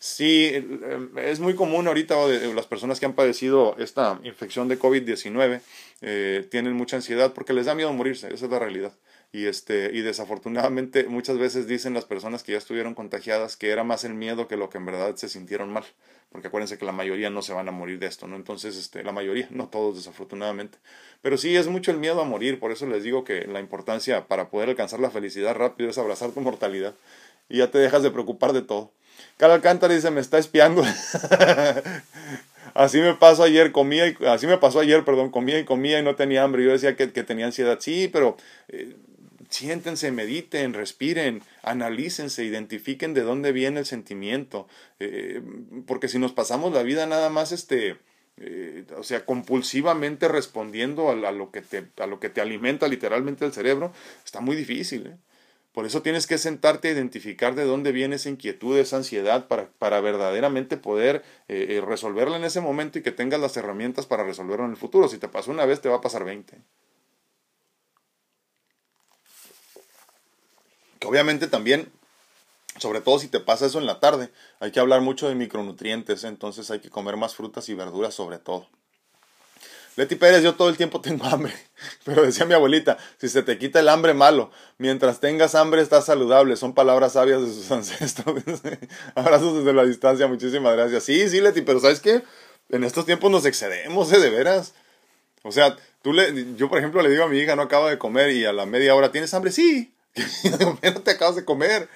Sí, 0.00 0.52
es 1.16 1.40
muy 1.40 1.54
común 1.56 1.88
ahorita 1.88 2.14
las 2.54 2.66
personas 2.66 3.00
que 3.00 3.06
han 3.06 3.14
padecido 3.14 3.74
esta 3.78 4.20
infección 4.22 4.68
de 4.68 4.78
COVID-19 4.78 5.60
eh, 6.02 6.46
tienen 6.52 6.74
mucha 6.74 6.96
ansiedad 6.96 7.32
porque 7.32 7.52
les 7.52 7.66
da 7.66 7.74
miedo 7.74 7.92
morirse, 7.92 8.32
esa 8.32 8.44
es 8.44 8.50
la 8.50 8.60
realidad. 8.60 8.92
Y, 9.32 9.46
este, 9.46 9.90
y 9.92 10.00
desafortunadamente 10.02 11.04
muchas 11.04 11.36
veces 11.36 11.66
dicen 11.66 11.94
las 11.94 12.04
personas 12.04 12.44
que 12.44 12.52
ya 12.52 12.58
estuvieron 12.58 12.94
contagiadas 12.94 13.56
que 13.56 13.70
era 13.70 13.82
más 13.82 14.04
el 14.04 14.14
miedo 14.14 14.46
que 14.46 14.56
lo 14.56 14.70
que 14.70 14.78
en 14.78 14.86
verdad 14.86 15.16
se 15.16 15.28
sintieron 15.28 15.70
mal 15.70 15.84
porque 16.30 16.48
acuérdense 16.48 16.78
que 16.78 16.84
la 16.84 16.92
mayoría 16.92 17.30
no 17.30 17.42
se 17.42 17.52
van 17.52 17.68
a 17.68 17.72
morir 17.72 17.98
de 17.98 18.06
esto, 18.06 18.26
¿no? 18.26 18.36
Entonces, 18.36 18.76
este, 18.76 19.02
la 19.02 19.12
mayoría, 19.12 19.46
no 19.50 19.68
todos 19.68 19.96
desafortunadamente. 19.96 20.78
Pero 21.22 21.38
sí 21.38 21.56
es 21.56 21.68
mucho 21.68 21.90
el 21.90 21.98
miedo 21.98 22.20
a 22.20 22.24
morir, 22.24 22.60
por 22.60 22.72
eso 22.72 22.86
les 22.86 23.02
digo 23.02 23.24
que 23.24 23.46
la 23.46 23.60
importancia 23.60 24.28
para 24.28 24.50
poder 24.50 24.70
alcanzar 24.70 25.00
la 25.00 25.10
felicidad 25.10 25.54
rápido 25.54 25.90
es 25.90 25.98
abrazar 25.98 26.30
tu 26.30 26.40
mortalidad 26.40 26.94
y 27.48 27.58
ya 27.58 27.70
te 27.70 27.78
dejas 27.78 28.02
de 28.02 28.10
preocupar 28.10 28.52
de 28.52 28.62
todo. 28.62 28.92
Carl 29.36 29.52
Alcántara 29.52 29.94
dice, 29.94 30.10
me 30.10 30.20
está 30.20 30.38
espiando. 30.38 30.84
así 32.74 33.00
me 33.00 33.14
pasó 33.14 33.42
ayer, 33.42 33.72
comía 33.72 34.06
y, 34.06 34.16
así 34.26 34.46
me 34.46 34.58
pasó 34.58 34.80
ayer, 34.80 35.04
perdón, 35.04 35.30
comía 35.30 35.58
y 35.58 35.64
comía 35.64 35.98
y 35.98 36.02
no 36.02 36.14
tenía 36.14 36.44
hambre. 36.44 36.64
Yo 36.64 36.70
decía 36.70 36.94
que, 36.94 37.12
que 37.12 37.24
tenía 37.24 37.46
ansiedad. 37.46 37.78
Sí, 37.80 38.08
pero 38.12 38.36
eh, 38.68 38.96
siéntense, 39.50 40.12
mediten, 40.12 40.74
respiren, 40.74 41.42
analícense, 41.62 42.44
identifiquen 42.44 43.14
de 43.14 43.22
dónde 43.22 43.52
viene 43.52 43.80
el 43.80 43.86
sentimiento, 43.86 44.68
eh, 45.00 45.42
porque 45.86 46.08
si 46.08 46.18
nos 46.18 46.32
pasamos 46.32 46.72
la 46.72 46.82
vida 46.82 47.06
nada 47.06 47.30
más 47.30 47.52
este, 47.52 47.96
eh, 48.36 48.84
o 48.96 49.02
sea, 49.02 49.24
compulsivamente 49.24 50.28
respondiendo 50.28 51.10
a, 51.10 51.32
lo 51.32 51.50
que 51.50 51.62
te, 51.62 51.88
a 51.98 52.06
lo 52.06 52.20
que 52.20 52.28
te 52.28 52.40
alimenta 52.40 52.88
literalmente 52.88 53.44
el 53.44 53.52
cerebro, 53.52 53.92
está 54.24 54.40
muy 54.40 54.56
difícil. 54.56 55.06
¿eh? 55.06 55.16
Por 55.72 55.86
eso 55.86 56.02
tienes 56.02 56.26
que 56.26 56.38
sentarte 56.38 56.88
a 56.88 56.92
identificar 56.92 57.54
de 57.54 57.64
dónde 57.64 57.92
viene 57.92 58.16
esa 58.16 58.28
inquietud, 58.28 58.76
esa 58.78 58.96
ansiedad, 58.96 59.46
para, 59.46 59.70
para 59.78 60.00
verdaderamente 60.00 60.76
poder 60.76 61.22
resolverla 61.46 62.36
en 62.36 62.44
ese 62.44 62.60
momento 62.60 62.98
y 62.98 63.02
que 63.02 63.12
tengas 63.12 63.38
las 63.38 63.56
herramientas 63.56 64.06
para 64.06 64.24
resolverlo 64.24 64.64
en 64.64 64.72
el 64.72 64.76
futuro. 64.76 65.08
Si 65.08 65.18
te 65.18 65.28
pasó 65.28 65.52
una 65.52 65.66
vez, 65.66 65.80
te 65.80 65.88
va 65.88 65.96
a 65.96 66.00
pasar 66.00 66.24
20. 66.24 66.58
Que 70.98 71.06
obviamente 71.06 71.46
también, 71.46 71.90
sobre 72.78 73.00
todo 73.00 73.18
si 73.18 73.28
te 73.28 73.40
pasa 73.40 73.66
eso 73.66 73.78
en 73.78 73.86
la 73.86 74.00
tarde, 74.00 74.30
hay 74.60 74.72
que 74.72 74.80
hablar 74.80 75.00
mucho 75.00 75.28
de 75.28 75.34
micronutrientes, 75.34 76.24
entonces 76.24 76.70
hay 76.70 76.80
que 76.80 76.90
comer 76.90 77.16
más 77.16 77.34
frutas 77.34 77.68
y 77.68 77.74
verduras 77.74 78.14
sobre 78.14 78.38
todo. 78.38 78.66
Leti 79.98 80.14
Pérez, 80.14 80.44
yo 80.44 80.54
todo 80.54 80.68
el 80.68 80.76
tiempo 80.76 81.00
tengo 81.02 81.24
hambre, 81.24 81.52
pero 82.04 82.22
decía 82.22 82.46
mi 82.46 82.54
abuelita, 82.54 82.98
si 83.18 83.28
se 83.28 83.42
te 83.42 83.58
quita 83.58 83.80
el 83.80 83.88
hambre, 83.88 84.14
malo. 84.14 84.52
Mientras 84.78 85.18
tengas 85.18 85.56
hambre, 85.56 85.82
estás 85.82 86.06
saludable. 86.06 86.54
Son 86.54 86.72
palabras 86.72 87.14
sabias 87.14 87.42
de 87.42 87.52
sus 87.52 87.68
ancestros. 87.72 88.44
Abrazos 89.16 89.58
desde 89.58 89.72
la 89.72 89.84
distancia, 89.84 90.28
muchísimas 90.28 90.76
gracias. 90.76 91.02
Sí, 91.02 91.28
sí, 91.28 91.40
Leti, 91.40 91.62
pero 91.62 91.80
¿sabes 91.80 91.98
qué? 91.98 92.22
En 92.68 92.84
estos 92.84 93.06
tiempos 93.06 93.28
nos 93.32 93.44
excedemos, 93.44 94.12
¿eh? 94.12 94.20
De 94.20 94.30
veras. 94.30 94.72
O 95.42 95.50
sea, 95.50 95.76
tú 96.02 96.12
le, 96.12 96.54
yo 96.54 96.68
por 96.68 96.78
ejemplo 96.78 97.02
le 97.02 97.10
digo 97.10 97.24
a 97.24 97.28
mi 97.28 97.38
hija, 97.38 97.56
no 97.56 97.62
acaba 97.62 97.90
de 97.90 97.98
comer 97.98 98.30
y 98.30 98.44
a 98.44 98.52
la 98.52 98.66
media 98.66 98.94
hora, 98.94 99.10
¿tienes 99.10 99.34
hambre? 99.34 99.50
Sí. 99.50 99.92
no 100.82 101.02
te 101.02 101.10
acabas 101.10 101.36
de 101.36 101.44
comer. 101.44 101.88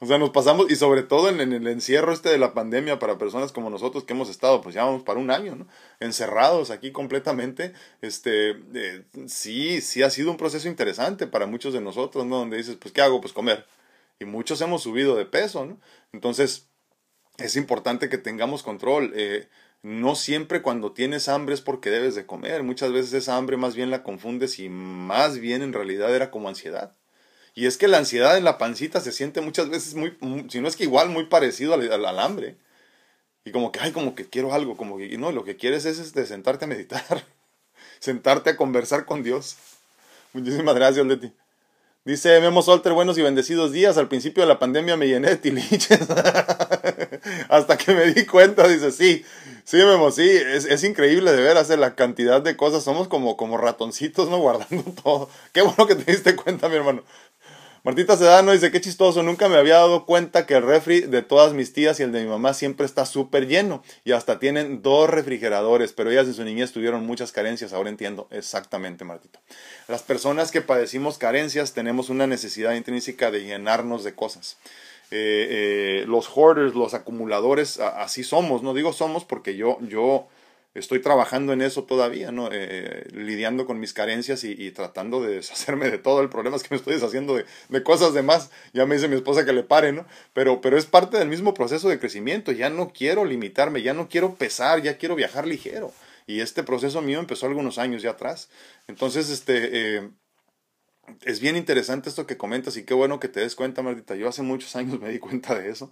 O 0.00 0.06
sea, 0.06 0.16
nos 0.18 0.30
pasamos, 0.30 0.70
y 0.70 0.76
sobre 0.76 1.02
todo 1.02 1.28
en, 1.28 1.40
el 1.40 1.66
encierro 1.66 2.12
este 2.12 2.28
de 2.28 2.38
la 2.38 2.54
pandemia 2.54 3.00
para 3.00 3.18
personas 3.18 3.50
como 3.50 3.68
nosotros 3.68 4.04
que 4.04 4.12
hemos 4.12 4.28
estado, 4.30 4.60
pues 4.60 4.74
ya 4.76 4.84
vamos 4.84 5.02
para 5.02 5.18
un 5.18 5.30
año, 5.32 5.56
¿no? 5.56 5.66
Encerrados 5.98 6.70
aquí 6.70 6.92
completamente, 6.92 7.72
este, 8.00 8.50
eh, 8.74 9.04
sí, 9.26 9.80
sí 9.80 10.04
ha 10.04 10.10
sido 10.10 10.30
un 10.30 10.36
proceso 10.36 10.68
interesante 10.68 11.26
para 11.26 11.46
muchos 11.46 11.72
de 11.72 11.80
nosotros, 11.80 12.26
¿no? 12.26 12.36
Donde 12.38 12.58
dices, 12.58 12.76
pues, 12.76 12.94
¿qué 12.94 13.02
hago? 13.02 13.20
Pues 13.20 13.32
comer. 13.32 13.66
Y 14.20 14.24
muchos 14.24 14.60
hemos 14.60 14.82
subido 14.82 15.16
de 15.16 15.26
peso, 15.26 15.66
¿no? 15.66 15.80
Entonces, 16.12 16.68
es 17.38 17.56
importante 17.56 18.08
que 18.08 18.18
tengamos 18.18 18.62
control. 18.62 19.12
Eh, 19.16 19.48
no 19.82 20.14
siempre 20.16 20.62
cuando 20.62 20.92
tienes 20.92 21.28
hambre 21.28 21.54
es 21.54 21.60
porque 21.60 21.90
debes 21.90 22.14
de 22.14 22.26
comer. 22.26 22.62
Muchas 22.62 22.92
veces 22.92 23.12
esa 23.14 23.36
hambre 23.36 23.56
más 23.56 23.74
bien 23.76 23.90
la 23.90 24.02
confundes 24.04 24.58
y 24.60 24.68
más 24.68 25.38
bien 25.38 25.62
en 25.62 25.72
realidad 25.72 26.14
era 26.14 26.30
como 26.30 26.48
ansiedad. 26.48 26.97
Y 27.58 27.66
es 27.66 27.76
que 27.76 27.88
la 27.88 27.98
ansiedad 27.98 28.36
en 28.36 28.44
la 28.44 28.56
pancita 28.56 29.00
se 29.00 29.10
siente 29.10 29.40
muchas 29.40 29.68
veces 29.68 29.96
muy, 29.96 30.16
si 30.48 30.60
no 30.60 30.68
es 30.68 30.76
que 30.76 30.84
igual, 30.84 31.08
muy 31.08 31.24
parecido 31.24 31.74
al, 31.74 32.18
hambre. 32.20 32.54
Y 33.44 33.50
como 33.50 33.72
que, 33.72 33.80
ay, 33.80 33.90
como 33.90 34.14
que 34.14 34.28
quiero 34.28 34.54
algo, 34.54 34.76
como 34.76 34.96
que, 34.96 35.18
no, 35.18 35.32
lo 35.32 35.42
que 35.42 35.56
quieres 35.56 35.84
es 35.84 35.98
este, 35.98 36.24
sentarte 36.24 36.66
a 36.66 36.68
meditar, 36.68 37.02
sentarte 37.98 38.50
a 38.50 38.56
conversar 38.56 39.06
con 39.06 39.24
Dios. 39.24 39.56
Muchísimas 40.34 40.76
gracias, 40.76 41.04
Leti. 41.04 41.32
Dice 42.04 42.40
Memo 42.40 42.62
Solter, 42.62 42.92
buenos 42.92 43.18
y 43.18 43.22
bendecidos 43.22 43.72
días. 43.72 43.98
Al 43.98 44.06
principio 44.06 44.44
de 44.44 44.48
la 44.48 44.60
pandemia 44.60 44.96
me 44.96 45.08
llené 45.08 45.30
de 45.30 45.36
tiliches. 45.36 46.08
Hasta 47.48 47.76
que 47.76 47.92
me 47.92 48.12
di 48.12 48.24
cuenta, 48.24 48.68
dice, 48.68 48.92
sí, 48.92 49.24
sí, 49.64 49.76
Memo, 49.78 50.12
sí, 50.12 50.26
es, 50.26 50.64
es 50.64 50.84
increíble 50.84 51.32
de 51.32 51.42
ver 51.42 51.58
hacer 51.58 51.80
la 51.80 51.96
cantidad 51.96 52.40
de 52.40 52.56
cosas. 52.56 52.84
Somos 52.84 53.08
como, 53.08 53.36
como 53.36 53.58
ratoncitos, 53.58 54.30
¿no? 54.30 54.38
Guardando 54.40 54.84
todo. 55.02 55.28
Qué 55.52 55.60
bueno 55.60 55.88
que 55.88 55.96
te 55.96 56.12
diste 56.12 56.36
cuenta, 56.36 56.68
mi 56.68 56.76
hermano. 56.76 57.02
Martita 57.84 58.16
Sedano 58.16 58.52
dice, 58.52 58.70
qué 58.70 58.80
chistoso, 58.80 59.22
nunca 59.22 59.48
me 59.48 59.56
había 59.56 59.74
dado 59.74 60.04
cuenta 60.04 60.46
que 60.46 60.54
el 60.54 60.62
refri 60.62 61.00
de 61.00 61.22
todas 61.22 61.52
mis 61.52 61.72
tías 61.72 62.00
y 62.00 62.02
el 62.02 62.12
de 62.12 62.22
mi 62.22 62.28
mamá 62.28 62.52
siempre 62.52 62.84
está 62.84 63.06
súper 63.06 63.46
lleno 63.46 63.82
y 64.04 64.12
hasta 64.12 64.38
tienen 64.38 64.82
dos 64.82 65.08
refrigeradores, 65.08 65.92
pero 65.92 66.10
ellas 66.10 66.26
en 66.26 66.34
su 66.34 66.44
niñez 66.44 66.72
tuvieron 66.72 67.06
muchas 67.06 67.30
carencias, 67.30 67.72
ahora 67.72 67.88
entiendo 67.88 68.26
exactamente, 68.30 69.04
Martita. 69.04 69.40
Las 69.86 70.02
personas 70.02 70.50
que 70.50 70.60
padecimos 70.60 71.18
carencias 71.18 71.72
tenemos 71.72 72.08
una 72.10 72.26
necesidad 72.26 72.74
intrínseca 72.74 73.30
de 73.30 73.44
llenarnos 73.44 74.02
de 74.02 74.14
cosas. 74.14 74.56
Eh, 75.10 75.46
eh, 76.02 76.04
los 76.06 76.28
hoarders, 76.34 76.74
los 76.74 76.92
acumuladores, 76.94 77.80
así 77.80 78.24
somos, 78.24 78.62
no 78.62 78.74
digo 78.74 78.92
somos 78.92 79.24
porque 79.24 79.56
yo, 79.56 79.78
yo, 79.80 80.26
estoy 80.78 81.00
trabajando 81.00 81.52
en 81.52 81.62
eso 81.62 81.84
todavía, 81.84 82.32
¿no? 82.32 82.48
Eh, 82.52 83.06
lidiando 83.12 83.66
con 83.66 83.80
mis 83.80 83.92
carencias 83.92 84.44
y, 84.44 84.70
tratando 84.70 85.20
de 85.22 85.36
deshacerme 85.36 85.90
de 85.90 85.98
todo. 85.98 86.20
El 86.20 86.28
problema 86.28 86.56
es 86.56 86.62
que 86.62 86.68
me 86.70 86.76
estoy 86.76 86.94
deshaciendo 86.94 87.34
de, 87.34 87.44
de, 87.68 87.82
cosas 87.82 88.14
de 88.14 88.22
más. 88.22 88.50
Ya 88.72 88.86
me 88.86 88.94
dice 88.94 89.08
mi 89.08 89.16
esposa 89.16 89.44
que 89.44 89.52
le 89.52 89.62
pare, 89.62 89.92
¿no? 89.92 90.06
Pero, 90.32 90.60
pero 90.60 90.76
es 90.76 90.86
parte 90.86 91.18
del 91.18 91.28
mismo 91.28 91.54
proceso 91.54 91.88
de 91.88 91.98
crecimiento. 91.98 92.52
Ya 92.52 92.70
no 92.70 92.92
quiero 92.92 93.24
limitarme, 93.24 93.82
ya 93.82 93.94
no 93.94 94.08
quiero 94.08 94.34
pesar, 94.34 94.82
ya 94.82 94.98
quiero 94.98 95.14
viajar 95.14 95.46
ligero. 95.46 95.92
Y 96.26 96.40
este 96.40 96.62
proceso 96.62 97.00
mío 97.00 97.20
empezó 97.20 97.46
algunos 97.46 97.78
años 97.78 98.02
ya 98.02 98.10
atrás. 98.10 98.48
Entonces, 98.86 99.30
este... 99.30 99.96
Eh, 99.98 100.08
es 101.24 101.40
bien 101.40 101.56
interesante 101.56 102.10
esto 102.10 102.26
que 102.26 102.36
comentas 102.36 102.76
y 102.76 102.84
qué 102.84 102.92
bueno 102.92 103.18
que 103.18 103.28
te 103.28 103.40
des 103.40 103.54
cuenta, 103.54 103.80
Martita. 103.80 104.14
Yo 104.14 104.28
hace 104.28 104.42
muchos 104.42 104.76
años 104.76 105.00
me 105.00 105.08
di 105.08 105.18
cuenta 105.18 105.58
de 105.58 105.70
eso 105.70 105.90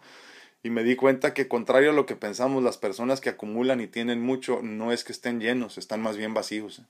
y 0.62 0.70
me 0.70 0.82
di 0.82 0.96
cuenta 0.96 1.34
que 1.34 1.48
contrario 1.48 1.90
a 1.90 1.94
lo 1.94 2.06
que 2.06 2.16
pensamos, 2.16 2.62
las 2.62 2.78
personas 2.78 3.20
que 3.20 3.28
acumulan 3.30 3.80
y 3.80 3.86
tienen 3.86 4.20
mucho 4.20 4.60
no 4.62 4.92
es 4.92 5.04
que 5.04 5.12
estén 5.12 5.40
llenos, 5.40 5.78
están 5.78 6.02
más 6.02 6.16
bien 6.16 6.34
vacíos. 6.34 6.82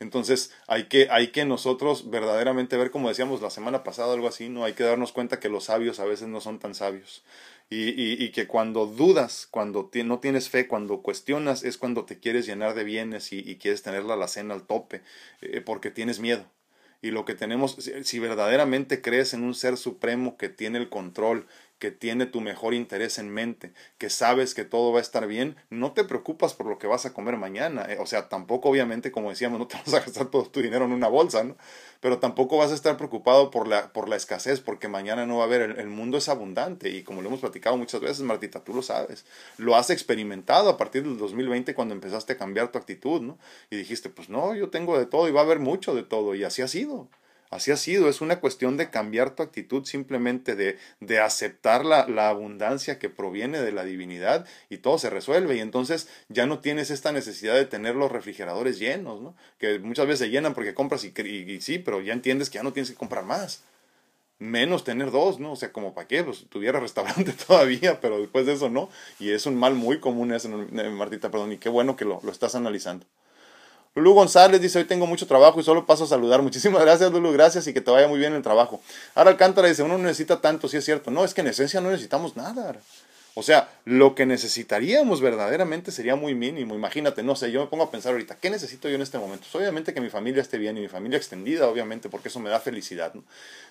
Entonces 0.00 0.52
hay 0.66 0.84
que, 0.84 1.08
hay 1.10 1.28
que 1.28 1.44
nosotros 1.44 2.10
verdaderamente 2.10 2.76
ver, 2.76 2.90
como 2.90 3.08
decíamos 3.08 3.40
la 3.40 3.50
semana 3.50 3.84
pasada, 3.84 4.12
algo 4.12 4.28
así, 4.28 4.48
¿no? 4.48 4.64
Hay 4.64 4.74
que 4.74 4.82
darnos 4.82 5.12
cuenta 5.12 5.40
que 5.40 5.48
los 5.48 5.64
sabios 5.64 6.00
a 6.00 6.04
veces 6.04 6.28
no 6.28 6.40
son 6.40 6.58
tan 6.58 6.74
sabios. 6.74 7.24
Y, 7.70 8.22
y, 8.22 8.30
que 8.30 8.46
cuando 8.46 8.86
dudas, 8.86 9.48
cuando 9.50 9.90
no 10.04 10.20
tienes 10.20 10.50
fe, 10.50 10.68
cuando 10.68 11.00
cuestionas, 11.00 11.64
es 11.64 11.78
cuando 11.78 12.04
te 12.04 12.20
quieres 12.20 12.46
llenar 12.46 12.74
de 12.74 12.84
bienes 12.84 13.32
y, 13.32 13.38
y 13.38 13.56
quieres 13.56 13.82
tener 13.82 14.04
la 14.04 14.14
alacena 14.14 14.54
al 14.54 14.66
tope, 14.66 15.00
eh, 15.40 15.62
porque 15.62 15.90
tienes 15.90 16.20
miedo. 16.20 16.44
Y 17.00 17.10
lo 17.10 17.24
que 17.24 17.34
tenemos, 17.34 17.76
si 18.02 18.18
verdaderamente 18.18 19.00
crees 19.02 19.34
en 19.34 19.42
un 19.42 19.54
ser 19.54 19.76
supremo 19.76 20.36
que 20.36 20.50
tiene 20.50 20.78
el 20.78 20.88
control, 20.88 21.46
que 21.84 21.90
tiene 21.90 22.24
tu 22.24 22.40
mejor 22.40 22.72
interés 22.72 23.18
en 23.18 23.28
mente, 23.28 23.74
que 23.98 24.08
sabes 24.08 24.54
que 24.54 24.64
todo 24.64 24.90
va 24.90 25.00
a 25.00 25.02
estar 25.02 25.26
bien, 25.26 25.54
no 25.68 25.92
te 25.92 26.02
preocupas 26.02 26.54
por 26.54 26.64
lo 26.64 26.78
que 26.78 26.86
vas 26.86 27.04
a 27.04 27.12
comer 27.12 27.36
mañana. 27.36 27.84
Eh, 27.90 27.98
o 28.00 28.06
sea, 28.06 28.30
tampoco 28.30 28.70
obviamente, 28.70 29.12
como 29.12 29.28
decíamos, 29.28 29.58
no 29.58 29.66
te 29.66 29.76
vas 29.84 29.92
a 29.92 30.00
gastar 30.00 30.30
todo 30.30 30.46
tu 30.46 30.62
dinero 30.62 30.86
en 30.86 30.92
una 30.92 31.08
bolsa, 31.08 31.44
¿no? 31.44 31.58
Pero 32.00 32.20
tampoco 32.20 32.56
vas 32.56 32.70
a 32.70 32.74
estar 32.74 32.96
preocupado 32.96 33.50
por 33.50 33.68
la, 33.68 33.92
por 33.92 34.08
la 34.08 34.16
escasez, 34.16 34.60
porque 34.60 34.88
mañana 34.88 35.26
no 35.26 35.36
va 35.36 35.42
a 35.42 35.46
haber, 35.46 35.60
el, 35.78 35.88
mundo 35.88 36.16
es 36.16 36.30
abundante 36.30 36.88
y 36.88 37.02
como 37.02 37.20
lo 37.20 37.28
hemos 37.28 37.40
platicado 37.40 37.76
muchas 37.76 38.00
veces, 38.00 38.20
Martita, 38.20 38.64
tú 38.64 38.72
lo 38.72 38.80
sabes, 38.80 39.26
lo 39.58 39.76
has 39.76 39.90
experimentado 39.90 40.70
a 40.70 40.78
partir 40.78 41.02
del 41.02 41.18
2020 41.18 41.74
cuando 41.74 41.92
empezaste 41.92 42.32
a 42.32 42.38
cambiar 42.38 42.72
tu 42.72 42.78
actitud, 42.78 43.20
¿no? 43.20 43.36
Y 43.68 43.76
dijiste, 43.76 44.08
pues 44.08 44.30
no, 44.30 44.54
yo 44.54 44.70
tengo 44.70 44.98
de 44.98 45.04
todo 45.04 45.28
y 45.28 45.32
va 45.32 45.42
a 45.42 45.44
haber 45.44 45.58
mucho 45.58 45.94
de 45.94 46.02
todo 46.02 46.34
y 46.34 46.44
así 46.44 46.62
ha 46.62 46.68
sido. 46.68 47.10
Así 47.50 47.70
ha 47.70 47.76
sido, 47.76 48.08
es 48.08 48.20
una 48.20 48.40
cuestión 48.40 48.76
de 48.76 48.90
cambiar 48.90 49.36
tu 49.36 49.42
actitud, 49.42 49.84
simplemente 49.84 50.56
de, 50.56 50.76
de 51.00 51.20
aceptar 51.20 51.84
la, 51.84 52.08
la, 52.08 52.28
abundancia 52.28 52.98
que 52.98 53.08
proviene 53.08 53.60
de 53.60 53.70
la 53.70 53.84
divinidad 53.84 54.46
y 54.70 54.78
todo 54.78 54.98
se 54.98 55.08
resuelve. 55.08 55.56
Y 55.56 55.60
entonces 55.60 56.08
ya 56.28 56.46
no 56.46 56.58
tienes 56.58 56.90
esta 56.90 57.12
necesidad 57.12 57.54
de 57.54 57.66
tener 57.66 57.94
los 57.94 58.10
refrigeradores 58.10 58.78
llenos, 58.78 59.20
¿no? 59.20 59.36
Que 59.58 59.78
muchas 59.78 60.06
veces 60.06 60.20
se 60.20 60.30
llenan 60.30 60.54
porque 60.54 60.74
compras 60.74 61.04
y, 61.04 61.60
sí, 61.60 61.78
pero 61.78 62.00
ya 62.00 62.12
entiendes 62.12 62.50
que 62.50 62.56
ya 62.56 62.64
no 62.64 62.72
tienes 62.72 62.90
que 62.90 62.96
comprar 62.96 63.24
más. 63.24 63.62
Menos 64.40 64.82
tener 64.82 65.12
dos, 65.12 65.38
¿no? 65.38 65.52
O 65.52 65.56
sea, 65.56 65.72
como 65.72 65.94
para 65.94 66.08
qué, 66.08 66.24
pues 66.24 66.46
tuviera 66.48 66.80
restaurante 66.80 67.32
todavía, 67.32 68.00
pero 68.00 68.18
después 68.18 68.46
de 68.46 68.54
eso 68.54 68.68
no. 68.68 68.88
Y 69.20 69.30
es 69.30 69.46
un 69.46 69.54
mal 69.56 69.74
muy 69.74 70.00
común 70.00 70.32
ese, 70.32 70.48
Martita, 70.48 71.30
perdón, 71.30 71.52
y 71.52 71.58
qué 71.58 71.68
bueno 71.68 71.94
que 71.94 72.04
lo, 72.04 72.20
lo 72.22 72.32
estás 72.32 72.56
analizando. 72.56 73.06
Lulu 73.96 74.12
González 74.12 74.60
dice, 74.60 74.80
hoy 74.80 74.86
tengo 74.86 75.06
mucho 75.06 75.24
trabajo 75.28 75.60
y 75.60 75.62
solo 75.62 75.86
paso 75.86 76.02
a 76.02 76.06
saludar. 76.08 76.42
Muchísimas 76.42 76.82
gracias, 76.82 77.12
Lulu, 77.12 77.32
gracias 77.32 77.68
y 77.68 77.72
que 77.72 77.80
te 77.80 77.92
vaya 77.92 78.08
muy 78.08 78.18
bien 78.18 78.32
el 78.32 78.42
trabajo. 78.42 78.80
Ahora 79.14 79.30
Alcántara 79.30 79.68
dice, 79.68 79.84
uno 79.84 79.96
no 79.96 80.04
necesita 80.04 80.40
tanto, 80.40 80.66
sí 80.66 80.78
es 80.78 80.84
cierto. 80.84 81.12
No, 81.12 81.24
es 81.24 81.32
que 81.32 81.42
en 81.42 81.46
esencia 81.46 81.80
no 81.80 81.90
necesitamos 81.90 82.36
nada. 82.36 82.74
O 83.36 83.42
sea, 83.44 83.68
lo 83.84 84.16
que 84.16 84.26
necesitaríamos 84.26 85.20
verdaderamente 85.20 85.92
sería 85.92 86.16
muy 86.16 86.34
mínimo. 86.34 86.74
Imagínate, 86.74 87.22
no 87.22 87.36
sé, 87.36 87.52
yo 87.52 87.60
me 87.60 87.66
pongo 87.68 87.84
a 87.84 87.90
pensar 87.92 88.12
ahorita, 88.12 88.36
¿qué 88.36 88.50
necesito 88.50 88.88
yo 88.88 88.96
en 88.96 89.02
este 89.02 89.18
momento? 89.18 89.46
Pues 89.50 89.54
obviamente 89.62 89.94
que 89.94 90.00
mi 90.00 90.10
familia 90.10 90.42
esté 90.42 90.58
bien 90.58 90.76
y 90.76 90.80
mi 90.80 90.88
familia 90.88 91.16
extendida, 91.16 91.68
obviamente, 91.68 92.08
porque 92.08 92.28
eso 92.28 92.40
me 92.40 92.50
da 92.50 92.58
felicidad. 92.58 93.12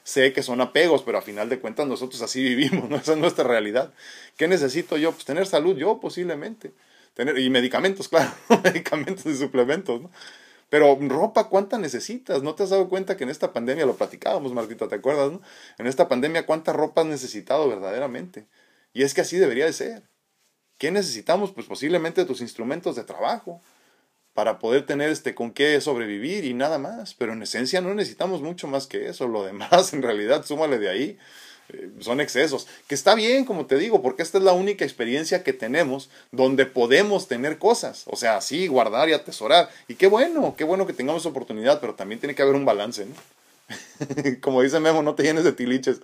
Sé 0.05 0.31
que 0.31 0.41
son 0.41 0.61
apegos, 0.61 1.03
pero 1.03 1.17
a 1.17 1.21
final 1.21 1.49
de 1.49 1.59
cuentas 1.59 1.85
nosotros 1.85 2.21
así 2.21 2.41
vivimos, 2.55 2.89
¿no? 2.89 2.95
Esa 2.95 3.11
es 3.11 3.17
nuestra 3.17 3.43
realidad. 3.43 3.91
¿Qué 4.37 4.47
necesito 4.47 4.95
yo? 4.95 5.11
Pues 5.11 5.25
tener 5.25 5.45
salud, 5.47 5.75
yo 5.75 5.99
posiblemente 5.99 6.71
tener, 7.13 7.37
y 7.39 7.49
medicamentos, 7.49 8.07
claro, 8.09 8.31
medicamentos 8.63 9.25
y 9.25 9.35
suplementos, 9.35 10.01
¿no? 10.01 10.11
Pero 10.69 10.97
ropa, 11.01 11.49
¿cuánta 11.49 11.77
necesitas? 11.77 12.41
¿No 12.41 12.55
te 12.55 12.63
has 12.63 12.71
dado 12.71 12.89
cuenta 12.89 13.15
que 13.15 13.23
en 13.23 13.29
esta 13.29 13.53
pandemia, 13.53 13.85
lo 13.85 13.95
platicábamos, 13.95 14.53
Martita, 14.53 14.87
¿te 14.87 14.95
acuerdas? 14.95 15.31
No? 15.31 15.41
En 15.77 15.85
esta 15.85 16.07
pandemia, 16.07 16.47
¿cuánta 16.47 16.73
ropa 16.73 17.01
has 17.01 17.07
necesitado 17.07 17.69
verdaderamente? 17.69 18.47
Y 18.91 19.03
es 19.03 19.13
que 19.13 19.21
así 19.21 19.37
debería 19.37 19.65
de 19.65 19.73
ser. 19.73 20.09
¿Qué 20.79 20.89
necesitamos? 20.89 21.51
Pues 21.51 21.67
posiblemente 21.67 22.25
tus 22.25 22.41
instrumentos 22.41 22.95
de 22.95 23.03
trabajo 23.03 23.61
para 24.33 24.57
poder 24.57 24.85
tener 24.87 25.09
este 25.09 25.35
con 25.35 25.51
qué 25.51 25.79
sobrevivir 25.79 26.43
y 26.43 26.55
nada 26.55 26.79
más. 26.79 27.13
Pero 27.13 27.33
en 27.33 27.43
esencia 27.43 27.79
no 27.81 27.93
necesitamos 27.93 28.41
mucho 28.41 28.67
más 28.67 28.87
que 28.87 29.07
eso. 29.09 29.27
Lo 29.27 29.43
demás, 29.43 29.93
en 29.93 30.01
realidad, 30.01 30.43
súmale 30.43 30.79
de 30.79 30.89
ahí 30.89 31.19
son 31.99 32.21
excesos. 32.21 32.67
Que 32.87 32.95
está 32.95 33.15
bien, 33.15 33.45
como 33.45 33.65
te 33.65 33.77
digo, 33.77 34.01
porque 34.01 34.23
esta 34.23 34.37
es 34.37 34.43
la 34.43 34.53
única 34.53 34.85
experiencia 34.85 35.43
que 35.43 35.53
tenemos 35.53 36.09
donde 36.31 36.65
podemos 36.65 37.27
tener 37.27 37.57
cosas. 37.57 38.03
O 38.07 38.15
sea, 38.15 38.41
sí, 38.41 38.67
guardar 38.67 39.09
y 39.09 39.13
atesorar. 39.13 39.69
Y 39.87 39.95
qué 39.95 40.07
bueno, 40.07 40.55
qué 40.57 40.63
bueno 40.63 40.85
que 40.85 40.93
tengamos 40.93 41.25
oportunidad, 41.25 41.79
pero 41.79 41.95
también 41.95 42.19
tiene 42.19 42.35
que 42.35 42.41
haber 42.41 42.55
un 42.55 42.65
balance, 42.65 43.05
¿no? 43.05 43.15
Como 44.41 44.61
dice 44.61 44.79
Memo, 44.79 45.01
no 45.03 45.15
te 45.15 45.23
llenes 45.23 45.43
de 45.43 45.53
tiliches. 45.53 46.01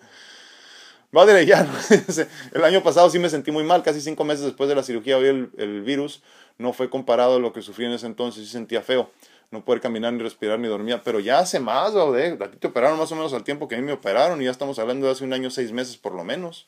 Madre, 1.12 1.46
ya, 1.46 1.68
el 2.54 2.64
año 2.64 2.84
pasado 2.84 3.10
sí 3.10 3.18
me 3.18 3.30
sentí 3.30 3.52
muy 3.52 3.64
mal, 3.64 3.82
casi 3.82 4.00
cinco 4.00 4.24
meses 4.24 4.46
después 4.46 4.70
de 4.70 4.76
la 4.76 4.84
cirugía 4.84 5.18
vi 5.18 5.28
el, 5.28 5.50
el 5.58 5.82
virus, 5.82 6.22
no 6.60 6.72
fue 6.72 6.92
comparado 6.92 7.38
a 7.38 7.40
lo 7.40 7.52
que 7.52 7.64
sufrí 7.64 7.86
en 7.86 7.94
ese 7.94 8.06
entonces, 8.06 8.46
sí 8.46 8.52
sentía 8.52 8.84
feo, 8.84 9.10
no 9.52 9.66
poder 9.66 9.82
caminar, 9.82 10.14
ni 10.14 10.22
respirar, 10.22 10.60
ni 10.60 10.68
dormir, 10.68 11.02
pero 11.04 11.20
ya 11.20 11.40
hace 11.40 11.60
más, 11.60 11.94
de 11.94 12.38
aquí 12.42 12.58
te 12.58 12.68
operaron 12.68 13.00
más 13.00 13.12
o 13.12 13.16
menos 13.16 13.34
al 13.34 13.44
tiempo 13.44 13.68
que 13.68 13.76
a 13.76 13.78
mí 13.80 13.84
me 13.84 13.94
operaron, 13.94 14.42
y 14.42 14.46
ya 14.46 14.52
estamos 14.52 14.78
hablando 14.80 15.06
de 15.06 15.14
hace 15.14 15.24
un 15.24 15.34
año, 15.34 15.50
seis 15.50 15.72
meses 15.72 15.98
por 15.98 16.14
lo 16.14 16.24
menos. 16.24 16.68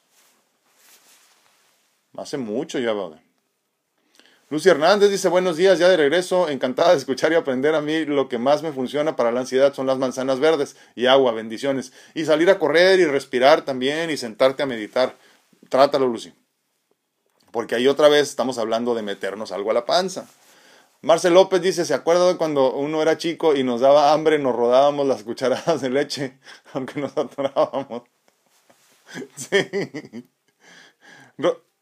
Hace 2.17 2.37
mucho 2.37 2.79
ya, 2.79 2.91
Baude. 2.93 3.21
Lucy 4.51 4.67
Hernández 4.67 5.09
dice, 5.09 5.29
buenos 5.29 5.55
días, 5.55 5.79
ya 5.79 5.87
de 5.87 5.95
regreso, 5.95 6.49
encantada 6.49 6.91
de 6.91 6.97
escuchar 6.97 7.31
y 7.31 7.35
aprender. 7.35 7.73
A 7.73 7.79
mí 7.79 8.03
lo 8.03 8.27
que 8.27 8.37
más 8.37 8.63
me 8.63 8.73
funciona 8.73 9.15
para 9.15 9.31
la 9.31 9.39
ansiedad 9.39 9.73
son 9.73 9.87
las 9.87 9.97
manzanas 9.97 10.41
verdes 10.41 10.75
y 10.93 11.05
agua, 11.05 11.31
bendiciones. 11.31 11.93
Y 12.15 12.25
salir 12.25 12.49
a 12.49 12.59
correr 12.59 12.99
y 12.99 13.05
respirar 13.05 13.61
también 13.61 14.09
y 14.09 14.17
sentarte 14.17 14.61
a 14.61 14.65
meditar. 14.65 15.15
Trátalo, 15.69 16.05
Lucy. 16.07 16.33
Porque 17.51 17.75
ahí 17.75 17.87
otra 17.87 18.09
vez 18.09 18.27
estamos 18.27 18.57
hablando 18.57 18.93
de 18.93 19.03
meternos 19.03 19.53
algo 19.53 19.71
a 19.71 19.73
la 19.73 19.85
panza. 19.85 20.27
Marcel 21.01 21.33
López 21.33 21.61
dice, 21.61 21.83
¿se 21.83 21.95
acuerda 21.95 22.27
de 22.27 22.37
cuando 22.37 22.73
uno 22.73 23.01
era 23.01 23.17
chico 23.17 23.55
y 23.55 23.63
nos 23.63 23.81
daba 23.81 24.13
hambre, 24.13 24.37
nos 24.37 24.55
rodábamos 24.55 25.07
las 25.07 25.23
cucharadas 25.23 25.81
de 25.81 25.89
leche, 25.89 26.39
aunque 26.73 26.99
nos 26.99 27.17
atorábamos? 27.17 28.03
Sí. 29.35 29.57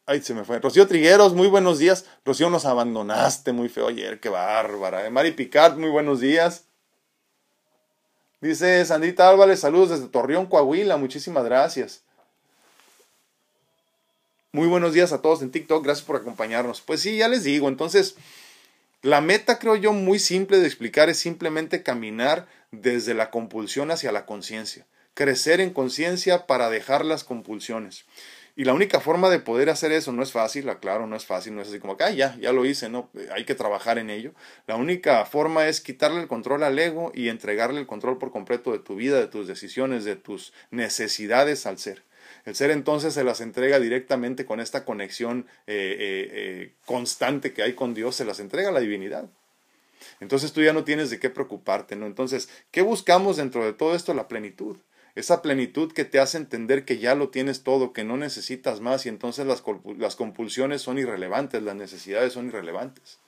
Ay, 0.04 0.20
se 0.20 0.34
me 0.34 0.42
fue. 0.42 0.58
Rocío 0.58 0.88
Trigueros, 0.88 1.32
muy 1.32 1.46
buenos 1.46 1.78
días. 1.78 2.06
Rocío, 2.24 2.50
nos 2.50 2.64
abandonaste 2.64 3.52
muy 3.52 3.68
feo 3.68 3.86
ayer, 3.86 4.18
qué 4.18 4.28
bárbara. 4.28 5.06
¿eh? 5.06 5.10
Mari 5.10 5.30
Picard, 5.30 5.76
muy 5.76 5.90
buenos 5.90 6.18
días. 6.18 6.64
Dice 8.40 8.84
Sandrita 8.84 9.28
Álvarez, 9.28 9.60
saludos 9.60 9.90
desde 9.90 10.08
Torreón, 10.08 10.46
Coahuila, 10.46 10.96
muchísimas 10.96 11.44
gracias. 11.44 12.02
Muy 14.50 14.66
buenos 14.66 14.94
días 14.94 15.12
a 15.12 15.22
todos 15.22 15.42
en 15.42 15.52
TikTok, 15.52 15.84
gracias 15.84 16.04
por 16.04 16.16
acompañarnos. 16.16 16.80
Pues 16.80 17.00
sí, 17.00 17.18
ya 17.18 17.28
les 17.28 17.44
digo, 17.44 17.68
entonces, 17.68 18.16
la 19.02 19.22
meta 19.22 19.58
creo 19.58 19.76
yo 19.76 19.94
muy 19.94 20.18
simple 20.18 20.58
de 20.58 20.66
explicar 20.66 21.08
es 21.08 21.18
simplemente 21.18 21.82
caminar 21.82 22.46
desde 22.70 23.14
la 23.14 23.30
compulsión 23.30 23.90
hacia 23.90 24.12
la 24.12 24.26
conciencia, 24.26 24.86
crecer 25.14 25.60
en 25.62 25.70
conciencia 25.70 26.46
para 26.46 26.68
dejar 26.68 27.06
las 27.06 27.24
compulsiones. 27.24 28.04
Y 28.56 28.64
la 28.64 28.74
única 28.74 29.00
forma 29.00 29.30
de 29.30 29.38
poder 29.38 29.70
hacer 29.70 29.90
eso 29.90 30.12
no 30.12 30.22
es 30.22 30.32
fácil, 30.32 30.68
aclaro, 30.68 31.06
no 31.06 31.16
es 31.16 31.24
fácil, 31.24 31.54
no 31.54 31.62
es 31.62 31.68
así 31.68 31.78
como 31.78 31.96
que, 31.96 32.04
ah, 32.04 32.10
ya, 32.10 32.36
ya 32.38 32.52
lo 32.52 32.66
hice, 32.66 32.90
no, 32.90 33.08
hay 33.34 33.44
que 33.44 33.54
trabajar 33.54 33.96
en 33.96 34.10
ello. 34.10 34.34
La 34.66 34.76
única 34.76 35.24
forma 35.24 35.66
es 35.66 35.80
quitarle 35.80 36.20
el 36.20 36.28
control 36.28 36.62
al 36.62 36.78
ego 36.78 37.10
y 37.14 37.28
entregarle 37.28 37.80
el 37.80 37.86
control 37.86 38.18
por 38.18 38.32
completo 38.32 38.72
de 38.72 38.80
tu 38.80 38.96
vida, 38.96 39.18
de 39.18 39.28
tus 39.28 39.46
decisiones, 39.46 40.04
de 40.04 40.16
tus 40.16 40.52
necesidades 40.70 41.64
al 41.64 41.78
ser. 41.78 42.02
El 42.50 42.56
ser 42.56 42.72
entonces 42.72 43.14
se 43.14 43.22
las 43.22 43.40
entrega 43.40 43.78
directamente 43.78 44.44
con 44.44 44.58
esta 44.58 44.84
conexión 44.84 45.46
eh, 45.68 45.96
eh, 46.00 46.30
eh, 46.32 46.72
constante 46.84 47.52
que 47.52 47.62
hay 47.62 47.74
con 47.74 47.94
Dios, 47.94 48.16
se 48.16 48.24
las 48.24 48.40
entrega 48.40 48.70
a 48.70 48.72
la 48.72 48.80
divinidad. 48.80 49.30
Entonces 50.18 50.52
tú 50.52 50.60
ya 50.60 50.72
no 50.72 50.82
tienes 50.82 51.10
de 51.10 51.20
qué 51.20 51.30
preocuparte, 51.30 51.94
¿no? 51.94 52.06
Entonces, 52.06 52.48
¿qué 52.72 52.82
buscamos 52.82 53.36
dentro 53.36 53.64
de 53.64 53.72
todo 53.72 53.94
esto? 53.94 54.14
La 54.14 54.26
plenitud 54.26 54.76
esa 55.14 55.42
plenitud 55.42 55.92
que 55.92 56.04
te 56.04 56.18
hace 56.18 56.38
entender 56.38 56.84
que 56.84 56.98
ya 56.98 57.14
lo 57.14 57.28
tienes 57.30 57.62
todo, 57.62 57.92
que 57.92 58.04
no 58.04 58.16
necesitas 58.16 58.80
más 58.80 59.06
y 59.06 59.08
entonces 59.08 59.44
las, 59.46 59.62
las 59.98 60.16
compulsiones 60.16 60.82
son 60.82 60.98
irrelevantes, 60.98 61.62
las 61.62 61.74
necesidades 61.76 62.32
son 62.32 62.46
irrelevantes. 62.46 63.18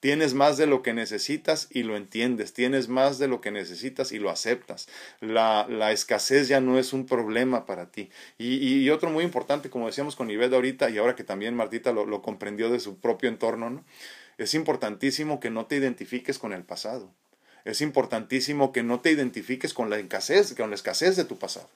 Tienes 0.00 0.34
más 0.34 0.56
de 0.56 0.66
lo 0.66 0.82
que 0.82 0.92
necesitas 0.92 1.68
y 1.70 1.82
lo 1.82 1.96
entiendes, 1.96 2.52
tienes 2.52 2.88
más 2.88 3.18
de 3.18 3.28
lo 3.28 3.40
que 3.40 3.50
necesitas 3.50 4.12
y 4.12 4.18
lo 4.18 4.30
aceptas. 4.30 4.88
La, 5.20 5.66
la 5.68 5.92
escasez 5.92 6.48
ya 6.48 6.60
no 6.60 6.78
es 6.78 6.92
un 6.92 7.06
problema 7.06 7.66
para 7.66 7.90
ti. 7.90 8.10
Y, 8.38 8.56
y, 8.56 8.90
otro 8.90 9.10
muy 9.10 9.24
importante, 9.24 9.70
como 9.70 9.86
decíamos 9.86 10.16
con 10.16 10.30
Ivette 10.30 10.54
ahorita, 10.54 10.90
y 10.90 10.98
ahora 10.98 11.16
que 11.16 11.24
también 11.24 11.54
Martita 11.54 11.92
lo, 11.92 12.06
lo 12.06 12.22
comprendió 12.22 12.70
de 12.70 12.80
su 12.80 12.98
propio 12.98 13.28
entorno, 13.28 13.70
¿no? 13.70 13.84
es 14.38 14.54
importantísimo 14.54 15.40
que 15.40 15.50
no 15.50 15.66
te 15.66 15.76
identifiques 15.76 16.38
con 16.38 16.52
el 16.52 16.62
pasado 16.62 17.12
es 17.68 17.82
importantísimo 17.82 18.72
que 18.72 18.82
no 18.82 19.00
te 19.00 19.10
identifiques 19.10 19.74
con 19.74 19.90
la 19.90 19.98
escasez, 19.98 20.54
con 20.54 20.70
la 20.70 20.76
escasez 20.76 21.16
de 21.16 21.24
tu 21.24 21.38
pasado. 21.38 21.68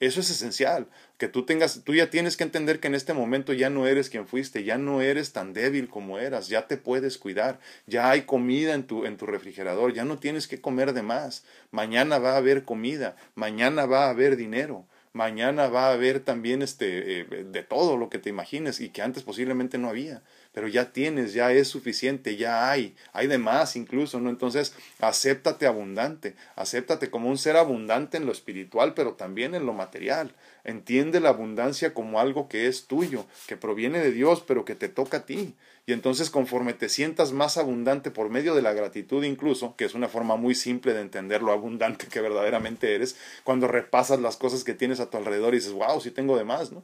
Eso 0.00 0.20
es 0.20 0.30
esencial, 0.30 0.86
que 1.16 1.26
tú 1.26 1.44
tengas, 1.44 1.82
tú 1.82 1.92
ya 1.92 2.08
tienes 2.08 2.36
que 2.36 2.44
entender 2.44 2.78
que 2.78 2.86
en 2.86 2.94
este 2.94 3.14
momento 3.14 3.52
ya 3.52 3.68
no 3.68 3.88
eres 3.88 4.10
quien 4.10 4.28
fuiste, 4.28 4.62
ya 4.62 4.78
no 4.78 5.00
eres 5.00 5.32
tan 5.32 5.52
débil 5.52 5.88
como 5.88 6.20
eras, 6.20 6.46
ya 6.48 6.68
te 6.68 6.76
puedes 6.76 7.18
cuidar, 7.18 7.58
ya 7.86 8.08
hay 8.08 8.22
comida 8.22 8.74
en 8.74 8.84
tu, 8.84 9.06
en 9.06 9.16
tu 9.16 9.26
refrigerador, 9.26 9.92
ya 9.92 10.04
no 10.04 10.18
tienes 10.18 10.46
que 10.46 10.60
comer 10.60 10.92
de 10.92 11.02
más, 11.02 11.44
mañana 11.72 12.18
va 12.18 12.34
a 12.34 12.36
haber 12.36 12.62
comida, 12.62 13.16
mañana 13.34 13.86
va 13.86 14.06
a 14.06 14.10
haber 14.10 14.36
dinero, 14.36 14.86
mañana 15.12 15.66
va 15.66 15.88
a 15.88 15.92
haber 15.94 16.20
también 16.20 16.62
este, 16.62 17.20
eh, 17.20 17.24
de 17.24 17.62
todo 17.64 17.96
lo 17.96 18.08
que 18.08 18.20
te 18.20 18.30
imagines 18.30 18.80
y 18.80 18.90
que 18.90 19.02
antes 19.02 19.24
posiblemente 19.24 19.78
no 19.78 19.88
había 19.88 20.22
pero 20.58 20.66
ya 20.66 20.92
tienes, 20.92 21.34
ya 21.34 21.52
es 21.52 21.68
suficiente, 21.68 22.34
ya 22.34 22.68
hay, 22.68 22.96
hay 23.12 23.28
de 23.28 23.38
más 23.38 23.76
incluso, 23.76 24.18
¿no? 24.18 24.28
Entonces, 24.28 24.74
acéptate 24.98 25.68
abundante, 25.68 26.34
acéptate 26.56 27.10
como 27.10 27.28
un 27.28 27.38
ser 27.38 27.56
abundante 27.56 28.16
en 28.16 28.26
lo 28.26 28.32
espiritual, 28.32 28.92
pero 28.92 29.12
también 29.12 29.54
en 29.54 29.66
lo 29.66 29.72
material. 29.72 30.34
Entiende 30.64 31.20
la 31.20 31.28
abundancia 31.28 31.94
como 31.94 32.18
algo 32.18 32.48
que 32.48 32.66
es 32.66 32.88
tuyo, 32.88 33.24
que 33.46 33.56
proviene 33.56 34.00
de 34.00 34.10
Dios, 34.10 34.42
pero 34.44 34.64
que 34.64 34.74
te 34.74 34.88
toca 34.88 35.18
a 35.18 35.26
ti. 35.26 35.54
Y 35.88 35.94
entonces 35.94 36.28
conforme 36.28 36.74
te 36.74 36.90
sientas 36.90 37.32
más 37.32 37.56
abundante 37.56 38.10
por 38.10 38.28
medio 38.28 38.54
de 38.54 38.60
la 38.60 38.74
gratitud 38.74 39.24
incluso, 39.24 39.74
que 39.74 39.86
es 39.86 39.94
una 39.94 40.08
forma 40.08 40.36
muy 40.36 40.54
simple 40.54 40.92
de 40.92 41.00
entender 41.00 41.40
lo 41.40 41.50
abundante 41.50 42.08
que 42.08 42.20
verdaderamente 42.20 42.94
eres, 42.94 43.16
cuando 43.42 43.68
repasas 43.68 44.20
las 44.20 44.36
cosas 44.36 44.64
que 44.64 44.74
tienes 44.74 45.00
a 45.00 45.08
tu 45.08 45.16
alrededor 45.16 45.54
y 45.54 45.56
dices, 45.56 45.72
wow, 45.72 45.98
sí 45.98 46.10
tengo 46.10 46.36
de 46.36 46.44
más, 46.44 46.72
¿no? 46.72 46.82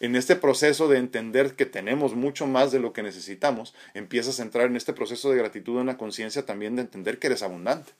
En 0.00 0.16
este 0.16 0.36
proceso 0.36 0.86
de 0.86 0.98
entender 0.98 1.54
que 1.54 1.64
tenemos 1.64 2.14
mucho 2.14 2.46
más 2.46 2.70
de 2.72 2.78
lo 2.78 2.92
que 2.92 3.02
necesitamos, 3.02 3.72
empiezas 3.94 4.38
a 4.38 4.42
entrar 4.42 4.66
en 4.66 4.76
este 4.76 4.92
proceso 4.92 5.30
de 5.30 5.38
gratitud, 5.38 5.76
en 5.76 5.84
una 5.84 5.96
conciencia 5.96 6.44
también 6.44 6.76
de 6.76 6.82
entender 6.82 7.18
que 7.18 7.28
eres 7.28 7.42
abundante. 7.42 7.92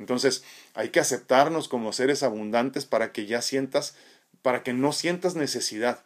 Entonces, 0.00 0.42
hay 0.74 0.88
que 0.88 0.98
aceptarnos 0.98 1.68
como 1.68 1.92
seres 1.92 2.24
abundantes 2.24 2.84
para 2.84 3.12
que 3.12 3.26
ya 3.26 3.42
sientas, 3.42 3.94
para 4.42 4.64
que 4.64 4.72
no 4.72 4.90
sientas 4.90 5.36
necesidad. 5.36 6.02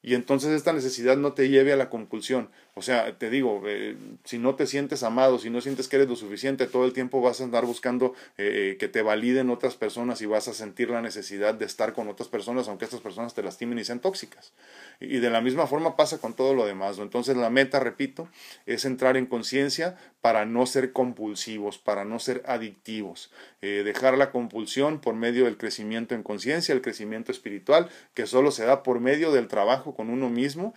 Y 0.00 0.14
entonces 0.14 0.50
esta 0.50 0.72
necesidad 0.72 1.16
no 1.16 1.32
te 1.32 1.48
lleve 1.48 1.72
a 1.72 1.76
la 1.76 1.90
compulsión. 1.90 2.50
O 2.78 2.82
sea, 2.82 3.18
te 3.18 3.28
digo, 3.28 3.60
eh, 3.66 3.96
si 4.22 4.38
no 4.38 4.54
te 4.54 4.64
sientes 4.68 5.02
amado, 5.02 5.40
si 5.40 5.50
no 5.50 5.60
sientes 5.60 5.88
que 5.88 5.96
eres 5.96 6.08
lo 6.08 6.14
suficiente, 6.14 6.68
todo 6.68 6.84
el 6.84 6.92
tiempo 6.92 7.20
vas 7.20 7.40
a 7.40 7.44
andar 7.44 7.66
buscando 7.66 8.14
eh, 8.36 8.70
eh, 8.70 8.76
que 8.78 8.86
te 8.86 9.02
validen 9.02 9.50
otras 9.50 9.74
personas 9.74 10.22
y 10.22 10.26
vas 10.26 10.46
a 10.46 10.54
sentir 10.54 10.88
la 10.88 11.02
necesidad 11.02 11.54
de 11.54 11.64
estar 11.64 11.92
con 11.92 12.06
otras 12.06 12.28
personas, 12.28 12.68
aunque 12.68 12.84
estas 12.84 13.00
personas 13.00 13.34
te 13.34 13.42
lastimen 13.42 13.80
y 13.80 13.84
sean 13.84 13.98
tóxicas. 13.98 14.52
Y 15.00 15.18
de 15.18 15.28
la 15.28 15.40
misma 15.40 15.66
forma 15.66 15.96
pasa 15.96 16.18
con 16.18 16.34
todo 16.34 16.54
lo 16.54 16.66
demás. 16.66 16.98
Entonces 17.00 17.36
la 17.36 17.50
meta, 17.50 17.80
repito, 17.80 18.28
es 18.64 18.84
entrar 18.84 19.16
en 19.16 19.26
conciencia 19.26 19.96
para 20.20 20.46
no 20.46 20.64
ser 20.64 20.92
compulsivos, 20.92 21.78
para 21.78 22.04
no 22.04 22.20
ser 22.20 22.42
adictivos. 22.46 23.32
dejar 23.60 24.16
la 24.18 24.30
compulsión 24.30 25.00
por 25.00 25.14
medio 25.14 25.44
del 25.46 25.56
crecimiento 25.56 26.14
en 26.14 26.22
conciencia, 26.22 26.72
el 26.72 26.80
crecimiento 26.80 27.32
espiritual, 27.32 27.88
que 28.14 28.26
solo 28.26 28.50
se 28.52 28.64
da 28.64 28.82
por 28.82 29.00
medio 29.00 29.32
del 29.32 29.48
trabajo 29.48 29.94
con 29.94 30.10
uno 30.10 30.28
mismo, 30.28 30.74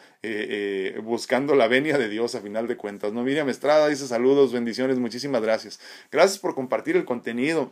buscando 1.03 1.55
la 1.55 1.67
venia 1.67 1.90
de 1.97 2.09
Dios 2.09 2.35
a 2.35 2.41
final 2.41 2.67
de 2.67 2.77
cuentas. 2.77 3.13
¿no? 3.13 3.23
Miriam 3.23 3.49
Estrada 3.49 3.87
dice 3.87 4.07
saludos, 4.07 4.53
bendiciones, 4.53 4.99
muchísimas 4.99 5.41
gracias. 5.41 5.79
Gracias 6.11 6.39
por 6.39 6.55
compartir 6.55 6.95
el 6.95 7.05
contenido. 7.05 7.71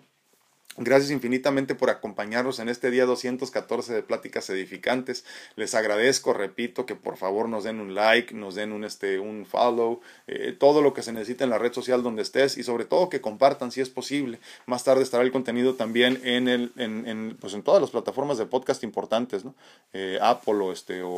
Gracias 0.81 1.11
infinitamente 1.11 1.75
por 1.75 1.89
acompañarnos 1.89 2.59
en 2.59 2.69
este 2.69 2.89
día 2.89 3.05
214 3.05 3.93
de 3.93 4.01
Pláticas 4.01 4.49
Edificantes. 4.49 5.25
Les 5.57 5.75
agradezco, 5.75 6.31
repito, 6.31 6.85
que 6.85 6.95
por 6.95 7.17
favor 7.17 7.49
nos 7.49 7.65
den 7.65 7.81
un 7.81 7.95
like, 7.95 8.33
nos 8.33 8.55
den 8.55 8.71
un, 8.71 8.85
este, 8.85 9.19
un 9.19 9.45
follow, 9.45 9.99
eh, 10.27 10.55
todo 10.57 10.81
lo 10.81 10.93
que 10.93 11.01
se 11.01 11.11
necesita 11.11 11.43
en 11.43 11.49
la 11.49 11.57
red 11.57 11.73
social 11.73 12.01
donde 12.01 12.21
estés 12.21 12.57
y 12.57 12.63
sobre 12.63 12.85
todo 12.85 13.09
que 13.09 13.19
compartan 13.19 13.73
si 13.73 13.81
es 13.81 13.89
posible. 13.89 14.39
Más 14.67 14.85
tarde 14.85 15.03
estará 15.03 15.21
el 15.21 15.33
contenido 15.33 15.73
también 15.73 16.21
en, 16.23 16.47
el, 16.47 16.71
en, 16.77 17.05
en, 17.05 17.37
pues 17.41 17.53
en 17.55 17.61
todas 17.61 17.81
las 17.81 17.91
plataformas 17.91 18.37
de 18.37 18.45
podcast 18.45 18.81
importantes, 18.85 19.43
¿no? 19.43 19.55
Eh, 19.91 20.17
Apple 20.21 20.53
o, 20.53 20.71
este, 20.71 21.01
o, 21.03 21.09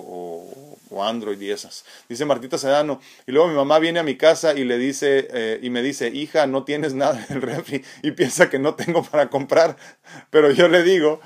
o, 0.90 1.04
Android 1.04 1.40
y 1.40 1.52
esas. 1.52 1.86
Dice 2.10 2.26
Martita 2.26 2.58
Sedano. 2.58 3.00
Y 3.28 3.32
luego 3.32 3.48
mi 3.48 3.56
mamá 3.56 3.78
viene 3.78 4.00
a 4.00 4.04
mi 4.04 4.18
casa 4.18 4.56
y 4.56 4.64
le 4.64 4.80
dice, 4.80 5.28
eh, 5.32 5.60
y 5.62 5.70
me 5.70 5.84
dice, 5.84 6.08
hija, 6.08 6.48
no 6.48 6.64
tienes 6.64 6.96
nada 6.96 7.24
en 7.30 7.36
el 7.36 7.42
refri 7.44 7.84
y 8.02 8.10
piensa 8.12 8.50
que 8.50 8.58
no 8.58 8.74
tengo 8.74 9.04
para 9.04 9.30
comprar 9.30 9.51
pero 10.30 10.52
yo 10.52 10.68
le 10.68 10.84
digo, 10.84 11.20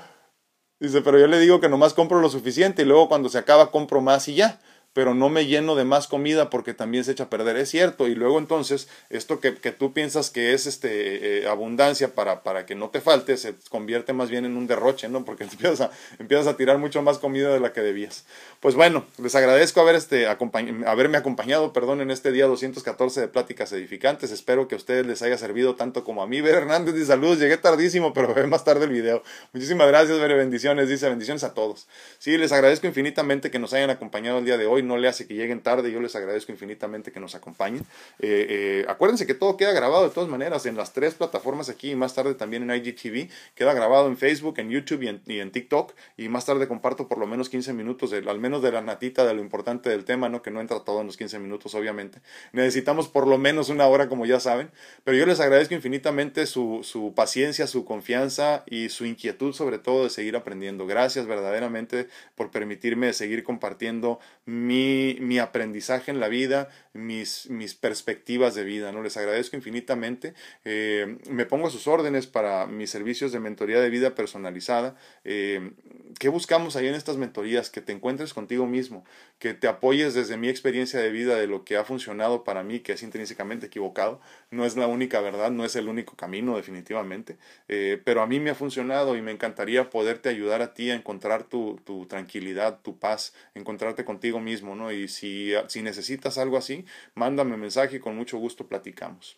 dice, 0.80 1.00
pero 1.02 1.18
yo 1.18 1.26
le 1.26 1.38
digo 1.38 1.60
que 1.60 1.68
nomás 1.68 1.94
compro 1.94 2.20
lo 2.20 2.28
suficiente 2.28 2.82
y 2.82 2.84
luego 2.84 3.08
cuando 3.08 3.28
se 3.28 3.38
acaba 3.38 3.70
compro 3.70 4.00
más 4.00 4.28
y 4.28 4.34
ya. 4.34 4.60
Pero 4.96 5.12
no 5.12 5.28
me 5.28 5.44
lleno 5.44 5.74
de 5.74 5.84
más 5.84 6.06
comida 6.06 6.48
porque 6.48 6.72
también 6.72 7.04
se 7.04 7.12
echa 7.12 7.24
a 7.24 7.28
perder. 7.28 7.58
Es 7.58 7.68
cierto, 7.68 8.08
y 8.08 8.14
luego 8.14 8.38
entonces 8.38 8.88
esto 9.10 9.40
que, 9.40 9.54
que 9.54 9.70
tú 9.70 9.92
piensas 9.92 10.30
que 10.30 10.54
es 10.54 10.66
este, 10.66 11.42
eh, 11.42 11.48
abundancia 11.48 12.14
para, 12.14 12.42
para 12.42 12.64
que 12.64 12.74
no 12.74 12.88
te 12.88 13.02
falte, 13.02 13.36
se 13.36 13.56
convierte 13.68 14.14
más 14.14 14.30
bien 14.30 14.46
en 14.46 14.56
un 14.56 14.66
derroche, 14.66 15.10
¿no? 15.10 15.22
Porque 15.26 15.44
empiezas 15.50 15.82
a, 15.82 15.90
empiezas 16.18 16.46
a 16.46 16.56
tirar 16.56 16.78
mucho 16.78 17.02
más 17.02 17.18
comida 17.18 17.52
de 17.52 17.60
la 17.60 17.74
que 17.74 17.82
debías. 17.82 18.24
Pues 18.60 18.74
bueno, 18.74 19.04
les 19.22 19.34
agradezco 19.34 19.82
haber 19.82 19.96
este, 19.96 20.28
haberme 20.28 21.18
acompañado 21.18 21.74
perdón, 21.74 22.00
en 22.00 22.10
este 22.10 22.32
día 22.32 22.46
214 22.46 23.20
de 23.20 23.28
Pláticas 23.28 23.70
Edificantes. 23.72 24.30
Espero 24.30 24.66
que 24.66 24.76
a 24.76 24.78
ustedes 24.78 25.04
les 25.04 25.20
haya 25.20 25.36
servido 25.36 25.76
tanto 25.76 26.04
como 26.04 26.22
a 26.22 26.26
mí. 26.26 26.40
Ver 26.40 26.54
Hernández 26.54 26.94
dice 26.94 27.08
saludos, 27.08 27.38
llegué 27.38 27.58
tardísimo, 27.58 28.14
pero 28.14 28.32
ve 28.32 28.46
más 28.46 28.64
tarde 28.64 28.86
el 28.86 28.92
video. 28.92 29.22
Muchísimas 29.52 29.88
gracias, 29.88 30.18
Ver, 30.18 30.34
bendiciones, 30.34 30.88
dice 30.88 31.06
bendiciones 31.06 31.44
a 31.44 31.52
todos. 31.52 31.86
Sí, 32.18 32.38
les 32.38 32.50
agradezco 32.52 32.86
infinitamente 32.86 33.50
que 33.50 33.58
nos 33.58 33.74
hayan 33.74 33.90
acompañado 33.90 34.38
el 34.38 34.46
día 34.46 34.56
de 34.56 34.64
hoy 34.64 34.85
no 34.86 34.96
le 34.96 35.08
hace 35.08 35.26
que 35.26 35.34
lleguen 35.34 35.60
tarde, 35.60 35.90
yo 35.90 36.00
les 36.00 36.14
agradezco 36.16 36.52
infinitamente 36.52 37.12
que 37.12 37.20
nos 37.20 37.34
acompañen. 37.34 37.84
Eh, 38.18 38.46
eh, 38.48 38.84
acuérdense 38.88 39.26
que 39.26 39.34
todo 39.34 39.56
queda 39.56 39.72
grabado 39.72 40.04
de 40.04 40.14
todas 40.14 40.28
maneras 40.28 40.66
en 40.66 40.76
las 40.76 40.92
tres 40.92 41.14
plataformas 41.14 41.68
aquí 41.68 41.90
y 41.90 41.96
más 41.96 42.14
tarde 42.14 42.34
también 42.34 42.68
en 42.68 42.76
IGTV, 42.76 43.28
queda 43.54 43.74
grabado 43.74 44.08
en 44.08 44.16
Facebook, 44.16 44.58
en 44.58 44.70
YouTube 44.70 45.02
y 45.26 45.40
en, 45.40 45.50
TikTok 45.50 45.92
y 46.16 46.28
más 46.28 46.44
tarde 46.44 46.68
comparto 46.68 47.08
por 47.08 47.18
lo 47.18 47.26
menos 47.26 47.48
15 47.48 47.72
minutos, 47.72 48.12
al 48.12 48.38
menos 48.38 48.62
de 48.62 48.72
la 48.72 48.82
natita 48.82 49.24
de 49.24 49.34
lo 49.34 49.40
importante 49.40 49.90
del 49.90 50.04
tema, 50.04 50.28
¿no? 50.28 50.42
que 50.42 50.50
no 50.50 50.60
entra 50.60 50.80
todo 50.80 51.00
en 51.00 51.06
los 51.06 51.16
15 51.16 51.38
minutos 51.38 51.74
obviamente. 51.74 52.20
Necesitamos 52.52 53.08
por 53.08 53.26
lo 53.26 53.38
menos 53.38 53.68
una 53.68 53.86
hora 53.86 54.08
como 54.08 54.26
ya 54.26 54.40
saben, 54.40 54.70
pero 55.04 55.16
yo 55.16 55.26
les 55.26 55.40
agradezco 55.40 55.74
infinitamente 55.74 56.46
su, 56.46 56.80
su 56.82 57.14
paciencia, 57.14 57.66
su 57.66 57.84
confianza 57.84 58.64
y 58.66 58.88
su 58.88 59.06
inquietud 59.06 59.52
sobre 59.52 59.78
todo 59.78 60.04
de 60.04 60.10
seguir 60.10 60.36
aprendiendo. 60.36 60.86
Gracias 60.86 61.26
verdaderamente 61.26 62.08
por 62.34 62.50
permitirme 62.50 63.12
seguir 63.12 63.44
compartiendo 63.44 64.18
mi 64.44 64.75
mi, 65.20 65.38
aprendizaje 65.38 66.10
en 66.10 66.20
la 66.20 66.28
vida, 66.28 66.68
mis, 66.92 67.48
mis 67.50 67.74
perspectivas 67.74 68.54
de 68.54 68.64
vida. 68.64 68.92
¿no? 68.92 69.02
Les 69.02 69.16
agradezco 69.16 69.56
infinitamente. 69.56 70.34
Eh, 70.64 71.18
me 71.28 71.46
pongo 71.46 71.68
a 71.68 71.70
sus 71.70 71.86
órdenes 71.86 72.26
para 72.26 72.66
mis 72.66 72.90
servicios 72.90 73.32
de 73.32 73.40
mentoría 73.40 73.80
de 73.80 73.90
vida 73.90 74.14
personalizada. 74.14 74.96
Eh, 75.24 75.72
¿Qué 76.18 76.28
buscamos 76.28 76.76
ahí 76.76 76.86
en 76.86 76.94
estas 76.94 77.18
mentorías? 77.18 77.68
Que 77.68 77.82
te 77.82 77.92
encuentres 77.92 78.32
contigo 78.32 78.66
mismo, 78.66 79.04
que 79.38 79.52
te 79.52 79.68
apoyes 79.68 80.14
desde 80.14 80.38
mi 80.38 80.48
experiencia 80.48 80.98
de 81.00 81.10
vida, 81.10 81.36
de 81.36 81.46
lo 81.46 81.64
que 81.64 81.76
ha 81.76 81.84
funcionado 81.84 82.42
para 82.42 82.62
mí, 82.62 82.80
que 82.80 82.92
es 82.92 83.02
intrínsecamente 83.02 83.66
equivocado. 83.66 84.20
No 84.50 84.64
es 84.64 84.76
la 84.76 84.86
única 84.86 85.20
verdad, 85.20 85.50
no 85.50 85.64
es 85.64 85.76
el 85.76 85.88
único 85.88 86.16
camino 86.16 86.56
definitivamente, 86.56 87.36
eh, 87.68 88.00
pero 88.02 88.22
a 88.22 88.26
mí 88.26 88.40
me 88.40 88.50
ha 88.50 88.54
funcionado 88.54 89.16
y 89.16 89.22
me 89.22 89.30
encantaría 89.30 89.90
poderte 89.90 90.30
ayudar 90.30 90.62
a 90.62 90.72
ti 90.72 90.90
a 90.90 90.94
encontrar 90.94 91.44
tu, 91.44 91.78
tu 91.84 92.06
tranquilidad, 92.06 92.80
tu 92.82 92.98
paz, 92.98 93.34
encontrarte 93.54 94.04
contigo 94.04 94.40
mismo, 94.40 94.55
Y 94.92 95.08
si, 95.08 95.52
si 95.68 95.82
necesitas 95.82 96.38
algo 96.38 96.56
así, 96.56 96.84
mándame 97.14 97.56
mensaje 97.56 97.96
y 97.96 98.00
con 98.00 98.16
mucho 98.16 98.38
gusto 98.38 98.66
platicamos. 98.66 99.36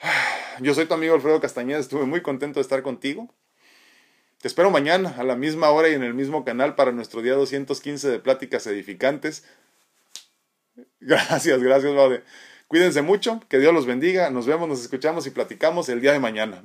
Yo 0.60 0.74
soy 0.74 0.86
tu 0.86 0.94
amigo 0.94 1.14
Alfredo 1.14 1.40
Castañeda, 1.40 1.78
estuve 1.78 2.04
muy 2.04 2.22
contento 2.22 2.58
de 2.58 2.62
estar 2.62 2.82
contigo. 2.82 3.32
Te 4.40 4.48
espero 4.48 4.70
mañana 4.70 5.14
a 5.18 5.22
la 5.22 5.36
misma 5.36 5.70
hora 5.70 5.88
y 5.88 5.94
en 5.94 6.02
el 6.02 6.14
mismo 6.14 6.44
canal 6.44 6.74
para 6.74 6.90
nuestro 6.90 7.22
día 7.22 7.34
215 7.34 8.08
de 8.08 8.18
Pláticas 8.18 8.66
Edificantes. 8.66 9.44
Gracias, 11.00 11.62
gracias, 11.62 11.94
Bade. 11.94 12.22
Cuídense 12.66 13.02
mucho, 13.02 13.40
que 13.48 13.58
Dios 13.58 13.74
los 13.74 13.86
bendiga. 13.86 14.30
Nos 14.30 14.46
vemos, 14.46 14.68
nos 14.68 14.80
escuchamos 14.80 15.26
y 15.26 15.30
platicamos 15.30 15.90
el 15.90 16.00
día 16.00 16.12
de 16.12 16.20
mañana. 16.20 16.62